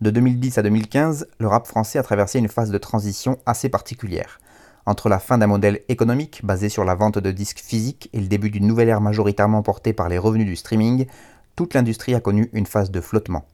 De 0.00 0.10
2010 0.10 0.56
à 0.58 0.62
2015, 0.62 1.28
le 1.38 1.46
rap 1.46 1.66
français 1.66 1.98
a 1.98 2.02
traversé 2.02 2.38
une 2.38 2.48
phase 2.48 2.70
de 2.70 2.78
transition 2.78 3.38
assez 3.44 3.68
particulière. 3.68 4.40
Entre 4.90 5.08
la 5.08 5.20
fin 5.20 5.38
d'un 5.38 5.46
modèle 5.46 5.82
économique 5.88 6.40
basé 6.42 6.68
sur 6.68 6.84
la 6.84 6.96
vente 6.96 7.16
de 7.16 7.30
disques 7.30 7.60
physiques 7.60 8.10
et 8.12 8.18
le 8.18 8.26
début 8.26 8.50
d'une 8.50 8.66
nouvelle 8.66 8.88
ère 8.88 9.00
majoritairement 9.00 9.62
portée 9.62 9.92
par 9.92 10.08
les 10.08 10.18
revenus 10.18 10.48
du 10.48 10.56
streaming, 10.56 11.06
toute 11.54 11.74
l'industrie 11.74 12.16
a 12.16 12.20
connu 12.20 12.50
une 12.54 12.66
phase 12.66 12.90
de 12.90 13.00
flottement. 13.00 13.44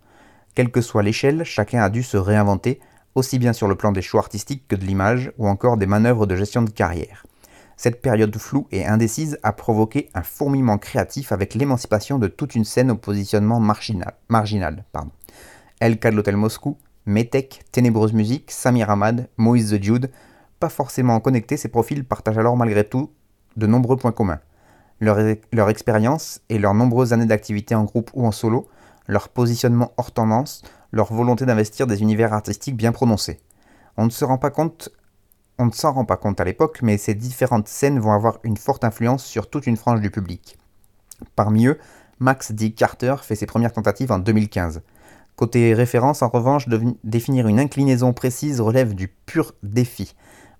Quelle 0.55 0.71
que 0.71 0.81
soit 0.81 1.03
l'échelle, 1.03 1.45
chacun 1.45 1.83
a 1.83 1.91
dû 1.91 2.03
se 2.03 2.17
réinventer, 2.17 2.81
aussi 3.15 3.39
bien 3.39 3.53
sur 3.53 3.69
le 3.69 3.75
plan 3.75 3.93
des 3.93 4.01
choix 4.01 4.23
artistiques 4.23 4.67
que 4.67 4.77
de 4.77 4.87
l'image 4.87 5.31
ou 5.37 5.47
encore 5.47 5.77
des 5.77 5.85
manœuvres 5.85 6.25
de 6.25 6.37
gestion 6.37 6.63
de 6.63 6.71
carrière. 6.71 7.27
Cette 7.77 8.01
période 8.01 8.35
floue 8.39 8.67
et 8.73 8.87
indécise 8.87 9.39
a 9.43 9.53
provoqué 9.53 10.09
un 10.15 10.23
fourmillement 10.23 10.79
créatif 10.79 11.33
avec 11.33 11.53
l'émancipation 11.53 12.19
de 12.19 12.29
toute 12.29 12.55
une 12.55 12.65
scène 12.65 12.91
au 12.91 12.97
positionnement 12.97 13.61
marginal. 13.61 14.15
marginal 14.31 14.85
pardon. 14.91 15.11
El 15.81 15.99
de 15.99 16.09
l'Hôtel 16.09 16.39
Moscou, 16.39 16.79
Metek, 17.05 17.63
Ténébreuse 17.73 18.15
Musique, 18.15 18.51
Samir 18.51 18.89
Ahmad, 18.89 19.29
Moïse 19.37 19.73
the 19.73 19.83
Jude, 19.83 20.11
pas 20.59 20.69
forcément 20.69 21.21
connectés, 21.21 21.57
ces 21.57 21.69
profils 21.69 22.05
partagent 22.05 22.39
alors 22.39 22.57
malgré 22.57 22.85
tout 22.85 23.11
de 23.57 23.67
nombreux 23.67 23.97
points 23.97 24.13
communs. 24.13 24.41
Leur, 25.01 25.69
expérience 25.69 26.41
et 26.49 26.59
leurs 26.59 26.75
nombreuses 26.75 27.13
années 27.13 27.27
d'activité 27.27 27.75
en 27.75 27.85
groupe 27.85 28.11
ou 28.15 28.27
en 28.27 28.33
solo, 28.33 28.69
leur 29.07 29.29
positionnement 29.29 29.93
hors 29.99 30.13
tendance, 30.13 30.63
leur 30.93 31.13
volonté 31.13 31.45
d'investir 31.45 31.87
des 31.87 32.01
univers 32.01 32.33
artistiques 32.33 32.77
bien 32.77 32.93
prononcés. 32.93 33.41
On 33.99 34.07
ne 34.07 34.11
se 34.11 34.25
rend 34.25 34.39
pas 34.39 34.51
compte, 34.51 34.89
on 35.59 35.67
ne 35.67 35.73
s'en 35.73 35.93
rend 35.93 36.05
pas 36.05 36.17
compte 36.17 36.41
à 36.41 36.45
l'époque, 36.45 36.81
mais 36.83 36.97
ces 36.97 37.15
différentes 37.15 37.69
scènes 37.69 37.99
vont 37.99 38.13
avoir 38.13 38.39
une 38.43 38.57
forte 38.57 38.85
influence 38.85 39.25
sur 39.25 39.51
toute 39.51 39.67
une 39.67 39.77
frange 39.77 40.01
du 40.01 40.11
public. 40.11 40.59
Parmi 41.35 41.67
eux, 41.67 41.79
Max 42.19 42.53
D. 42.53 42.73
Carter 42.73 43.17
fait 43.23 43.35
ses 43.35 43.47
premières 43.47 43.73
tentatives 43.73 44.13
en 44.13 44.19
2015. 44.19 44.83
Côté 45.37 45.75
référence, 45.75 46.23
en 46.23 46.29
revanche, 46.29 46.67
définir 47.05 47.47
une 47.47 47.61
inclinaison 47.61 48.15
précise 48.15 48.63
relève 48.63 48.95
du 48.95 49.09
pur 49.09 49.53
défi. 49.63 50.15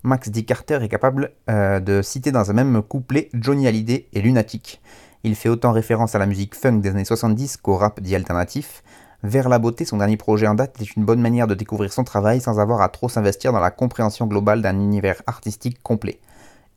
Max 0.07 0.29
D. 0.29 0.43
Carter 0.43 0.79
est 0.81 0.87
capable 0.87 1.33
euh, 1.49 1.81
de 1.81 2.01
citer 2.01 2.31
dans 2.31 2.49
un 2.49 2.53
même 2.53 2.81
couplet 2.81 3.29
Johnny 3.33 3.67
Hallyday 3.67 4.07
et 4.13 4.21
Lunatic. 4.21 4.81
Il 5.23 5.35
fait 5.35 5.49
autant 5.49 5.73
référence 5.73 6.15
à 6.15 6.19
la 6.19 6.25
musique 6.25 6.55
funk 6.55 6.77
des 6.77 6.91
années 6.91 7.03
70 7.03 7.57
qu'au 7.57 7.75
rap 7.75 7.99
dit 7.99 8.15
alternatif. 8.15 8.83
Vers 9.23 9.49
la 9.49 9.59
beauté, 9.59 9.83
son 9.83 9.97
dernier 9.97 10.15
projet 10.15 10.47
en 10.47 10.55
date, 10.55 10.79
est 10.81 10.95
une 10.95 11.03
bonne 11.03 11.19
manière 11.19 11.45
de 11.45 11.55
découvrir 11.55 11.91
son 11.91 12.05
travail 12.05 12.39
sans 12.39 12.57
avoir 12.59 12.81
à 12.81 12.87
trop 12.87 13.09
s'investir 13.09 13.51
dans 13.51 13.59
la 13.59 13.69
compréhension 13.69 14.27
globale 14.27 14.61
d'un 14.61 14.79
univers 14.79 15.21
artistique 15.27 15.83
complet. 15.83 16.21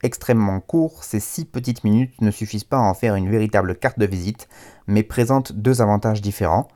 Extrêmement 0.03 0.59
court, 0.59 1.05
ces 1.05 1.21
six 1.21 1.45
petites 1.45 1.85
minutes 1.85 2.21
ne 2.23 2.33
suffisent 2.33 2.65
pas 2.65 2.79
à 2.79 2.81
en 2.81 2.95
faire 2.95 3.15
une 3.15 3.31
véritable 3.31 3.77
carte 3.77 3.99
de 4.01 4.07
visite, 4.07 4.49
mais 4.89 5.05
présentent 5.05 5.53
deux 5.53 5.81
avantages 5.81 6.21
différents. 6.21 6.67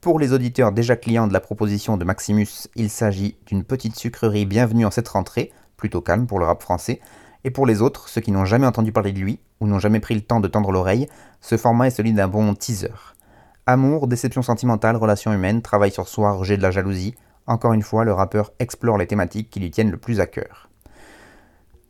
Pour 0.00 0.18
les 0.18 0.32
auditeurs 0.32 0.72
déjà 0.72 0.96
clients 0.96 1.26
de 1.26 1.34
la 1.34 1.40
proposition 1.40 1.98
de 1.98 2.06
Maximus, 2.06 2.68
il 2.74 2.88
s'agit 2.88 3.36
d'une 3.44 3.64
petite 3.64 3.96
sucrerie 3.96 4.46
bienvenue 4.46 4.86
en 4.86 4.90
cette 4.90 5.08
rentrée, 5.08 5.52
plutôt 5.80 6.00
calme 6.00 6.26
pour 6.26 6.38
le 6.38 6.44
rap 6.44 6.62
français, 6.62 7.00
et 7.42 7.50
pour 7.50 7.66
les 7.66 7.82
autres, 7.82 8.08
ceux 8.08 8.20
qui 8.20 8.30
n'ont 8.30 8.44
jamais 8.44 8.66
entendu 8.66 8.92
parler 8.92 9.12
de 9.12 9.18
lui, 9.18 9.40
ou 9.60 9.66
n'ont 9.66 9.78
jamais 9.80 9.98
pris 9.98 10.14
le 10.14 10.20
temps 10.20 10.40
de 10.40 10.46
tendre 10.46 10.70
l'oreille, 10.70 11.08
ce 11.40 11.56
format 11.56 11.88
est 11.88 11.90
celui 11.90 12.12
d'un 12.12 12.28
bon 12.28 12.54
teaser. 12.54 13.16
Amour, 13.66 14.06
déception 14.06 14.42
sentimentale, 14.42 14.96
relations 14.96 15.32
humaines, 15.32 15.62
travail 15.62 15.90
sur 15.90 16.06
soi, 16.06 16.32
rejet 16.32 16.56
de 16.56 16.62
la 16.62 16.70
jalousie, 16.70 17.14
encore 17.46 17.72
une 17.72 17.82
fois, 17.82 18.04
le 18.04 18.12
rappeur 18.12 18.52
explore 18.58 18.98
les 18.98 19.06
thématiques 19.06 19.50
qui 19.50 19.58
lui 19.58 19.70
tiennent 19.70 19.90
le 19.90 19.96
plus 19.96 20.20
à 20.20 20.26
cœur. 20.26 20.68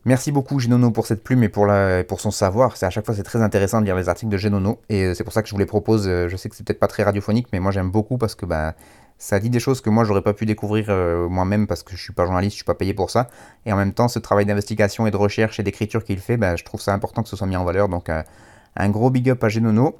Merci 0.06 0.32
beaucoup 0.32 0.58
Genono 0.58 0.90
pour 0.90 1.06
cette 1.06 1.22
plume 1.22 1.42
et 1.42 1.50
pour, 1.50 2.20
son 2.20 2.30
savoir. 2.30 2.78
C'est 2.78 2.86
à 2.86 2.90
chaque 2.90 3.04
fois 3.04 3.14
c'est 3.14 3.22
très 3.22 3.42
intéressant 3.42 3.80
de 3.80 3.84
lire 3.84 3.96
les 3.96 4.08
articles 4.08 4.32
de 4.32 4.38
Genono 4.38 4.80
et 4.88 5.04
euh, 5.04 5.14
c'est 5.14 5.24
pour 5.24 5.34
ça 5.34 5.42
que 5.42 5.48
je 5.48 5.52
vous 5.52 5.58
les 5.58 5.66
propose. 5.66 6.08
Euh, 6.08 6.26
je 6.28 6.36
sais 6.38 6.48
que 6.48 6.56
c'est 6.56 6.64
peut-être 6.64 6.80
pas 6.80 6.86
très 6.86 7.02
radiophonique, 7.02 7.48
mais 7.52 7.60
moi 7.60 7.70
j'aime 7.70 7.90
beaucoup 7.90 8.16
parce 8.16 8.34
que 8.34 8.46
bah, 8.46 8.74
ça 9.20 9.38
dit 9.38 9.50
des 9.50 9.60
choses 9.60 9.82
que 9.82 9.90
moi 9.90 10.04
j'aurais 10.04 10.22
pas 10.22 10.32
pu 10.32 10.46
découvrir 10.46 10.86
euh, 10.88 11.28
moi-même 11.28 11.66
parce 11.66 11.82
que 11.82 11.94
je 11.94 12.02
suis 12.02 12.14
pas 12.14 12.24
journaliste, 12.24 12.52
je 12.52 12.56
suis 12.56 12.64
pas 12.64 12.74
payé 12.74 12.94
pour 12.94 13.10
ça. 13.10 13.28
Et 13.66 13.72
en 13.72 13.76
même 13.76 13.92
temps, 13.92 14.08
ce 14.08 14.18
travail 14.18 14.46
d'investigation 14.46 15.06
et 15.06 15.10
de 15.10 15.16
recherche 15.16 15.60
et 15.60 15.62
d'écriture 15.62 16.04
qu'il 16.04 16.18
fait, 16.18 16.38
bah, 16.38 16.56
je 16.56 16.64
trouve 16.64 16.80
ça 16.80 16.94
important 16.94 17.22
que 17.22 17.28
ce 17.28 17.36
soit 17.36 17.46
mis 17.46 17.56
en 17.56 17.64
valeur. 17.64 17.90
Donc 17.90 18.08
un 18.08 18.88
gros 18.88 19.10
big 19.10 19.28
up 19.28 19.44
à 19.44 19.50
Genono. 19.50 19.98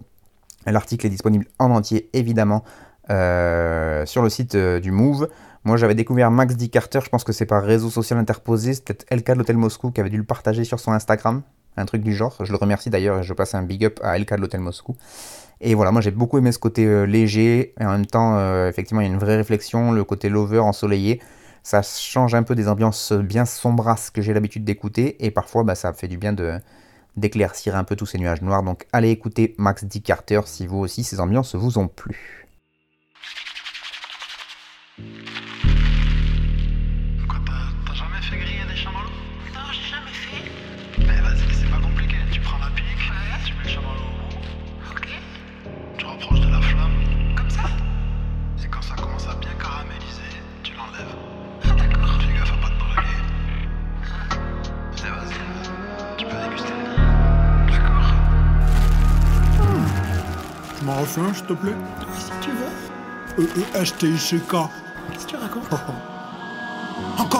L'article 0.67 1.07
est 1.07 1.11
disponible 1.11 1.45
en 1.59 1.71
entier 1.71 2.09
évidemment 2.15 2.65
sur 3.09 4.23
le 4.23 4.29
site 4.31 4.57
du 4.57 4.91
Move. 4.91 5.29
Moi, 5.65 5.77
j'avais 5.77 5.95
découvert 5.95 6.31
Max 6.31 6.57
D. 6.57 6.69
Carter, 6.69 7.01
je 7.05 7.11
pense 7.11 7.23
que 7.23 7.33
c'est 7.33 7.45
par 7.45 7.63
réseau 7.63 7.91
social 7.91 8.19
interposé. 8.19 8.73
C'est 8.73 8.85
peut-être 8.85 9.07
LK 9.15 9.33
de 9.33 9.35
l'Hôtel 9.35 9.57
Moscou 9.59 9.91
qui 9.91 10.01
avait 10.01 10.09
dû 10.09 10.17
le 10.17 10.25
partager 10.25 10.65
sur 10.65 10.81
son 10.81 10.93
Instagram, 10.93 11.43
un 11.77 11.85
truc 11.85 12.03
du 12.03 12.15
genre. 12.15 12.39
Je 12.43 12.51
le 12.51 12.57
remercie 12.57 12.89
d'ailleurs 12.89 13.19
et 13.19 13.23
je 13.23 13.35
passe 13.35 13.55
un 13.55 13.63
big 13.63 13.85
up 13.85 14.01
à 14.03 14.19
LK 14.19 14.37
de 14.37 14.41
l'Hôtel 14.41 14.61
Moscou. 14.61 14.97
Et 15.61 15.75
voilà, 15.75 15.93
moi 15.93 16.01
j'ai 16.01 16.11
beaucoup 16.11 16.39
aimé 16.39 16.53
ce 16.53 16.59
côté 16.59 16.87
euh, 16.87 17.05
léger 17.05 17.75
et 17.79 17.85
en 17.85 17.93
même 17.93 18.07
temps, 18.07 18.39
euh, 18.39 18.69
effectivement, 18.69 19.03
il 19.03 19.09
y 19.09 19.11
a 19.11 19.13
une 19.13 19.19
vraie 19.19 19.37
réflexion, 19.37 19.93
le 19.93 20.05
côté 20.05 20.29
lover 20.29 20.61
ensoleillé. 20.61 21.21
Ça 21.63 21.83
change 21.83 22.35
un 22.35 22.43
peu 22.43 22.55
des 22.55 22.69
ambiances 22.69 23.13
bien 23.13 23.45
sombrasses 23.45 24.09
que 24.11 24.23
j'ai 24.23 24.33
l'habitude 24.33 24.65
d'écouter 24.65 25.23
et 25.25 25.31
parfois 25.31 25.63
bah, 25.63 25.75
ça 25.75 25.93
fait 25.93 26.09
du 26.09 26.17
bien 26.17 26.33
de 26.33 26.59
d'éclaircir 27.17 27.77
un 27.77 27.85
peu 27.85 27.97
tous 27.97 28.07
ces 28.07 28.19
nuages 28.19 28.41
noirs. 28.41 28.63
Donc 28.63 28.87
allez 28.93 29.11
écouter 29.11 29.55
Max 29.59 29.85
D. 29.85 30.01
Carter 30.01 30.41
si 30.47 30.67
vous 30.67 30.79
aussi 30.79 31.05
ces 31.05 31.21
ambiances 31.21 31.55
vous 31.55 31.77
ont 31.79 31.89
plu. 31.89 32.47
Refais 61.01 61.35
s'il 61.35 61.47
te 61.47 61.53
plaît 61.55 61.77
si 62.19 62.31
tu 62.41 62.51
veux. 62.51 63.45
Euh, 63.45 63.49
euh. 63.75 64.71
Qu'est-ce 65.13 65.27
que 65.27 65.31
tu 65.31 65.37
racontes? 65.37 65.71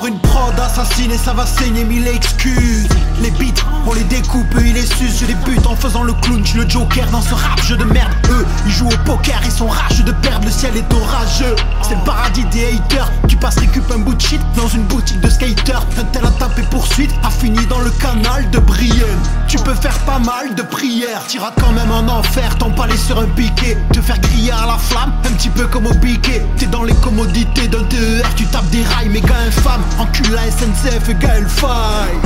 Une 0.07 0.19
prod 0.19 0.59
assassine 0.59 1.11
et 1.13 1.19
ça 1.19 1.35
va 1.35 1.45
saigner 1.45 1.85
mille 1.85 2.09
excuses. 2.09 2.89
Les 3.21 3.31
beats, 3.33 3.63
on 3.87 3.93
les 3.93 4.05
découpe, 4.05 4.47
eux 4.57 4.67
ils 4.67 4.73
les 4.73 4.87
sucent. 4.87 5.21
Je 5.21 5.27
les 5.27 5.35
bute 5.35 5.67
en 5.67 5.77
faisant 5.77 6.03
le 6.03 6.15
clown, 6.15 6.45
je 6.45 6.57
le 6.57 6.69
joker 6.69 7.07
dans 7.11 7.21
ce 7.21 7.35
rap 7.35 7.63
jeu 7.63 7.77
de 7.77 7.85
merde. 7.85 8.11
Eux, 8.31 8.47
ils 8.67 8.73
jouent 8.73 8.89
au 8.89 9.05
poker, 9.05 9.39
ils 9.45 9.53
sont 9.53 9.69
rageux 9.69 10.03
de 10.03 10.13
perdre, 10.13 10.47
le 10.47 10.51
ciel 10.51 10.75
est 10.77 10.95
orageux. 10.95 11.55
C'est 11.83 11.97
le 11.97 12.05
paradis 12.05 12.45
des 12.47 12.77
haters, 12.77 13.13
tu 13.29 13.37
passes 13.37 13.59
récup 13.59 13.85
un 13.95 13.99
bout 13.99 14.15
de 14.15 14.21
shit 14.21 14.41
Dans 14.57 14.69
une 14.69 14.85
boutique 14.85 15.21
de 15.21 15.29
skater, 15.29 15.79
un 15.99 16.05
tel 16.05 16.25
à 16.25 16.31
taper 16.31 16.63
poursuite 16.63 17.11
A 17.23 17.31
fini 17.31 17.65
dans 17.67 17.81
le 17.81 17.91
canal 17.91 18.49
de 18.51 18.59
Brienne. 18.59 19.21
Tu 19.49 19.59
peux 19.59 19.75
faire 19.75 19.99
pas 20.01 20.19
mal 20.19 20.55
de 20.55 20.63
prières, 20.63 21.27
t'iras 21.27 21.53
quand 21.61 21.73
même 21.73 21.91
en 21.91 22.09
enfer 22.09 22.57
palais 22.77 22.97
sur 22.97 23.19
un 23.19 23.27
piquet, 23.27 23.77
te 23.93 24.01
faire 24.01 24.19
griller 24.21 24.53
à 24.53 24.67
la 24.67 24.79
flamme 24.79 25.13
Un 25.25 25.33
petit 25.33 25.49
peu 25.49 25.67
comme 25.67 25.87
au 25.87 25.95
piquet, 25.95 26.45
t'es 26.57 26.67
dans 26.67 26.85
les 26.85 26.95
commodités 26.95 27.69
d'un 27.69 27.85
TER 27.85 28.23
Tu 28.37 28.47
tapes 28.47 28.69
des 28.71 28.83
rails, 28.83 29.09
méga 29.09 29.35
infâme 29.47 29.83
Encule 29.99 30.35
la 30.35 30.51
SNCF 30.51 31.09
et 31.09 31.15
Gaël 31.15 31.47
Faye. 31.49 32.19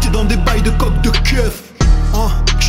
T'es 0.00 0.08
dans 0.10 0.24
des 0.24 0.36
bails 0.36 0.62
de 0.62 0.70
coque 0.70 1.00
de 1.02 1.10
keuf 1.10 1.69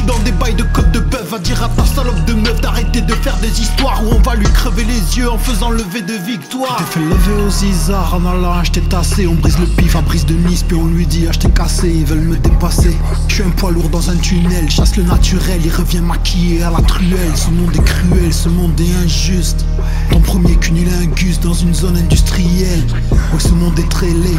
Dans 0.08 0.18
des 0.20 0.32
bails 0.32 0.56
de 0.56 0.64
côte 0.64 0.92
de 0.92 1.00
bœuf 1.00 1.30
Va 1.30 1.40
dire 1.40 1.64
à 1.64 1.70
ta 1.70 1.86
salope 1.86 2.26
de 2.26 2.34
meuf 2.34 2.60
d'arrêter 2.62 3.02
de 3.02 3.14
faire 3.14 3.38
des 3.38 3.62
histoires 3.62 4.02
Où 4.04 4.16
on 4.16 4.20
va 4.22 4.36
lui 4.36 4.48
crever 4.48 4.84
les 4.84 5.18
yeux 5.18 5.30
en 5.30 5.38
faisant 5.38 5.70
lever 5.70 6.02
de 6.02 6.14
victoire 6.14 6.78
T'es 6.78 7.00
fait 7.00 7.06
lever 7.06 7.44
aux 7.46 7.66
isards 7.66 8.16
en 8.16 8.26
allant 8.26 8.54
acheter 8.54 8.82
tassé 8.82 9.28
On 9.28 9.36
brise 9.36 9.60
le 9.60 9.66
pif 9.66 9.96
à 9.96 10.02
brise 10.02 10.26
de 10.26 10.34
Nice 10.34 10.64
puis 10.64 10.76
on 10.76 10.88
lui 10.88 11.06
dit 11.06 11.28
acheter 11.28 11.50
cassé 11.52 11.90
Ils 11.90 12.06
veulent 12.06 12.22
me 12.22 12.38
dépasser. 12.38 12.98
J'suis 13.28 13.44
un 13.44 13.50
poids 13.50 13.72
lourd 13.72 13.90
dans 13.90 14.10
un 14.10 14.16
tunnel 14.16 14.70
Chasse 14.70 14.96
le 14.98 15.04
naturel, 15.04 15.62
il 15.64 15.72
revient 15.72 16.02
maquillé 16.02 16.64
à 16.64 16.72
la 16.72 16.82
truelle. 16.82 17.36
Ce 17.36 17.50
monde 17.50 17.76
est 17.76 17.84
cruel, 17.84 18.34
ce 18.34 18.50
monde 18.50 18.80
est 18.80 19.06
injuste. 19.06 19.66
Ton 20.12 20.20
premier 20.20 20.56
cunilingus 20.56 21.40
dans 21.40 21.54
une 21.54 21.74
zone 21.74 21.98
industrielle. 21.98 22.86
Ouais 23.34 23.40
ce 23.40 23.50
monde 23.50 23.78
est 23.80 23.90
très 23.90 24.08
laid 24.08 24.38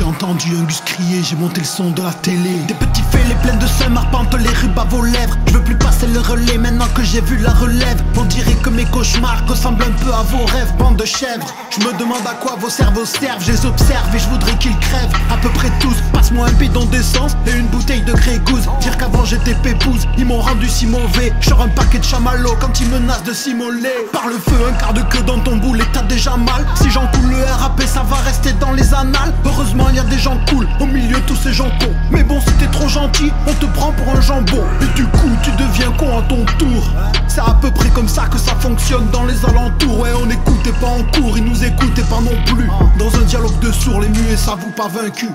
j'ai 0.00 0.06
entendu 0.06 0.56
un 0.56 0.62
gus 0.62 0.80
crier, 0.86 1.22
j'ai 1.22 1.36
monté 1.36 1.60
le 1.60 1.66
son 1.66 1.90
de 1.90 2.02
la 2.02 2.12
télé. 2.12 2.54
Des 2.66 2.72
petits 2.72 3.02
fêlés 3.10 3.34
pleins 3.42 3.56
de 3.56 3.66
seins 3.66 3.90
marpentent 3.90 4.34
les 4.34 4.48
rubes 4.48 4.78
à 4.78 4.84
vos 4.84 5.04
lèvres. 5.04 5.36
Je 5.46 5.52
veux 5.52 5.62
plus 5.62 5.76
passer 5.76 6.06
le 6.06 6.20
relais 6.20 6.56
maintenant 6.56 6.86
que 6.94 7.02
j'ai 7.02 7.20
vu 7.20 7.36
la 7.36 7.50
relève. 7.50 8.02
On 8.16 8.24
dirait 8.24 8.54
que 8.62 8.70
mes 8.70 8.86
cauchemars 8.86 9.42
ressemblent 9.46 9.82
un 9.82 9.92
peu 10.02 10.10
à 10.12 10.22
vos 10.22 10.46
rêves 10.46 10.72
Bande 10.78 10.96
de 10.96 11.04
chèvres, 11.04 11.54
je 11.70 11.84
me 11.84 11.92
demande 11.98 12.26
à 12.26 12.32
quoi 12.34 12.56
vos 12.58 12.70
cerveaux 12.70 13.04
servent 13.04 13.44
Je 13.44 13.52
les 13.52 13.66
observe 13.66 14.14
et 14.14 14.18
je 14.18 14.28
voudrais 14.30 14.56
qu'ils 14.56 14.78
crèvent. 14.78 15.12
À 15.30 15.36
peu 15.36 15.50
près 15.50 15.70
tous, 15.80 15.96
passe-moi 16.14 16.46
un 16.46 16.52
bidon 16.52 16.86
d'essence 16.86 17.36
Et 17.46 17.58
une 17.58 17.66
bouteille 17.66 18.02
de 18.02 18.12
Grey 18.12 18.38
Goose 18.46 18.68
Dire 18.80 18.96
qu'avant 18.96 19.26
j'étais 19.26 19.54
pépouse, 19.54 20.06
ils 20.16 20.24
m'ont 20.24 20.40
rendu 20.40 20.68
si 20.68 20.86
mauvais. 20.86 21.32
J'aurai 21.40 21.64
un 21.64 21.68
paquet 21.68 21.98
de 21.98 22.04
chamallows 22.04 22.56
quand 22.58 22.80
ils 22.80 22.88
menacent 22.88 23.24
de 23.24 23.34
s'immoler. 23.34 24.06
Par 24.14 24.28
le 24.28 24.38
feu, 24.38 24.56
un 24.66 24.72
quart 24.72 24.94
de 24.94 25.02
queue 25.02 25.22
dans 25.22 25.40
ton 25.40 25.56
boulet, 25.56 25.84
t'as 25.92 26.02
déjà 26.02 26.38
mal. 26.38 26.66
Si 26.76 26.90
j'en 26.90 27.06
coule 27.08 27.30
le 27.30 27.44
RAP, 27.44 27.82
ça 27.82 28.02
va 28.02 28.16
rester 28.16 28.52
dans 28.54 28.72
les 28.72 28.94
annales. 28.94 29.34
Heureusement 29.44 29.89
y 29.96 29.98
a 29.98 30.04
des 30.04 30.18
gens 30.18 30.38
cool 30.48 30.66
au 30.80 30.86
milieu 30.86 31.18
tous 31.26 31.36
ces 31.36 31.52
gens 31.52 31.70
cons. 31.80 31.94
Mais 32.10 32.22
bon 32.22 32.40
si 32.40 32.52
t'es 32.54 32.66
trop 32.66 32.88
gentil 32.88 33.32
on 33.46 33.52
te 33.54 33.66
prend 33.66 33.92
pour 33.92 34.14
un 34.16 34.20
jambon. 34.20 34.64
Et 34.82 34.96
du 34.96 35.04
coup 35.04 35.30
tu 35.42 35.50
deviens 35.52 35.90
con 35.92 36.18
à 36.18 36.22
ton 36.22 36.44
tour. 36.58 36.90
C'est 37.28 37.40
à 37.40 37.56
peu 37.60 37.70
près 37.70 37.88
comme 37.90 38.08
ça 38.08 38.26
que 38.26 38.38
ça 38.38 38.54
fonctionne 38.56 39.08
dans 39.10 39.24
les 39.24 39.44
alentours. 39.44 40.00
Ouais 40.00 40.10
on 40.22 40.28
écoute 40.28 40.72
pas 40.80 40.86
en 40.86 41.02
cours, 41.12 41.36
ils 41.36 41.44
nous 41.44 41.64
écoutent 41.64 42.04
pas 42.08 42.20
non 42.20 42.36
plus. 42.46 42.68
Dans 42.98 43.14
un 43.16 43.24
dialogue 43.24 43.58
de 43.60 43.72
sourds 43.72 44.00
les 44.00 44.08
muets 44.08 44.36
s'avouent 44.36 44.74
pas 44.76 44.88
vaincus 44.88 45.30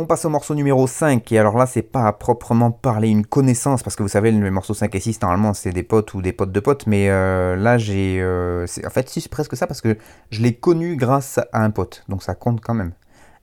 On 0.00 0.06
passe 0.06 0.24
au 0.24 0.28
morceau 0.28 0.54
numéro 0.54 0.86
5, 0.86 1.32
et 1.32 1.38
alors 1.40 1.58
là, 1.58 1.66
c'est 1.66 1.82
pas 1.82 2.06
à 2.06 2.12
proprement 2.12 2.70
parler 2.70 3.08
une 3.08 3.26
connaissance, 3.26 3.82
parce 3.82 3.96
que 3.96 4.04
vous 4.04 4.08
savez, 4.08 4.30
les 4.30 4.50
morceaux 4.50 4.72
5 4.72 4.94
et 4.94 5.00
6, 5.00 5.20
normalement, 5.22 5.54
c'est 5.54 5.72
des 5.72 5.82
potes 5.82 6.14
ou 6.14 6.22
des 6.22 6.32
potes 6.32 6.52
de 6.52 6.60
potes, 6.60 6.86
mais 6.86 7.10
euh, 7.10 7.56
là, 7.56 7.78
j'ai. 7.78 8.20
Euh, 8.20 8.64
en 8.86 8.90
fait, 8.90 9.08
c'est 9.08 9.28
presque 9.28 9.56
ça, 9.56 9.66
parce 9.66 9.80
que 9.80 9.98
je 10.30 10.40
l'ai 10.40 10.54
connu 10.54 10.94
grâce 10.94 11.40
à 11.52 11.64
un 11.64 11.70
pote, 11.70 12.04
donc 12.08 12.22
ça 12.22 12.36
compte 12.36 12.60
quand 12.60 12.74
même. 12.74 12.92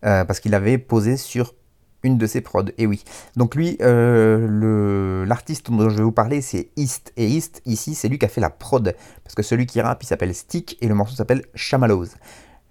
Euh, 0.06 0.24
parce 0.24 0.40
qu'il 0.40 0.56
avait 0.56 0.78
posé 0.78 1.18
sur 1.18 1.56
une 2.04 2.18
de 2.18 2.26
ses 2.26 2.40
prods, 2.40 2.72
et 2.78 2.88
oui. 2.88 3.04
Donc 3.36 3.56
lui, 3.56 3.76
l'artiste 3.82 5.70
dont 5.70 5.90
je 5.90 5.98
vais 5.98 6.04
vous 6.04 6.14
parler, 6.14 6.40
c'est 6.40 6.70
East, 6.78 7.12
et 7.18 7.28
East, 7.28 7.64
ici, 7.66 7.96
c'est 7.96 8.08
lui 8.08 8.18
qui 8.18 8.24
a 8.24 8.30
fait 8.30 8.40
la 8.40 8.50
prod, 8.50 8.96
parce 9.26 9.36
que 9.36 9.44
celui 9.44 9.66
qui 9.66 9.82
rappe, 9.82 10.04
il 10.04 10.08
s'appelle 10.08 10.34
Stick, 10.34 10.78
et 10.80 10.88
le 10.88 10.96
morceau 10.96 11.18
s'appelle 11.18 11.44
Chamallows. 11.54 12.08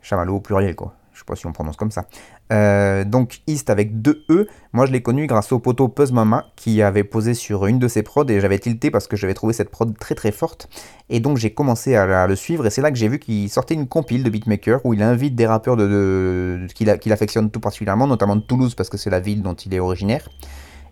Chamallow 0.00 0.36
au 0.36 0.40
pluriel, 0.40 0.74
quoi. 0.74 0.94
Je 1.14 1.20
sais 1.20 1.24
pas 1.24 1.36
si 1.36 1.46
on 1.46 1.52
prononce 1.52 1.76
comme 1.76 1.92
ça. 1.92 2.06
Euh, 2.52 3.04
donc 3.04 3.40
East 3.46 3.70
avec 3.70 4.02
deux 4.02 4.24
E, 4.28 4.48
moi 4.72 4.84
je 4.84 4.92
l'ai 4.92 5.00
connu 5.00 5.26
grâce 5.26 5.52
au 5.52 5.60
poteau 5.60 5.88
Puzz 5.88 6.12
Mama 6.12 6.46
qui 6.56 6.82
avait 6.82 7.04
posé 7.04 7.34
sur 7.34 7.66
une 7.66 7.78
de 7.78 7.86
ses 7.88 8.02
prods 8.02 8.28
et 8.28 8.40
j'avais 8.40 8.58
tilté 8.58 8.90
parce 8.90 9.06
que 9.06 9.16
j'avais 9.16 9.32
trouvé 9.32 9.52
cette 9.52 9.70
prod 9.70 9.96
très 9.96 10.16
très 10.16 10.32
forte. 10.32 10.68
Et 11.08 11.20
donc 11.20 11.38
j'ai 11.38 11.54
commencé 11.54 11.94
à, 11.94 12.26
le 12.26 12.36
suivre 12.36 12.66
et 12.66 12.70
c'est 12.70 12.82
là 12.82 12.90
que 12.90 12.98
j'ai 12.98 13.08
vu 13.08 13.20
qu'il 13.20 13.48
sortait 13.48 13.74
une 13.74 13.86
compile 13.86 14.24
de 14.24 14.30
beatmaker 14.30 14.84
où 14.84 14.92
il 14.92 15.02
invite 15.02 15.36
des 15.36 15.46
rappeurs 15.46 15.76
de, 15.76 16.66
qu'il 16.74 17.12
affectionne 17.12 17.50
tout 17.50 17.60
particulièrement, 17.60 18.08
notamment 18.08 18.36
de 18.36 18.42
Toulouse 18.42 18.74
parce 18.74 18.88
que 18.88 18.96
c'est 18.96 19.10
la 19.10 19.20
ville 19.20 19.42
dont 19.42 19.54
il 19.54 19.72
est 19.72 19.80
originaire. 19.80 20.28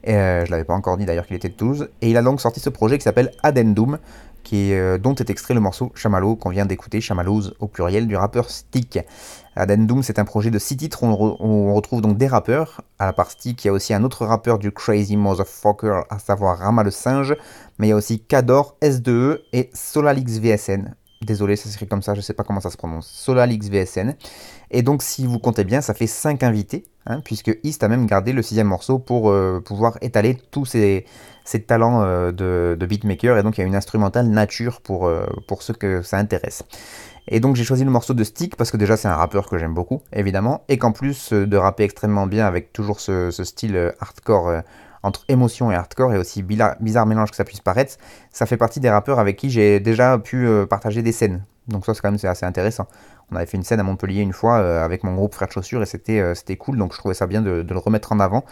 Je 0.04 0.12
euh, 0.12 0.44
je 0.44 0.50
l'avais 0.50 0.64
pas 0.64 0.74
encore 0.74 0.96
dit 0.96 1.04
d'ailleurs 1.04 1.26
qu'il 1.26 1.36
était 1.36 1.48
de 1.48 1.54
Toulouse. 1.54 1.88
Et 2.00 2.10
il 2.10 2.16
a 2.16 2.22
donc 2.22 2.40
sorti 2.40 2.60
ce 2.60 2.70
projet 2.70 2.98
qui 2.98 3.04
s'appelle 3.04 3.31
Addendum, 3.42 3.98
euh, 4.52 4.98
dont 4.98 5.14
est 5.14 5.31
extrait 5.31 5.54
le 5.54 5.60
morceau 5.60 5.92
Chamallow 5.94 6.37
qu'on 6.37 6.50
vient 6.50 6.66
d'écouter, 6.66 7.00
Chamallows 7.00 7.54
au 7.60 7.68
pluriel 7.68 8.06
du 8.06 8.16
rappeur 8.16 8.50
Stick. 8.50 8.98
Addendum, 9.56 10.02
c'est 10.02 10.18
un 10.18 10.24
projet 10.24 10.50
de 10.50 10.58
six 10.58 10.77
titres. 10.77 11.02
On, 11.02 11.37
on, 11.40 11.74
retrouve 11.74 12.02
donc 12.02 12.18
des 12.18 12.27
rappeurs. 12.27 12.83
À 12.98 13.06
la 13.06 13.12
part 13.12 13.31
Stick, 13.31 13.64
il 13.64 13.68
y 13.68 13.70
a 13.70 13.72
aussi 13.72 13.94
un 13.94 14.02
autre 14.04 14.27
rappeur 14.27 14.58
du 14.58 14.72
Crazy 14.72 15.16
Motherfucker, 15.16 16.02
à 16.10 16.18
savoir 16.18 16.58
Rama 16.58 16.83
le 16.83 16.90
singe. 16.90 17.35
Mais 17.79 17.88
il 17.88 17.90
y 17.90 17.92
a 17.92 17.96
aussi 17.96 18.20
Cador, 18.20 18.77
S2E 18.83 19.38
et 19.52 19.70
Solalix 19.72 20.38
VSN. 20.38 20.94
Désolé, 21.23 21.54
ça 21.54 21.68
s'écrit 21.68 21.87
comme 21.87 22.02
ça, 22.02 22.14
je 22.14 22.18
ne 22.18 22.23
sais 22.23 22.35
pas 22.35 22.42
comment 22.42 22.60
ça 22.60 22.70
se 22.70 22.77
prononce. 22.77 23.06
Solalix 23.06 23.68
VSN. 23.68 24.14
Et 24.73 24.83
donc, 24.83 25.02
si 25.02 25.25
vous 25.25 25.38
comptez 25.38 25.62
bien, 25.62 25.81
ça 25.81 25.94
fait 25.94 26.08
5 26.08 26.42
invités, 26.42 26.85
hein, 27.06 27.20
puisque 27.25 27.56
East 27.62 27.85
a 27.85 27.88
même 27.88 28.06
gardé 28.06 28.33
le 28.33 28.42
sixième 28.42 28.66
morceau 28.66 28.98
pour 28.98 29.31
euh, 29.31 29.60
pouvoir 29.60 29.98
étaler 30.00 30.37
tous 30.50 30.64
ses, 30.64 31.06
talents 31.68 32.02
euh, 32.02 32.33
de, 32.33 32.87
beatmaker. 32.87 33.38
Et 33.38 33.44
donc, 33.44 33.56
il 33.56 33.60
y 33.60 33.64
a 33.64 33.66
une 33.68 33.77
instrumentale 33.77 34.27
nature 34.27 34.81
pour, 34.81 35.06
euh, 35.06 35.25
ceux 35.60 35.75
que 35.75 36.02
ça 36.02 36.18
intéresse. 36.18 36.64
Et 37.29 37.38
donc, 37.38 37.54
j'ai 37.54 37.64
choisi 37.64 37.85
le 37.85 37.90
morceau 37.90 38.14
de 38.14 38.25
Stick 38.25 38.56
parce 38.56 38.73
que 38.73 38.77
déjà, 38.77 38.96
c'est 38.96 39.06
un 39.06 39.14
rappeur 39.14 39.48
que 39.48 39.58
j'aime 39.58 39.75
beaucoup, 39.75 40.02
évidemment. 40.12 40.64
Et 40.68 40.77
qu'en 40.77 40.90
plus 40.90 41.33
de 41.33 41.56
rapper 41.56 41.85
extrêmement 41.85 42.27
bien 42.27 42.46
avec 42.46 42.73
toujours 42.73 42.98
ce 42.98 43.31
style 43.31 43.94
hardcore 44.00 44.62
entre 45.03 45.25
émotion 45.29 45.71
et 45.73 45.75
hardcore, 45.75 46.15
et 46.15 46.19
aussi 46.19 46.42
bizarre 46.42 47.07
mélange 47.07 47.31
que 47.31 47.37
ça 47.37 47.44
puisse 47.44 47.61
paraître, 47.61 47.96
ça 48.31 48.46
fait 48.46 48.57
partie 48.57 48.81
des 48.81 48.90
rappeurs 48.90 49.19
avec 49.19 49.37
qui 49.37 49.50
j'ai 49.50 49.81
déjà 49.81 50.19
pu 50.19 50.46
partager 50.69 51.03
des 51.03 51.13
scènes. 51.13 51.42
Donc 51.69 51.87
ça 51.87 51.94
c'est 51.94 52.00
quand 52.00 52.11
même 52.11 52.19
assez 52.23 52.46
intéressant. 52.46 52.87
On 53.31 53.37
avait 53.37 53.46
fait 53.46 53.57
une 53.57 53.63
scène 53.63 53.81
à 53.81 53.83
Montpellier 53.83 54.21
une 54.21 54.33
fois 54.33 54.59
euh, 54.59 54.85
avec 54.85 55.05
mon 55.05 55.15
groupe 55.15 55.35
Frères 55.35 55.48
de 55.48 55.53
Chaussures 55.53 55.83
et 55.83 55.87
c'était 55.87 56.21
euh, 56.21 56.35
c'était 56.35 56.57
cool, 56.57 56.77
donc 56.77 56.92
je 56.92 56.98
trouvais 56.98 57.15
ça 57.15 57.27
bien 57.27 57.40
de, 57.40 57.65
le 57.67 57.79
remettre 57.79 58.13
en 58.13 58.21
avant. 58.21 58.44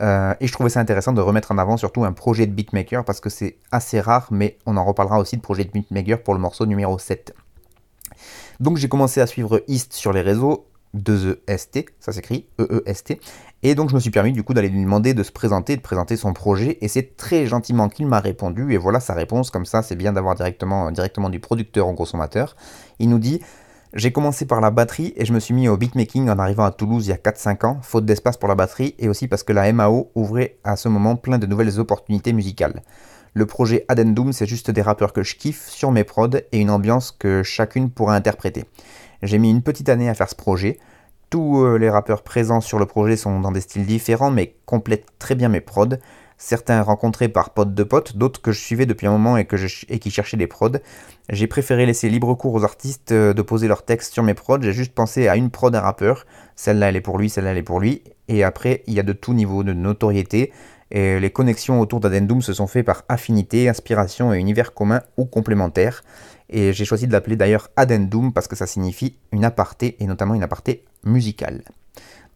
Euh, 0.00 0.34
et 0.40 0.46
je 0.46 0.52
trouvais 0.52 0.70
ça 0.70 0.80
intéressant 0.80 1.12
de 1.12 1.20
remettre 1.20 1.50
en 1.50 1.58
avant 1.58 1.76
surtout 1.76 2.04
un 2.04 2.12
projet 2.12 2.46
de 2.46 2.52
beatmaker 2.52 3.04
parce 3.04 3.20
que 3.20 3.30
c'est 3.30 3.56
assez 3.72 4.00
rare, 4.00 4.28
mais 4.30 4.58
on 4.66 4.76
en 4.76 4.84
reparlera 4.84 5.18
aussi 5.18 5.36
de 5.36 5.42
projet 5.42 5.64
de 5.64 5.70
beatmaker 5.70 6.22
pour 6.22 6.34
le 6.34 6.40
morceau 6.40 6.66
numéro 6.66 6.98
7. 6.98 7.34
Donc 8.60 8.76
j'ai 8.76 8.88
commencé 8.88 9.20
à 9.20 9.26
suivre 9.26 9.62
East 9.66 9.92
sur 9.92 10.12
les 10.12 10.20
réseaux, 10.20 10.67
2EST, 10.96 11.86
ça 12.00 12.12
s'écrit, 12.12 12.46
E-E-S-T. 12.60 13.20
Et 13.62 13.74
donc 13.74 13.90
je 13.90 13.94
me 13.94 14.00
suis 14.00 14.10
permis 14.10 14.32
du 14.32 14.42
coup 14.42 14.54
d'aller 14.54 14.68
lui 14.68 14.82
demander 14.82 15.14
de 15.14 15.22
se 15.22 15.32
présenter, 15.32 15.76
de 15.76 15.82
présenter 15.82 16.16
son 16.16 16.32
projet, 16.32 16.78
et 16.80 16.88
c'est 16.88 17.16
très 17.16 17.46
gentiment 17.46 17.88
qu'il 17.88 18.06
m'a 18.06 18.20
répondu, 18.20 18.72
et 18.72 18.76
voilà 18.76 19.00
sa 19.00 19.14
réponse, 19.14 19.50
comme 19.50 19.66
ça 19.66 19.82
c'est 19.82 19.96
bien 19.96 20.12
d'avoir 20.12 20.34
directement, 20.34 20.90
directement 20.90 21.30
du 21.30 21.40
producteur 21.40 21.88
au 21.88 21.94
consommateur. 21.94 22.56
Il 22.98 23.08
nous 23.08 23.18
dit 23.18 23.40
j'ai 23.94 24.12
commencé 24.12 24.44
par 24.44 24.60
la 24.60 24.70
batterie 24.70 25.14
et 25.16 25.24
je 25.24 25.32
me 25.32 25.40
suis 25.40 25.54
mis 25.54 25.66
au 25.66 25.78
beatmaking 25.78 26.28
en 26.28 26.38
arrivant 26.38 26.64
à 26.64 26.70
Toulouse 26.70 27.06
il 27.06 27.10
y 27.10 27.12
a 27.12 27.16
4-5 27.16 27.64
ans, 27.66 27.78
faute 27.80 28.04
d'espace 28.04 28.36
pour 28.36 28.48
la 28.48 28.54
batterie 28.54 28.94
et 28.98 29.08
aussi 29.08 29.28
parce 29.28 29.42
que 29.42 29.54
la 29.54 29.72
MAO 29.72 30.10
ouvrait 30.14 30.58
à 30.62 30.76
ce 30.76 30.90
moment 30.90 31.16
plein 31.16 31.38
de 31.38 31.46
nouvelles 31.46 31.80
opportunités 31.80 32.34
musicales. 32.34 32.82
Le 33.32 33.46
projet 33.46 33.86
Addendum, 33.88 34.32
c'est 34.32 34.46
juste 34.46 34.70
des 34.70 34.82
rappeurs 34.82 35.14
que 35.14 35.22
je 35.22 35.36
kiffe 35.36 35.68
sur 35.68 35.90
mes 35.90 36.04
prods 36.04 36.36
et 36.52 36.60
une 36.60 36.70
ambiance 36.70 37.12
que 37.12 37.42
chacune 37.42 37.88
pourra 37.88 38.14
interpréter. 38.14 38.66
J'ai 39.22 39.38
mis 39.38 39.50
une 39.50 39.62
petite 39.62 39.88
année 39.88 40.08
à 40.08 40.14
faire 40.14 40.28
ce 40.28 40.34
projet. 40.34 40.78
Tous 41.30 41.62
euh, 41.62 41.76
les 41.76 41.90
rappeurs 41.90 42.22
présents 42.22 42.60
sur 42.60 42.78
le 42.78 42.86
projet 42.86 43.16
sont 43.16 43.40
dans 43.40 43.52
des 43.52 43.60
styles 43.60 43.86
différents 43.86 44.30
mais 44.30 44.54
complètent 44.64 45.06
très 45.18 45.34
bien 45.34 45.48
mes 45.48 45.60
prods 45.60 45.98
certains 46.38 46.80
rencontrés 46.82 47.28
par 47.28 47.50
potes 47.50 47.74
de 47.74 47.82
potes, 47.82 48.16
d'autres 48.16 48.40
que 48.40 48.52
je 48.52 48.60
suivais 48.60 48.86
depuis 48.86 49.06
un 49.06 49.10
moment 49.10 49.36
et, 49.36 49.44
qui 49.44 50.10
cherchaient 50.10 50.36
des 50.36 50.46
prods. 50.46 50.78
J'ai 51.28 51.48
préféré 51.48 51.84
laisser 51.84 52.08
libre 52.08 52.32
cours 52.34 52.54
aux 52.54 52.64
artistes 52.64 53.12
euh, 53.12 53.34
de 53.34 53.42
poser 53.42 53.68
leurs 53.68 53.84
textes 53.84 54.14
sur 54.14 54.22
mes 54.22 54.34
prods, 54.34 54.62
j'ai 54.62 54.72
juste 54.72 54.92
pensé 54.92 55.28
à 55.28 55.36
une 55.36 55.50
prod 55.50 55.72
d'un 55.72 55.80
rappeur, 55.80 56.24
celle-là 56.56 56.88
elle 56.88 56.96
est 56.96 57.02
pour 57.02 57.18
lui, 57.18 57.28
celle-là 57.28 57.50
elle 57.50 57.58
est 57.58 57.62
pour 57.62 57.80
lui, 57.80 58.02
et 58.28 58.44
après 58.44 58.82
il 58.86 58.94
y 58.94 59.00
a 59.00 59.02
de 59.02 59.12
tout 59.12 59.34
niveau 59.34 59.64
de 59.64 59.72
notoriété, 59.72 60.52
et 60.90 61.20
les 61.20 61.30
connexions 61.30 61.80
autour 61.80 62.00
d'Addendum 62.00 62.40
se 62.40 62.54
sont 62.54 62.66
faites 62.66 62.86
par 62.86 63.02
affinité, 63.08 63.68
inspiration 63.68 64.32
et 64.32 64.38
univers 64.38 64.72
commun 64.72 65.02
ou 65.18 65.26
complémentaire. 65.26 66.02
Et 66.50 66.72
j'ai 66.72 66.84
choisi 66.84 67.06
de 67.06 67.12
l'appeler 67.12 67.36
d'ailleurs 67.36 67.68
Addendum 67.76 68.32
parce 68.32 68.48
que 68.48 68.56
ça 68.56 68.66
signifie 68.66 69.16
une 69.32 69.44
aparté 69.44 69.96
et 70.00 70.06
notamment 70.06 70.34
une 70.34 70.42
aparté 70.42 70.84
musicale. 71.04 71.62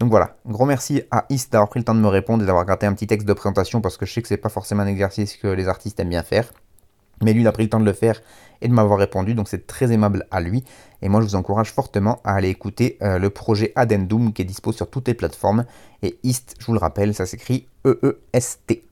Donc 0.00 0.10
voilà, 0.10 0.36
gros 0.46 0.66
merci 0.66 1.02
à 1.10 1.26
Is 1.30 1.48
d'avoir 1.50 1.68
pris 1.68 1.80
le 1.80 1.84
temps 1.84 1.94
de 1.94 2.00
me 2.00 2.08
répondre 2.08 2.42
et 2.42 2.46
d'avoir 2.46 2.64
gratté 2.64 2.86
un 2.86 2.92
petit 2.92 3.06
texte 3.06 3.26
de 3.26 3.32
présentation 3.32 3.80
parce 3.80 3.96
que 3.96 4.04
je 4.04 4.12
sais 4.12 4.22
que 4.22 4.28
c'est 4.28 4.36
pas 4.36 4.48
forcément 4.48 4.82
un 4.82 4.86
exercice 4.86 5.36
que 5.36 5.46
les 5.46 5.68
artistes 5.68 6.00
aiment 6.00 6.08
bien 6.08 6.22
faire. 6.22 6.52
Mais 7.22 7.32
lui, 7.32 7.42
il 7.42 7.46
a 7.46 7.52
pris 7.52 7.62
le 7.62 7.68
temps 7.68 7.80
de 7.80 7.84
le 7.84 7.92
faire 7.92 8.20
et 8.60 8.68
de 8.68 8.72
m'avoir 8.72 8.98
répondu, 8.98 9.34
donc 9.34 9.48
c'est 9.48 9.66
très 9.66 9.92
aimable 9.92 10.26
à 10.30 10.40
lui. 10.40 10.64
Et 11.02 11.08
moi, 11.08 11.20
je 11.20 11.26
vous 11.26 11.34
encourage 11.34 11.72
fortement 11.72 12.20
à 12.24 12.34
aller 12.34 12.48
écouter 12.48 12.98
euh, 13.02 13.18
le 13.18 13.30
projet 13.30 13.72
Addendum 13.76 14.32
qui 14.32 14.42
est 14.42 14.44
dispo 14.44 14.72
sur 14.72 14.90
toutes 14.90 15.08
les 15.08 15.14
plateformes. 15.14 15.64
Et 16.02 16.18
East, 16.22 16.56
je 16.58 16.66
vous 16.66 16.72
le 16.72 16.78
rappelle, 16.78 17.14
ça 17.14 17.26
s'écrit 17.26 17.68
E-E-S-T. 17.86 18.84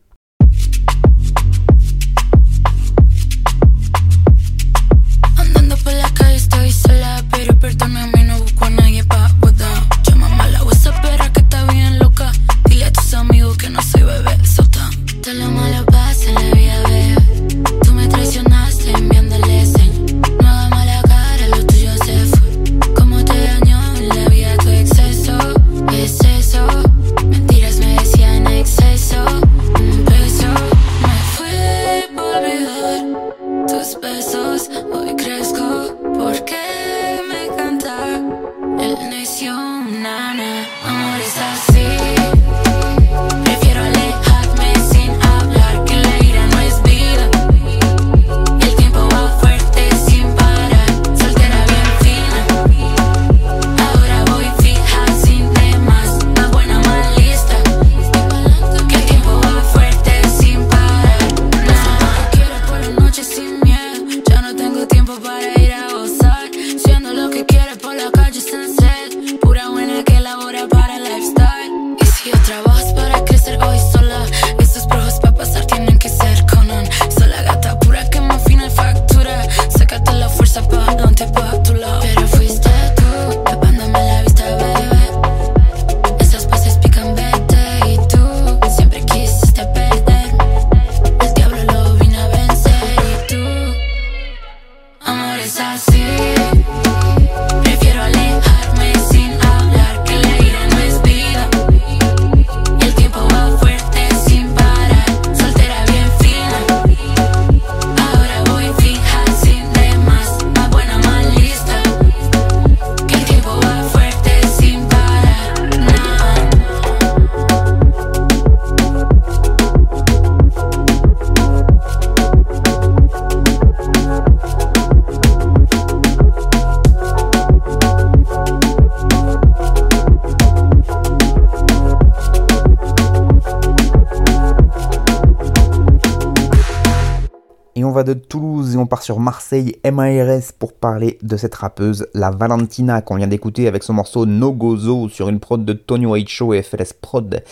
по 138.91 138.97
Marseille 139.18 139.76
MARS 139.90 140.52
pour 140.58 140.74
parler 140.74 141.18
de 141.22 141.36
cette 141.36 141.54
rappeuse, 141.54 142.06
la 142.14 142.30
Valentina, 142.30 143.00
qu'on 143.02 143.16
vient 143.16 143.26
d'écouter 143.26 143.66
avec 143.66 143.82
son 143.82 143.94
morceau 143.94 144.26
No 144.26 144.52
Gozo 144.52 145.08
sur 145.08 145.28
une 145.28 145.40
prod 145.40 145.64
de 145.64 145.72
Tony 145.72 146.06
White 146.06 146.28
Show 146.28 146.54
et 146.54 146.62
FLS 146.62 146.92
Prod. 147.00 147.42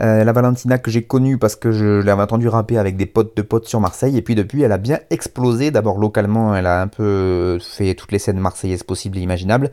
Euh, 0.00 0.22
la 0.22 0.32
Valentina 0.32 0.78
que 0.78 0.90
j'ai 0.90 1.02
connue 1.02 1.38
parce 1.38 1.56
que 1.56 1.72
je 1.72 2.02
l'avais 2.02 2.22
entendu 2.22 2.48
rapper 2.48 2.78
avec 2.78 2.96
des 2.96 3.06
potes 3.06 3.36
de 3.36 3.42
potes 3.42 3.66
sur 3.66 3.80
Marseille 3.80 4.16
et 4.16 4.22
puis 4.22 4.34
depuis 4.34 4.62
elle 4.62 4.72
a 4.72 4.78
bien 4.78 5.00
explosé. 5.10 5.70
D'abord 5.70 5.98
localement, 5.98 6.54
elle 6.54 6.66
a 6.66 6.82
un 6.82 6.88
peu 6.88 7.58
fait 7.60 7.94
toutes 7.94 8.12
les 8.12 8.18
scènes 8.18 8.38
marseillaises 8.38 8.82
possibles 8.82 9.18
et 9.18 9.22
imaginables. 9.22 9.70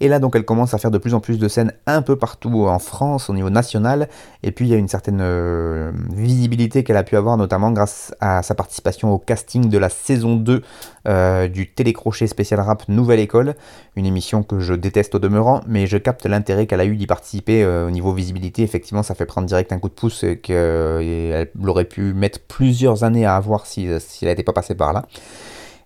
Et 0.00 0.08
là, 0.08 0.18
donc, 0.18 0.36
elle 0.36 0.44
commence 0.44 0.74
à 0.74 0.78
faire 0.78 0.90
de 0.90 0.98
plus 0.98 1.14
en 1.14 1.20
plus 1.20 1.38
de 1.38 1.48
scènes 1.48 1.72
un 1.86 2.02
peu 2.02 2.16
partout 2.16 2.66
en 2.66 2.78
France, 2.78 3.30
au 3.30 3.34
niveau 3.34 3.50
national. 3.50 4.08
Et 4.42 4.52
puis, 4.52 4.66
il 4.66 4.70
y 4.70 4.74
a 4.74 4.76
une 4.76 4.88
certaine 4.88 5.20
euh, 5.20 5.92
visibilité 6.12 6.84
qu'elle 6.84 6.96
a 6.96 7.02
pu 7.02 7.16
avoir, 7.16 7.36
notamment 7.36 7.70
grâce 7.70 8.14
à 8.20 8.42
sa 8.42 8.54
participation 8.54 9.12
au 9.12 9.18
casting 9.18 9.68
de 9.68 9.78
la 9.78 9.88
saison 9.88 10.36
2 10.36 10.62
euh, 11.06 11.48
du 11.48 11.70
télécrochet 11.70 12.26
spécial 12.26 12.60
rap 12.60 12.84
Nouvelle 12.88 13.20
École. 13.20 13.54
Une 13.96 14.06
émission 14.06 14.42
que 14.42 14.60
je 14.60 14.74
déteste 14.74 15.14
au 15.14 15.18
demeurant, 15.18 15.60
mais 15.66 15.86
je 15.86 15.96
capte 15.98 16.26
l'intérêt 16.26 16.66
qu'elle 16.66 16.80
a 16.80 16.84
eu 16.84 16.96
d'y 16.96 17.06
participer 17.06 17.62
euh, 17.62 17.88
au 17.88 17.90
niveau 17.90 18.12
visibilité. 18.12 18.62
Effectivement, 18.62 19.02
ça 19.02 19.14
fait 19.14 19.26
prendre 19.26 19.46
direct 19.46 19.72
un 19.72 19.78
coup 19.78 19.88
de 19.88 19.94
pouce 19.94 20.24
qu'elle 20.42 21.48
aurait 21.66 21.84
pu 21.84 22.12
mettre 22.12 22.40
plusieurs 22.40 23.04
années 23.04 23.24
à 23.24 23.36
avoir 23.36 23.66
si, 23.66 23.88
si 24.00 24.24
elle 24.24 24.30
n'était 24.30 24.42
pas 24.42 24.52
passée 24.52 24.74
par 24.74 24.92
là. 24.92 25.06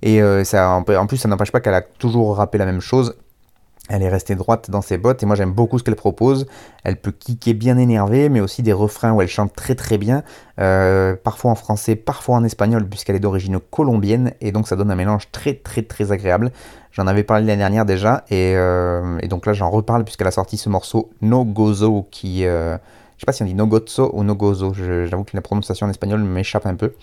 Et 0.03 0.23
ça, 0.45 0.71
en 0.71 1.07
plus, 1.07 1.19
ça 1.19 1.29
n'empêche 1.29 1.53
pas 1.53 1.61
qu'elle 1.61 1.75
a 1.75 1.83
toujours 1.83 2.37
rappé 2.37 2.57
la 2.57 2.65
même 2.65 2.81
chose 2.81 3.15
Elle 3.93 4.05
est 4.05 4.09
restée 4.09 4.37
droite 4.37 4.71
dans 4.71 4.83
ses 4.83 4.99
bottes 4.99 5.25
et 5.25 5.27
moi 5.27 5.35
j'aime 5.35 5.53
beaucoup 5.53 5.77
ce 5.77 5.83
qu'elle 5.83 5.97
propose. 5.97 6.47
Elle 6.85 6.97
peut 6.97 7.11
kicker 7.11 7.55
bien 7.55 7.77
énervé, 7.77 8.29
mais 8.29 8.41
aussi 8.41 8.63
des 8.63 8.73
refrains 8.73 9.13
où 9.13 9.21
elle 9.21 9.29
chante 9.29 9.53
très 9.53 9.75
très 9.75 9.99
bien, 9.99 10.23
euh, 10.61 11.17
parfois 11.17 11.51
en 11.51 11.57
français, 11.57 11.97
parfois 11.97 12.37
en 12.37 12.45
espagnol, 12.45 12.89
puisqu'elle 12.89 13.17
est 13.17 13.21
d'origine 13.21 13.59
colombienne 13.59 14.33
et 14.41 14.53
donc 14.53 14.69
ça 14.69 14.77
donne 14.77 14.93
un 14.93 14.97
mélange 14.97 15.33
très 15.33 15.55
très 15.55 15.83
très 15.83 16.13
agréable. 16.13 16.53
J'en 16.93 17.09
avais 17.09 17.25
parlé 17.25 17.45
l'année 17.45 17.59
dernière 17.59 17.85
déjà 17.85 18.25
et, 18.31 18.55
euh, 18.55 19.19
donc 19.23 19.45
là 19.45 19.55
j'en 19.55 19.71
reparle 19.71 20.05
puisqu'elle 20.05 20.29
a 20.29 20.33
sorti 20.33 20.57
ce 20.57 20.69
morceau 20.69 21.11
No 21.21 21.45
Gozo 21.45 22.07
qui. 22.13 22.47
Euh, 22.47 22.79
je 23.17 23.23
sais 23.23 23.27
pas 23.27 23.33
si 23.33 23.43
on 23.43 23.47
dit 23.47 23.55
No 23.55 23.67
Gozo 23.67 24.11
ou 24.15 24.23
No 24.23 24.35
Gozo, 24.35 24.73
j'avoue 24.73 25.25
que 25.25 25.33
la 25.35 25.43
prononciation 25.43 25.87
en 25.87 25.91
espagnol 25.91 26.23
m'échappe 26.23 26.65
un 26.65 26.75
peu. 26.75 26.95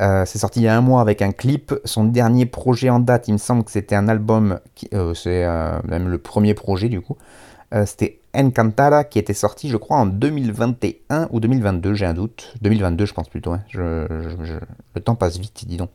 Euh, 0.00 0.24
c'est 0.26 0.38
sorti 0.38 0.60
il 0.60 0.64
y 0.64 0.68
a 0.68 0.76
un 0.76 0.80
mois 0.80 1.00
avec 1.00 1.22
un 1.22 1.32
clip. 1.32 1.74
Son 1.84 2.04
dernier 2.04 2.46
projet 2.46 2.90
en 2.90 3.00
date, 3.00 3.28
il 3.28 3.32
me 3.32 3.38
semble 3.38 3.64
que 3.64 3.70
c'était 3.70 3.96
un 3.96 4.08
album, 4.08 4.60
euh, 4.94 5.14
c'est 5.14 5.44
euh, 5.44 5.78
même 5.86 6.08
le 6.08 6.18
premier 6.18 6.54
projet 6.54 6.88
du 6.88 7.00
coup. 7.00 7.16
c'était 7.84 8.20
Encantada 8.34 9.04
qui 9.04 9.18
était 9.18 9.34
sorti, 9.34 9.68
je 9.68 9.76
crois, 9.76 9.96
en 9.96 10.06
2021 10.06 11.28
ou 11.32 11.40
2022, 11.40 11.94
j'ai 11.94 12.06
un 12.06 12.14
doute. 12.14 12.54
2022, 12.62 13.06
je 13.06 13.14
pense 13.14 13.28
plutôt. 13.28 13.52
Hein. 13.52 13.62
le 13.74 15.00
temps 15.02 15.16
passe 15.16 15.38
vite, 15.38 15.64
dis 15.66 15.76
donc. 15.76 15.90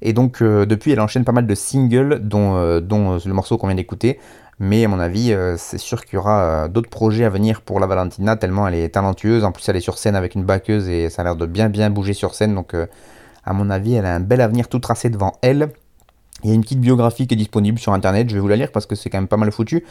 Et 0.00 0.12
donc, 0.12 0.42
depuis, 0.42 0.92
elle 0.92 1.00
enchaîne 1.00 1.24
pas 1.24 1.32
mal 1.32 1.46
de 1.46 1.54
singles, 1.54 2.20
dont, 2.20 2.80
dont 2.80 3.18
le 3.24 3.32
morceau 3.34 3.58
qu'on 3.58 3.66
vient 3.66 3.76
d'écouter. 3.76 4.20
Mais 4.58 4.84
à 4.84 4.88
mon 4.88 5.00
avis, 5.00 5.36
c'est 5.58 5.78
sûr 5.78 6.04
qu'il 6.04 6.14
y 6.14 6.18
aura 6.18 6.68
d'autres 6.68 6.88
projets 6.88 7.24
à 7.24 7.30
venir 7.30 7.60
pour 7.60 7.78
la 7.78 7.86
Valentina, 7.86 8.36
tellement 8.36 8.66
elle 8.66 8.76
est 8.76 8.88
talentueuse. 8.90 9.44
En 9.44 9.52
plus, 9.52 9.68
elle 9.68 9.76
est 9.76 9.80
sur 9.80 9.98
scène 9.98 10.14
avec 10.14 10.34
une 10.34 10.44
baqueuse 10.44 10.88
et 10.88 11.10
ça 11.10 11.22
a 11.22 11.24
l'air 11.24 11.36
de 11.36 11.46
bien 11.46 11.68
bien 11.68 11.90
bouger 11.90 12.14
sur 12.14 12.34
scène. 12.34 12.54
Donc, 12.54 12.74
à 13.44 13.52
mon 13.52 13.70
avis, 13.70 13.94
elle 13.94 14.06
a 14.06 14.14
un 14.14 14.20
bel 14.20 14.40
avenir 14.40 14.68
tout 14.68 14.78
tracé 14.78 15.10
devant 15.10 15.32
elle. 15.42 15.72
Il 16.42 16.48
y 16.48 16.52
a 16.52 16.54
une 16.54 16.62
petite 16.62 16.80
biographie 16.80 17.26
qui 17.26 17.34
est 17.34 17.36
disponible 17.36 17.78
sur 17.78 17.92
internet, 17.92 18.28
je 18.28 18.34
vais 18.34 18.40
vous 18.40 18.48
la 18.48 18.56
lire 18.56 18.72
parce 18.72 18.86
que 18.86 18.96
c'est 18.96 19.10
quand 19.10 19.18
même 19.18 19.28
pas 19.28 19.36
mal 19.36 19.52
foutu. 19.52 19.84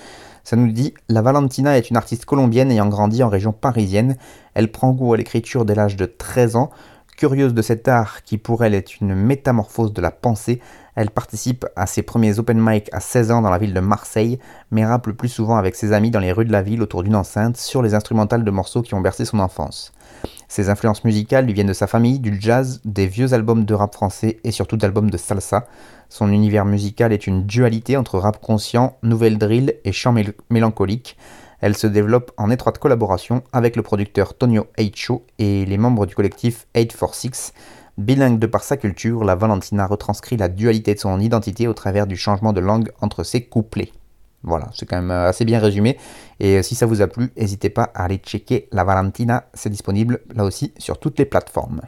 Ça 0.43 0.56
nous 0.56 0.72
dit 0.72 0.93
La 1.08 1.22
Valentina 1.22 1.78
est 1.78 1.89
une 1.89 1.97
artiste 1.97 2.26
colombienne 2.26 2.72
ayant 2.72 2.88
grandi 2.88 3.24
en 3.24 3.30
région 3.30 3.54
parisienne. 3.54 4.18
Elle 4.54 4.72
prend 4.72 4.91
goût 4.91 5.14
à 5.14 5.18
l'écriture 5.18 5.64
dès 5.64 5.76
l'âge 5.76 5.95
de 5.95 6.06
13 6.06 6.58
ans. 6.58 6.70
Curieuse 7.16 7.54
de 7.54 7.62
cet 7.62 7.88
art 7.88 8.24
qui 8.24 8.38
pour 8.38 8.64
elle 8.64 8.74
est 8.74 8.99
une 8.99 9.14
métamorphose 9.14 9.93
de 9.93 10.02
la 10.02 10.12
pensée, 10.12 10.60
elle 10.95 11.10
participe 11.10 11.66
à 11.76 11.88
ses 11.88 12.02
premiers 12.02 12.39
open 12.39 12.60
mic 12.60 12.89
à 12.91 12.99
16 12.99 13.32
ans 13.32 13.41
dans 13.41 13.49
la 13.49 13.58
ville 13.58 13.74
de 13.74 13.80
Marseille, 13.80 14.39
mais 14.72 14.86
rappe 14.86 15.08
le 15.08 15.14
plus 15.14 15.30
souvent 15.30 15.58
avec 15.58 15.76
ses 15.76 15.93
amis 15.93 16.12
dans 16.12 16.20
les 16.20 16.32
rues 16.32 16.45
de 16.45 16.52
la 16.52 16.62
ville 16.62 16.82
autour 16.82 17.04
d'une 17.04 17.16
enceinte 17.16 17.58
sur 17.58 17.82
les 17.82 17.93
instrumentales 17.93 18.43
de 18.43 18.52
morceaux 18.52 18.82
qui 18.82 18.93
ont 18.93 19.02
bercé 19.02 19.24
son 19.24 19.39
enfance. 19.39 19.93
Ses 20.52 20.68
influences 20.68 21.06
musicales 21.06 21.45
lui 21.45 21.54
viennent 21.54 21.68
de 21.68 21.72
sa 21.72 21.88
famille, 21.88 22.20
du 22.20 22.36
jazz, 22.38 22.82
des 22.84 23.08
vieux 23.08 23.34
albums 23.34 23.64
de 23.64 23.74
rap 23.74 23.93
français 23.93 24.41
et 24.43 24.52
surtout 24.52 24.76
d'albums 24.76 25.10
de 25.10 25.16
salsa. 25.16 25.66
Son 26.10 26.30
univers 26.30 26.66
musical 26.66 27.14
est 27.14 27.26
une 27.26 27.45
dualité 27.45 27.95
entre 27.95 28.20
rap 28.20 28.41
conscient, 28.41 28.97
nouvelle 29.02 29.38
drill 29.38 29.76
et 29.86 29.93
chant 29.93 30.14
mélancolique. 30.49 31.16
Elle 31.62 31.78
se 31.78 31.88
développe 31.88 32.34
en 32.36 32.49
étroite 32.49 32.80
collaboration 32.80 33.43
avec 33.54 33.78
le 33.78 33.82
producteur 33.82 34.34
Tonio 34.34 34.68
Eicho 34.76 35.26
et 35.39 35.64
les 35.64 35.78
membres 35.78 36.06
du 36.06 36.16
collectif 36.16 36.68
846. 36.76 37.54
Bilingue 37.97 38.38
de 38.38 38.47
par 38.47 38.66
sa 38.66 38.76
culture, 38.76 39.24
la 39.24 39.36
Valentina 39.36 39.88
retranscrit 39.88 40.36
la 40.36 40.49
dualité 40.49 40.95
de 40.95 40.99
son 40.99 41.22
identité 41.22 41.70
au 41.70 41.74
travers 41.74 42.08
du 42.08 42.18
changement 42.18 42.52
de 42.52 42.60
langue 42.60 42.91
entre 42.99 43.24
ses 43.24 43.45
couplets. 43.45 43.93
Voilà, 44.44 44.70
c'est 44.74 44.86
quand 44.86 44.96
même 44.96 45.12
euh, 45.12 45.30
assez 45.30 45.46
bien 45.46 45.60
résumé. 45.60 45.98
Et 46.39 46.58
euh, 46.58 46.64
si 46.64 46.76
ça 46.76 46.86
vous 46.86 47.02
a 47.02 47.08
plu, 47.08 47.32
n'hésitez 47.38 47.70
pas 47.70 47.92
à 47.94 48.06
aller 48.06 48.18
checker 48.18 48.68
La 48.72 48.84
Valentina. 48.84 49.46
C'est 49.54 49.70
disponible 49.70 50.22
là 50.34 50.44
aussi 50.44 50.74
sur 50.78 51.00
toutes 51.00 51.20
les 51.20 51.26
plateformes. 51.26 51.82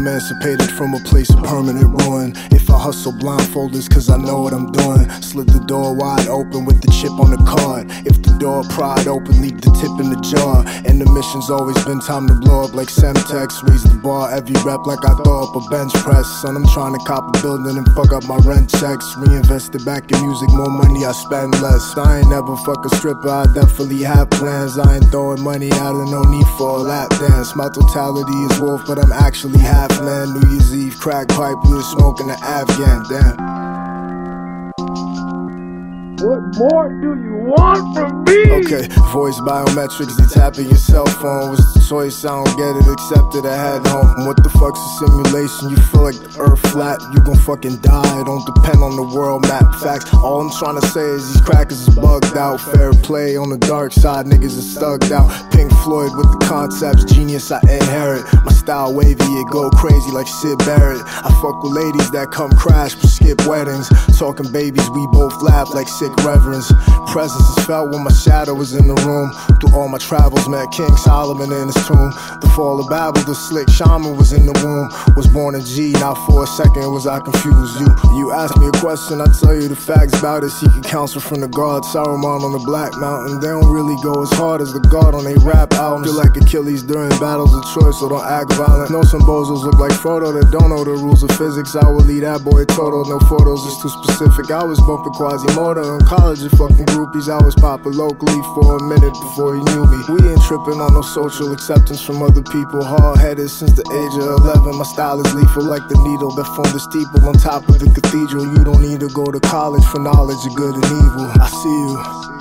Self-emancipated 0.00 0.70
from 0.78 0.94
a 0.94 1.00
place 1.00 1.28
of 1.28 1.44
permanent 1.44 1.92
ruin. 2.00 2.32
If 2.50 2.70
I 2.70 2.78
hustle 2.78 3.12
blindfolded, 3.12 3.84
cause 3.90 4.08
I 4.08 4.16
know 4.16 4.40
what 4.40 4.54
I'm 4.54 4.72
doing. 4.72 5.10
Slit 5.20 5.48
the 5.48 5.60
door 5.68 5.94
wide 5.94 6.26
open 6.26 6.64
with 6.64 6.80
the 6.80 6.88
chip 6.88 7.12
on 7.20 7.28
the 7.28 7.42
card. 7.44 7.84
If 8.08 8.16
the 8.22 8.32
door 8.40 8.64
pried 8.72 9.06
open, 9.06 9.42
leave 9.42 9.60
the 9.60 9.68
tip 9.76 9.92
in 10.00 10.08
the 10.08 10.20
jar. 10.24 10.64
And 10.88 10.96
the 10.96 11.04
mission's 11.12 11.50
always 11.50 11.76
been 11.84 12.00
time 12.00 12.26
to 12.28 12.34
blow 12.40 12.64
up 12.64 12.72
like 12.72 12.88
Semtex. 12.88 13.60
Raise 13.68 13.84
the 13.84 14.00
bar 14.00 14.32
every 14.32 14.56
rep 14.64 14.88
like 14.88 15.04
I 15.04 15.12
throw 15.20 15.44
up 15.44 15.52
a 15.52 15.60
bench 15.68 15.92
press. 16.00 16.24
Son, 16.40 16.56
I'm 16.56 16.66
trying 16.72 16.96
to 16.96 17.02
cop 17.04 17.28
a 17.28 17.32
building 17.44 17.76
and 17.76 17.84
fuck 17.92 18.16
up 18.16 18.24
my 18.24 18.40
rent 18.48 18.72
checks. 18.72 19.04
Reinvest 19.20 19.76
it 19.76 19.84
back 19.84 20.08
in 20.08 20.16
music, 20.24 20.48
more 20.56 20.72
money 20.72 21.04
I 21.04 21.12
spend 21.12 21.60
less. 21.60 21.84
I 22.00 22.24
ain't 22.24 22.32
never 22.32 22.56
fuck 22.64 22.80
a 22.88 22.90
stripper, 22.96 23.28
I 23.28 23.44
definitely 23.52 24.00
have 24.08 24.32
plans. 24.32 24.80
I 24.80 24.96
ain't 24.96 25.12
throwing 25.12 25.44
money 25.44 25.68
out 25.76 25.92
of 25.92 26.08
no 26.08 26.24
need 26.24 26.48
for 26.56 26.80
a 26.80 26.82
lap 26.88 27.12
dance. 27.20 27.52
My 27.52 27.68
totality 27.68 28.38
is 28.48 28.56
wolf, 28.60 28.80
but 28.88 28.96
I'm 28.96 29.12
actually 29.12 29.60
half 29.60 29.89
man. 30.00 30.34
New 30.34 30.50
Year's 30.50 30.74
Eve, 30.74 30.98
crack 30.98 31.28
pipe, 31.28 31.56
we 31.64 31.80
smoking 31.82 32.28
the 32.28 32.38
Afghan, 32.42 33.02
damn. 33.08 33.60
What 36.20 36.42
more 36.58 36.88
do 37.00 37.16
you 37.16 37.32
want 37.56 37.80
from 37.96 38.24
me? 38.24 38.52
Okay, 38.60 38.88
voice 39.10 39.40
biometrics, 39.40 40.16
they 40.16 40.26
tapping 40.28 40.66
your 40.66 40.76
cell 40.76 41.06
phone. 41.06 41.50
Was 41.50 41.72
the 41.72 41.80
choice, 41.88 42.22
I 42.26 42.44
don't 42.44 42.56
get 42.58 42.76
it, 42.76 42.92
accepted, 42.92 43.46
I 43.46 43.56
had 43.56 43.86
home. 43.86 44.26
What 44.26 44.36
the 44.36 44.50
fuck's 44.50 44.78
a 44.78 44.90
simulation? 45.00 45.70
You 45.70 45.80
feel 45.88 46.04
like 46.04 46.20
the 46.20 46.28
earth 46.38 46.60
flat, 46.70 47.00
you 47.14 47.20
gon' 47.24 47.36
fucking 47.36 47.78
die. 47.78 48.22
Don't 48.24 48.44
depend 48.44 48.82
on 48.84 48.96
the 48.96 49.02
world 49.16 49.48
map. 49.48 49.64
Facts, 49.80 50.12
all 50.12 50.42
I'm 50.42 50.52
trying 50.60 50.78
to 50.78 50.86
say 50.88 51.08
is 51.08 51.32
these 51.32 51.40
crackers 51.40 51.88
is 51.88 51.94
bugged 51.96 52.36
out. 52.36 52.60
Fair 52.60 52.92
play 52.92 53.38
on 53.38 53.48
the 53.48 53.58
dark 53.58 53.90
side, 53.92 54.26
niggas 54.26 54.60
is 54.60 54.76
stugged 54.76 55.10
out. 55.10 55.32
Pink 55.50 55.72
Floyd 55.80 56.12
with 56.20 56.28
the 56.30 56.44
concepts, 56.44 57.04
genius 57.04 57.50
I 57.50 57.60
inherit. 57.64 58.28
My 58.44 58.52
style 58.70 58.94
wavy, 58.94 59.24
it 59.34 59.50
go 59.50 59.68
crazy 59.70 60.12
like 60.12 60.28
Sid 60.28 60.56
Barrett. 60.58 61.02
I 61.02 61.30
fuck 61.42 61.60
with 61.60 61.72
ladies 61.72 62.08
that 62.12 62.30
come 62.30 62.52
crash 62.52 62.94
but 62.94 63.10
skip 63.10 63.44
weddings. 63.50 63.90
Talking 64.16 64.46
babies, 64.52 64.88
we 64.90 65.02
both 65.10 65.34
laugh 65.42 65.74
like 65.74 65.88
sick 65.88 66.14
reverence. 66.22 66.70
Presence 67.10 67.42
is 67.58 67.66
felt 67.66 67.90
when 67.90 68.04
my 68.04 68.12
shadow 68.12 68.54
was 68.54 68.72
in 68.78 68.86
the 68.86 68.94
room. 69.02 69.34
Through 69.58 69.74
all 69.74 69.88
my 69.88 69.98
travels, 69.98 70.46
met 70.46 70.70
King 70.70 70.94
Solomon 71.02 71.50
in 71.50 71.66
his 71.66 71.82
tomb. 71.82 72.14
The 72.38 72.46
fall 72.54 72.78
of 72.78 72.86
Babel, 72.88 73.26
the 73.26 73.34
slick 73.34 73.68
shaman 73.68 74.14
was 74.16 74.32
in 74.32 74.46
the 74.46 74.54
womb. 74.62 74.86
Was 75.18 75.26
born 75.26 75.58
in 75.58 75.64
G, 75.66 75.90
not 75.98 76.14
for 76.30 76.44
a 76.44 76.46
second 76.46 76.94
was 76.94 77.08
I 77.10 77.18
confused. 77.18 77.74
You, 77.82 77.90
you 78.14 78.30
ask 78.30 78.54
me 78.54 78.70
a 78.70 78.76
question, 78.78 79.18
I 79.20 79.26
tell 79.34 79.58
you 79.58 79.66
the 79.66 79.74
facts 79.74 80.14
about 80.14 80.44
it. 80.44 80.50
Seeking 80.50 80.86
counsel 80.86 81.20
from 81.20 81.40
the 81.40 81.48
God, 81.48 81.82
Saruman 81.82 82.46
on 82.46 82.52
the 82.54 82.62
Black 82.62 82.94
Mountain. 83.02 83.40
They 83.40 83.50
don't 83.50 83.66
really 83.66 83.98
go 83.98 84.22
as 84.22 84.30
hard 84.38 84.62
as 84.62 84.72
the 84.72 84.84
God 84.94 85.18
on 85.18 85.26
a 85.26 85.34
rap 85.42 85.74
album. 85.74 86.04
Feel 86.04 86.14
like 86.14 86.36
Achilles 86.36 86.84
during 86.84 87.10
battles 87.18 87.50
of 87.50 87.66
choice, 87.74 87.98
so 87.98 88.08
don't 88.08 88.22
act 88.22 88.59
violent. 88.60 88.90
Know 88.90 89.02
some 89.02 89.24
bozos 89.24 89.64
look 89.64 89.80
like 89.80 89.92
Frodo 89.96 90.36
that 90.36 90.52
don't 90.52 90.68
know 90.68 90.84
the 90.84 90.92
rules 90.92 91.22
of 91.24 91.32
physics. 91.40 91.72
I 91.76 91.88
will 91.88 92.04
leave 92.04 92.22
that 92.28 92.44
boy 92.44 92.68
total. 92.68 93.08
No 93.08 93.16
photos, 93.24 93.64
it's 93.64 93.80
too 93.80 93.88
specific. 93.88 94.52
I 94.52 94.64
was 94.64 94.76
bumping 94.84 95.16
Quasimodo 95.16 95.96
in 95.96 96.04
college 96.04 96.44
with 96.44 96.52
fucking 96.60 96.84
groupies. 96.92 97.32
I 97.32 97.40
was 97.40 97.56
popping 97.56 97.96
locally 97.96 98.40
for 98.52 98.76
a 98.76 98.82
minute 98.84 99.16
before 99.16 99.56
you 99.56 99.64
knew 99.72 99.84
me. 99.88 99.98
We 100.12 100.20
ain't 100.28 100.44
tripping 100.44 100.76
on 100.76 100.92
no 100.92 101.00
social 101.00 101.52
acceptance 101.56 102.04
from 102.04 102.20
other 102.20 102.44
people. 102.52 102.84
Hard 102.84 103.18
headed 103.18 103.48
since 103.48 103.72
the 103.72 103.86
age 103.88 104.14
of 104.20 104.44
11. 104.44 104.76
My 104.76 104.84
style 104.84 105.16
is 105.24 105.30
lethal 105.32 105.64
like 105.64 105.86
the 105.88 105.96
needle 106.04 106.30
that 106.36 106.48
formed 106.52 106.76
the 106.76 106.82
steeple 106.84 107.24
on 107.24 107.34
top 107.40 107.64
of 107.68 107.80
the 107.80 107.88
cathedral. 107.88 108.44
You 108.44 108.60
don't 108.64 108.84
need 108.84 109.00
to 109.00 109.08
go 109.08 109.24
to 109.24 109.40
college 109.40 109.84
for 109.88 110.00
knowledge 110.00 110.44
of 110.44 110.52
good 110.54 110.74
and 110.76 110.84
evil. 110.84 111.32
I 111.40 111.48
see 111.48 111.78
you. 111.88 112.39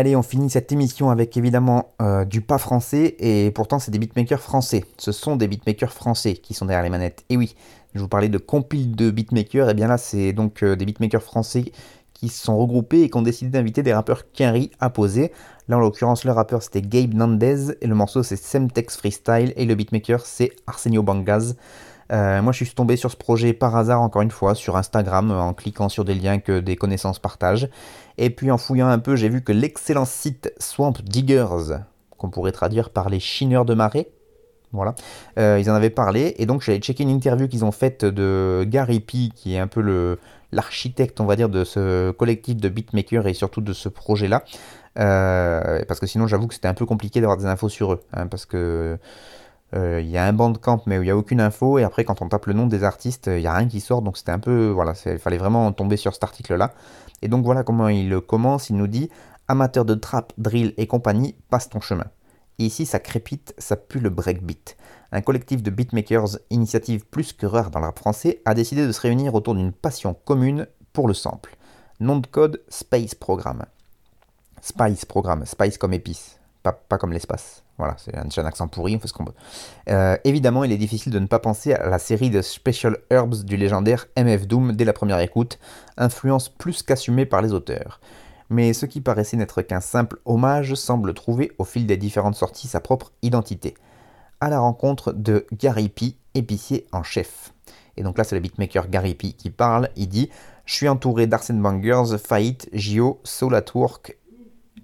Allez, 0.00 0.16
on 0.16 0.22
finit 0.22 0.50
cette 0.50 0.72
émission 0.72 1.10
avec 1.10 1.36
évidemment 1.36 1.92
euh, 2.00 2.24
du 2.24 2.40
pas 2.40 2.58
français, 2.58 3.14
et 3.18 3.50
pourtant 3.52 3.78
c'est 3.78 3.90
des 3.90 3.98
beatmakers 3.98 4.40
français. 4.40 4.84
Ce 4.98 5.12
sont 5.12 5.36
des 5.36 5.46
beatmakers 5.46 5.92
français 5.92 6.34
qui 6.34 6.54
sont 6.54 6.66
derrière 6.66 6.82
les 6.82 6.90
manettes. 6.90 7.24
Et 7.28 7.36
oui, 7.36 7.54
je 7.94 8.00
vous 8.00 8.08
parlais 8.08 8.28
de 8.28 8.38
compile 8.38 8.96
de 8.96 9.10
beatmakers, 9.10 9.68
et 9.68 9.74
bien 9.74 9.88
là 9.88 9.98
c'est 9.98 10.32
donc 10.32 10.62
euh, 10.62 10.74
des 10.74 10.86
beatmakers 10.86 11.22
français 11.22 11.72
qui 12.14 12.28
se 12.28 12.42
sont 12.42 12.58
regroupés 12.58 13.02
et 13.02 13.10
qui 13.10 13.16
ont 13.16 13.22
décidé 13.22 13.50
d'inviter 13.50 13.82
des 13.82 13.92
rappeurs 13.92 14.30
Quinry 14.32 14.70
à 14.80 14.90
poser. 14.90 15.32
Là 15.68 15.76
en 15.76 15.80
l'occurrence 15.80 16.24
le 16.24 16.32
rappeur 16.32 16.62
c'était 16.62 16.82
Gabe 16.82 17.14
Nandez, 17.14 17.76
et 17.80 17.86
le 17.86 17.94
morceau 17.94 18.22
c'est 18.22 18.36
Semtex 18.36 18.96
Freestyle, 18.96 19.52
et 19.56 19.66
le 19.66 19.74
beatmaker 19.74 20.24
c'est 20.24 20.50
Arsenio 20.66 21.02
Bangaz. 21.02 21.56
Euh, 22.12 22.42
moi, 22.42 22.52
je 22.52 22.64
suis 22.64 22.74
tombé 22.74 22.96
sur 22.96 23.10
ce 23.10 23.16
projet 23.16 23.52
par 23.52 23.76
hasard, 23.76 24.00
encore 24.02 24.22
une 24.22 24.30
fois, 24.30 24.54
sur 24.54 24.76
Instagram, 24.76 25.30
en 25.30 25.52
cliquant 25.54 25.88
sur 25.88 26.04
des 26.04 26.14
liens 26.14 26.38
que 26.38 26.58
des 26.60 26.76
connaissances 26.76 27.18
partagent. 27.18 27.68
Et 28.18 28.30
puis, 28.30 28.50
en 28.50 28.58
fouillant 28.58 28.88
un 28.88 28.98
peu, 28.98 29.16
j'ai 29.16 29.28
vu 29.28 29.42
que 29.42 29.52
l'excellent 29.52 30.04
site 30.04 30.52
Swamp 30.58 30.94
Diggers, 31.04 31.78
qu'on 32.18 32.30
pourrait 32.30 32.52
traduire 32.52 32.90
par 32.90 33.08
les 33.10 33.20
chineurs 33.20 33.64
de 33.64 33.74
marée, 33.74 34.08
Voilà. 34.72 34.94
Euh, 35.38 35.58
ils 35.60 35.70
en 35.70 35.74
avaient 35.74 35.90
parlé 35.90 36.34
et 36.38 36.46
donc 36.46 36.62
j'allais 36.62 36.78
checker 36.78 37.02
une 37.02 37.10
interview 37.10 37.48
qu'ils 37.48 37.64
ont 37.64 37.72
faite 37.72 38.04
de 38.04 38.64
Gary 38.68 39.00
P, 39.00 39.30
qui 39.34 39.54
est 39.54 39.58
un 39.58 39.66
peu 39.66 40.16
l'architecte, 40.52 41.20
on 41.20 41.26
va 41.26 41.34
dire, 41.36 41.48
de 41.48 41.64
ce 41.64 42.12
collectif 42.12 42.56
de 42.56 42.68
beatmakers 42.68 43.26
et 43.26 43.34
surtout 43.34 43.60
de 43.62 43.72
ce 43.72 43.88
projet-là. 43.88 44.44
Euh, 44.98 45.82
parce 45.88 46.00
que 46.00 46.06
sinon, 46.06 46.26
j'avoue 46.26 46.46
que 46.46 46.54
c'était 46.54 46.68
un 46.68 46.74
peu 46.74 46.86
compliqué 46.86 47.20
d'avoir 47.20 47.38
des 47.38 47.46
infos 47.46 47.68
sur 47.68 47.94
eux. 47.94 48.00
hein, 48.12 48.26
parce 48.26 48.46
que 48.46 48.56
euh, 48.56 48.96
il 49.72 50.08
y 50.08 50.18
a 50.18 50.24
un 50.24 50.32
bandcamp, 50.32 50.82
mais 50.86 50.96
il 50.96 51.02
n'y 51.02 51.10
a 51.10 51.16
aucune 51.16 51.40
info. 51.40 51.78
Et 51.78 51.84
après, 51.84 52.04
quand 52.04 52.22
on 52.22 52.28
tape 52.28 52.46
le 52.46 52.54
nom 52.54 52.66
des 52.66 52.84
artistes, 52.84 53.28
il 53.28 53.40
n'y 53.40 53.46
a 53.46 53.54
rien 53.54 53.68
qui 53.68 53.80
sort. 53.80 54.02
Donc 54.02 54.16
c'était 54.16 54.32
un 54.32 54.38
peu. 54.38 54.68
Voilà, 54.70 54.94
il 55.06 55.18
fallait 55.18 55.38
vraiment 55.38 55.70
tomber 55.72 55.96
sur 55.96 56.12
cet 56.12 56.24
article-là. 56.24 56.72
Et 57.22 57.28
donc 57.28 57.44
voilà 57.44 57.62
comment 57.62 57.88
il 57.88 58.20
commence. 58.20 58.70
Il 58.70 58.76
nous 58.76 58.86
dit 58.86 59.10
Amateur 59.48 59.84
de 59.84 59.94
trap, 59.94 60.32
drill 60.38 60.74
et 60.76 60.86
compagnie, 60.86 61.34
passe 61.50 61.68
ton 61.68 61.80
chemin. 61.80 62.06
Ici, 62.58 62.86
ça 62.86 63.00
crépite, 63.00 63.52
ça 63.58 63.74
pue 63.74 63.98
le 63.98 64.10
breakbeat. 64.10 64.76
Un 65.12 65.22
collectif 65.22 65.60
de 65.62 65.70
beatmakers, 65.70 66.38
initiative 66.50 67.04
plus 67.04 67.32
que 67.32 67.46
rare 67.46 67.70
dans 67.70 67.80
le 67.80 67.86
rap 67.86 67.98
français, 67.98 68.42
a 68.44 68.54
décidé 68.54 68.86
de 68.86 68.92
se 68.92 69.00
réunir 69.00 69.34
autour 69.34 69.56
d'une 69.56 69.72
passion 69.72 70.14
commune 70.14 70.68
pour 70.92 71.08
le 71.08 71.14
sample. 71.14 71.56
Nom 71.98 72.18
de 72.18 72.26
code 72.26 72.62
Space 72.68 73.14
Programme. 73.16 73.64
Spice 74.60 75.04
Programme, 75.04 75.44
Spice 75.46 75.78
comme 75.78 75.94
épice, 75.94 76.38
pas, 76.62 76.72
pas 76.72 76.98
comme 76.98 77.12
l'espace. 77.12 77.64
Voilà, 77.80 77.96
c'est 77.98 78.14
un, 78.16 78.24
un, 78.24 78.46
accent 78.46 78.68
pourri, 78.68 78.94
on 78.94 79.00
fait 79.00 79.08
ce 79.08 79.12
qu'on 79.12 79.24
veut. 79.24 79.34
Euh, 79.88 80.16
évidemment, 80.24 80.64
il 80.64 80.72
est 80.72 80.78
difficile 80.78 81.12
de 81.12 81.18
ne 81.18 81.26
pas 81.26 81.38
penser 81.38 81.72
à 81.72 81.88
la 81.88 81.98
série 81.98 82.30
de 82.30 82.42
Special 82.42 82.98
Herbs 83.10 83.44
du 83.44 83.56
légendaire 83.56 84.06
MF 84.16 84.46
Doom 84.46 84.72
dès 84.72 84.84
la 84.84 84.92
première 84.92 85.18
écoute, 85.20 85.58
influence 85.96 86.48
plus 86.48 86.82
qu'assumée 86.82 87.26
par 87.26 87.42
les 87.42 87.52
auteurs 87.52 88.00
mais 88.50 88.72
ce 88.72 88.84
qui 88.84 89.00
paraissait 89.00 89.36
n'être 89.36 89.62
qu'un 89.62 89.80
simple 89.80 90.18
hommage 90.26 90.74
semble 90.74 91.14
trouver 91.14 91.52
au 91.58 91.64
fil 91.64 91.86
des 91.86 91.96
différentes 91.96 92.34
sorties 92.34 92.66
sa 92.68 92.80
propre 92.80 93.12
identité. 93.22 93.74
À 94.40 94.50
la 94.50 94.58
rencontre 94.58 95.12
de 95.12 95.46
Gary 95.52 95.88
P, 95.88 96.16
épicier 96.34 96.86
en 96.92 97.02
chef. 97.02 97.52
Et 97.96 98.02
donc 98.02 98.18
là, 98.18 98.24
c'est 98.24 98.34
le 98.34 98.40
beatmaker 98.40 98.88
Gary 98.88 99.14
P 99.14 99.32
qui 99.32 99.50
parle. 99.50 99.88
Il 99.96 100.08
dit 100.08 100.30
Je 100.64 100.74
suis 100.74 100.88
entouré 100.88 101.26
d'Arsène 101.26 101.62
Bangers, 101.62 102.18
Fight, 102.18 102.68
Gio, 102.72 103.20
Soul 103.22 103.54
at 103.54 103.66
Work, 103.74 104.16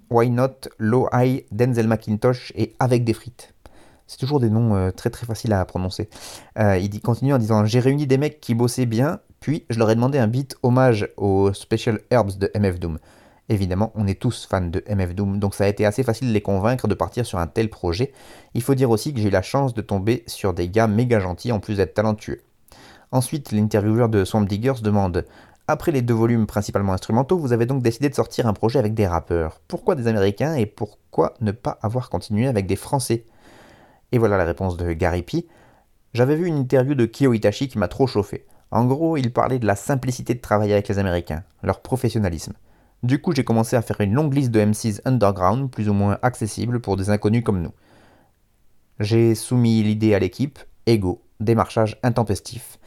Why 0.09 0.29
Not, 0.29 0.69
Low 0.77 1.07
High, 1.13 1.45
Denzel 1.51 1.87
McIntosh 1.87 2.51
et 2.55 2.75
Avec 2.79 3.03
des 3.03 3.13
frites. 3.13 3.53
C'est 4.07 4.17
toujours 4.17 4.39
des 4.39 4.49
noms 4.49 4.75
euh, 4.75 4.91
très 4.91 5.09
très 5.09 5.25
faciles 5.25 5.51
à 5.53 5.63
prononcer. 5.65 6.09
Euh, 6.57 6.77
il 6.77 7.01
continue 7.01 7.33
en 7.33 7.37
disant 7.37 7.65
J'ai 7.65 7.79
réuni 7.79 8.07
des 8.07 8.17
mecs 8.17 8.39
qui 8.39 8.55
bossaient 8.55 8.85
bien, 8.85 9.19
puis 9.41 9.65
je 9.69 9.77
leur 9.79 9.89
ai 9.89 9.95
demandé 9.95 10.17
un 10.17 10.27
beat 10.27 10.55
hommage 10.63 11.09
aux 11.17 11.53
Special 11.53 11.99
Herbs 12.09 12.37
de 12.37 12.49
MF 12.55 12.79
Doom. 12.79 12.99
Évidemment, 13.49 13.91
on 13.95 14.07
est 14.07 14.19
tous 14.19 14.45
fans 14.49 14.61
de 14.61 14.83
MF 14.89 15.13
Doom, 15.13 15.39
donc 15.39 15.55
ça 15.55 15.65
a 15.65 15.67
été 15.67 15.85
assez 15.85 16.03
facile 16.03 16.29
de 16.29 16.33
les 16.33 16.41
convaincre 16.41 16.87
de 16.87 16.93
partir 16.93 17.25
sur 17.25 17.39
un 17.39 17.47
tel 17.47 17.69
projet. 17.69 18.11
Il 18.53 18.61
faut 18.61 18.75
dire 18.75 18.89
aussi 18.89 19.13
que 19.13 19.19
j'ai 19.19 19.27
eu 19.27 19.31
la 19.31 19.41
chance 19.41 19.73
de 19.73 19.81
tomber 19.81 20.23
sur 20.27 20.53
des 20.53 20.69
gars 20.69 20.87
méga 20.87 21.19
gentils 21.19 21.51
en 21.51 21.59
plus 21.59 21.77
d'être 21.77 21.93
talentueux. 21.93 22.41
Ensuite, 23.11 23.53
l'intervieweur 23.53 24.09
de 24.09 24.25
Swamp 24.25 24.43
Diggers 24.43 24.81
demande 24.81 25.25
Après 25.69 25.91
les 25.91 26.01
deux 26.01 26.13
volumes 26.13 26.47
principalement 26.47 26.93
instrumentaux, 26.93 27.37
vous 27.37 27.51
avez 27.51 27.65
donc 27.65 27.83
décidé 27.83 28.07
de 28.07 28.15
sortir 28.15 28.47
un 28.47 28.53
projet 28.53 28.79
avec 28.79 28.93
des 28.93 29.05
rappeurs. 29.05 29.59
Pourquoi 29.67 29.95
des 29.95 30.07
Américains 30.07 30.53
et 30.55 30.65
pourquoi 30.65 31.33
ne 31.41 31.51
pas 31.51 31.77
avoir 31.81 32.09
continué 32.09 32.47
avec 32.47 32.67
des 32.67 32.77
Français? 32.77 33.25
Et 34.13 34.17
voilà 34.17 34.37
la 34.37 34.45
réponse 34.45 34.77
de 34.77 34.93
Gary 34.93 35.23
P. 35.23 35.45
J'avais 36.13 36.37
vu 36.37 36.47
une 36.47 36.55
interview 36.55 36.95
de 36.95 37.05
Kyo 37.05 37.33
Itachi 37.33 37.67
qui 37.67 37.77
m'a 37.77 37.89
trop 37.89 38.07
chauffé. 38.07 38.45
En 38.71 38.85
gros, 38.85 39.17
il 39.17 39.33
parlait 39.33 39.59
de 39.59 39.67
la 39.67 39.75
simplicité 39.75 40.33
de 40.35 40.39
travailler 40.39 40.71
avec 40.71 40.87
les 40.87 40.99
Américains, 40.99 41.43
leur 41.63 41.81
professionnalisme. 41.81 42.53
Du 43.03 43.21
coup, 43.21 43.35
j'ai 43.35 43.43
commencé 43.43 43.75
à 43.75 43.81
faire 43.81 43.99
une 43.99 44.13
longue 44.13 44.33
liste 44.33 44.51
de 44.51 44.63
MCs 44.63 45.01
underground, 45.03 45.69
plus 45.69 45.89
ou 45.89 45.93
moins 45.93 46.17
accessibles 46.21 46.79
pour 46.79 46.95
des 46.95 47.09
inconnus 47.09 47.43
comme 47.43 47.61
nous. 47.61 47.73
J'ai 49.01 49.35
soumis 49.35 49.83
l'idée 49.83 50.13
à 50.13 50.19
l'équipe, 50.19 50.59
ego, 50.85 51.21
démarchage 51.41 51.99
intempestif. 52.03 52.79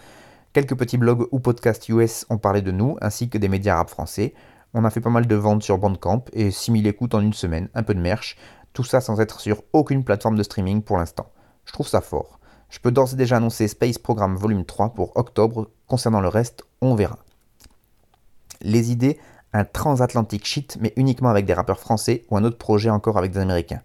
Quelques 0.53 0.76
petits 0.76 0.98
blogs 0.98 1.28
ou 1.30 1.38
podcasts 1.38 1.88
US 1.90 2.26
ont 2.28 2.38
parlé 2.38 2.61
de 2.61 2.72
nous, 2.72 2.96
ainsi 3.01 3.28
que 3.28 3.38
des 3.38 3.48
médias 3.48 3.74
arabes 3.74 3.88
français. 3.88 4.34
On 4.74 4.84
a 4.84 4.90
fait 4.90 5.01
pas 5.01 5.11
mal 5.11 5.26
de 5.26 5.34
ventes 5.36 5.62
sur 5.62 5.78
Bandcamp 5.78 6.24
et 6.32 6.51
6000 6.51 6.88
écoutes 6.88 7.14
en 7.14 7.20
une 7.20 7.32
semaine, 7.32 7.68
un 7.74 7.84
peu 7.84 7.94
de 7.94 8.01
merch, 8.01 8.36
tout 8.72 8.82
ça 8.82 9.01
sans 9.01 9.20
être 9.20 9.40
sur 9.40 9.62
aucune 9.72 10.03
plateforme 10.03 10.36
de 10.36 10.42
streaming 10.42 10.82
pour 10.82 10.98
l'instant. 10.98 11.30
Je 11.66 11.72
trouve 11.72 11.86
ça 11.86 12.01
fort. 12.01 12.40
Je 12.68 12.80
peux 12.80 12.90
d'ores 12.90 13.12
et 13.12 13.16
déjà 13.16 13.36
annoncer 13.36 13.68
Space 13.68 13.98
Programme 13.98 14.36
Volume 14.36 14.64
3 14.64 14.94
pour 14.94 15.16
octobre, 15.16 15.70
concernant 15.86 16.20
le 16.20 16.28
reste, 16.28 16.64
on 16.80 16.96
verra. 16.96 17.18
Les 18.61 18.90
idées 18.90 19.18
un 19.53 19.64
transatlantique 19.64 20.46
shit, 20.46 20.78
mais 20.80 20.92
uniquement 20.96 21.28
avec 21.28 21.44
des 21.44 21.55
rappeurs 21.55 21.80
français, 21.80 22.24
ou 22.30 22.36
un 22.36 22.44
autre 22.44 22.59
projet 22.59 22.90
encore 22.90 23.18
avec 23.18 23.32
des 23.32 23.40
américains. 23.40 23.82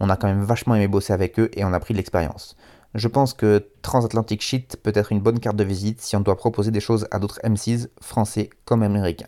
On 0.00 0.10
a 0.10 0.16
quand 0.16 0.28
même 0.28 0.42
vachement 0.42 0.74
aimé 0.76 0.86
bosser 0.86 1.12
avec 1.12 1.38
eux 1.40 1.50
et 1.54 1.64
on 1.64 1.72
a 1.72 1.80
pris 1.80 1.94
de 1.94 1.98
l'expérience. 1.98 2.56
Je 2.94 3.08
pense 3.08 3.34
que 3.34 3.66
transatlantic 3.82 4.40
shit 4.40 4.76
peut 4.82 4.92
être 4.94 5.12
une 5.12 5.20
bonne 5.20 5.40
carte 5.40 5.56
de 5.56 5.64
visite 5.64 6.00
si 6.00 6.16
on 6.16 6.20
doit 6.20 6.36
proposer 6.36 6.70
des 6.70 6.80
choses 6.80 7.06
à 7.10 7.18
d'autres 7.18 7.40
MCs, 7.44 7.88
français 8.00 8.50
comme 8.64 8.82
américains. 8.82 9.26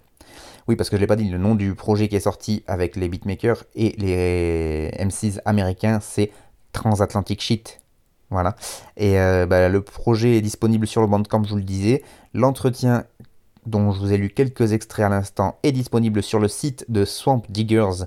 Oui, 0.69 0.77
parce 0.77 0.89
que 0.89 0.97
je 0.97 1.01
l'ai 1.01 1.07
pas 1.07 1.17
dit, 1.17 1.29
le 1.29 1.39
nom 1.39 1.55
du 1.55 1.75
projet 1.75 2.09
qui 2.09 2.17
est 2.17 2.21
sorti 2.21 2.63
avec 2.67 2.97
les 2.97 3.09
beatmakers 3.09 3.65
et 3.75 3.95
les 3.99 4.91
MCs 5.05 5.41
américains, 5.45 6.01
c'est 6.01 6.31
Transatlantic 6.73 7.41
Shit. 7.41 7.81
Voilà. 8.31 8.55
Et 8.97 9.19
euh, 9.19 9.47
bah, 9.47 9.69
le 9.69 9.83
projet 9.83 10.37
est 10.37 10.41
disponible 10.41 10.87
sur 10.87 11.01
le 11.01 11.09
Bandcamp, 11.09 11.43
je 11.45 11.51
vous 11.51 11.57
le 11.57 11.63
disais. 11.63 12.05
L'entretien 12.33 13.05
dont 13.67 13.93
je 13.93 14.01
vous 14.01 14.13
ai 14.13 14.17
lu 14.17 14.31
quelques 14.31 14.73
extraits 14.73 15.07
à 15.07 15.09
l'instant, 15.09 15.59
est 15.63 15.73
disponible 15.73 16.23
sur 16.23 16.39
le 16.39 16.49
site 16.49 16.85
de 16.89 17.05
Swamp 17.05 17.43
Diggers. 17.49 18.05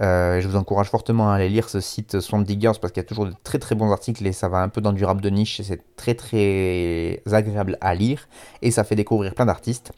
Euh, 0.00 0.40
je 0.40 0.48
vous 0.48 0.56
encourage 0.56 0.88
fortement 0.88 1.30
à 1.30 1.36
aller 1.36 1.48
lire 1.48 1.68
ce 1.68 1.80
site 1.80 2.20
Swamp 2.20 2.42
Diggers 2.42 2.72
parce 2.80 2.92
qu'il 2.92 3.02
y 3.02 3.06
a 3.06 3.08
toujours 3.08 3.26
de 3.26 3.34
très 3.44 3.58
très 3.58 3.74
bons 3.74 3.92
articles 3.92 4.26
et 4.26 4.32
ça 4.32 4.48
va 4.48 4.58
un 4.58 4.68
peu 4.68 4.80
dans 4.80 4.92
du 4.92 5.04
rap 5.04 5.20
de 5.20 5.30
niche 5.30 5.60
et 5.60 5.62
c'est 5.62 5.82
très 5.96 6.14
très 6.14 7.22
agréable 7.32 7.78
à 7.80 7.94
lire 7.94 8.28
et 8.62 8.70
ça 8.70 8.82
fait 8.84 8.96
découvrir 8.96 9.34
plein 9.34 9.46
d'artistes. 9.46 9.92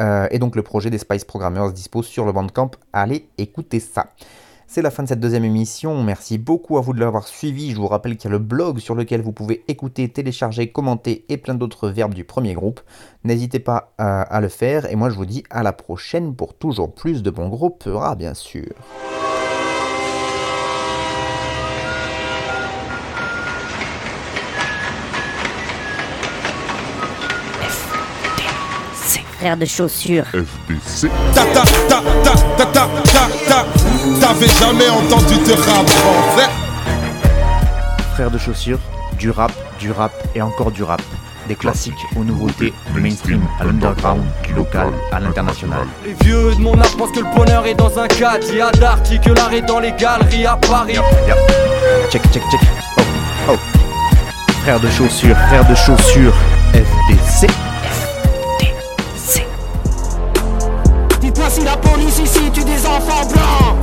Euh, 0.00 0.26
et 0.30 0.38
donc 0.38 0.56
le 0.56 0.62
projet 0.62 0.90
des 0.90 0.98
Spice 0.98 1.24
Programmers 1.24 1.72
dispose 1.72 2.06
sur 2.06 2.26
le 2.26 2.32
Bandcamp. 2.32 2.72
Allez 2.92 3.28
écoutez 3.38 3.80
ça. 3.80 4.08
C'est 4.68 4.82
la 4.82 4.90
fin 4.90 5.04
de 5.04 5.08
cette 5.08 5.20
deuxième 5.20 5.44
émission. 5.44 6.02
Merci 6.02 6.38
beaucoup 6.38 6.76
à 6.76 6.80
vous 6.80 6.92
de 6.92 6.98
l'avoir 6.98 7.28
suivi. 7.28 7.70
Je 7.70 7.76
vous 7.76 7.86
rappelle 7.86 8.16
qu'il 8.16 8.28
y 8.28 8.32
a 8.32 8.36
le 8.36 8.40
blog 8.40 8.80
sur 8.80 8.96
lequel 8.96 9.22
vous 9.22 9.30
pouvez 9.30 9.64
écouter, 9.68 10.08
télécharger, 10.08 10.72
commenter 10.72 11.24
et 11.28 11.36
plein 11.36 11.54
d'autres 11.54 11.88
verbes 11.88 12.14
du 12.14 12.24
premier 12.24 12.54
groupe. 12.54 12.80
N'hésitez 13.22 13.60
pas 13.60 13.94
à, 13.96 14.22
à, 14.22 14.40
le 14.40 14.48
faire. 14.48 14.90
Et 14.90 14.96
moi, 14.96 15.08
je 15.08 15.14
vous 15.14 15.24
dis 15.24 15.44
à 15.50 15.62
la 15.62 15.72
prochaine 15.72 16.34
pour 16.34 16.54
toujours 16.54 16.92
plus 16.92 17.22
de 17.22 17.30
bons 17.30 17.48
groupes, 17.48 17.88
bien 18.18 18.34
sûr. 18.34 18.74
Frère 29.46 29.56
de 29.58 29.64
chaussures. 29.64 30.24
FBC. 30.32 31.08
Ta 31.32 31.44
ta 31.44 31.62
ta 31.88 32.02
ta 32.24 32.32
ta 32.56 32.66
ta 32.66 32.88
ta 33.04 33.28
ta. 33.46 33.64
T'avais 34.20 34.48
jamais 34.48 34.88
entendu 34.88 35.34
de 35.34 35.52
rap 35.52 35.88
français. 35.88 36.50
Frère 38.14 38.32
de 38.32 38.38
chaussures, 38.38 38.80
du 39.16 39.30
rap, 39.30 39.52
du 39.78 39.92
rap 39.92 40.10
et 40.34 40.42
encore 40.42 40.72
du 40.72 40.82
rap. 40.82 41.00
Des 41.46 41.54
classiques 41.54 41.94
aux 42.16 42.24
nouveautés, 42.24 42.72
du 42.92 43.00
mainstream 43.00 43.40
à 43.60 43.64
l'underground, 43.66 44.24
du 44.42 44.52
local 44.52 44.88
à 45.12 45.20
l'international. 45.20 45.86
Les 46.04 46.14
vieux 46.24 46.52
de 46.56 46.60
mon 46.60 46.76
âge 46.80 46.96
pensent 46.96 47.12
que 47.12 47.20
le 47.20 47.32
bonheur 47.36 47.64
est 47.66 47.76
dans 47.76 48.00
un 48.00 48.08
cadre. 48.08 48.44
Il 48.50 48.56
y 48.56 48.60
a 48.60 48.72
d'articles, 48.72 49.32
l'art 49.32 49.52
est 49.52 49.62
dans 49.62 49.78
les 49.78 49.92
galeries 49.92 50.44
à 50.44 50.56
Paris. 50.56 50.94
Yep, 50.94 51.04
yep. 51.28 51.36
Check, 52.10 52.22
check, 52.32 52.42
check. 52.50 52.60
Oh, 52.98 53.02
oh. 53.50 53.56
Frère 54.62 54.80
de 54.80 54.90
chaussures, 54.90 55.36
frère 55.36 55.64
de 55.68 55.74
chaussures, 55.76 56.34
FBC. 56.72 57.46
Si 61.56 61.64
la 61.64 61.74
police 61.78 62.18
ici 62.18 62.50
tue 62.52 62.64
des 62.64 62.84
enfants 62.84 63.26
blancs. 63.30 63.75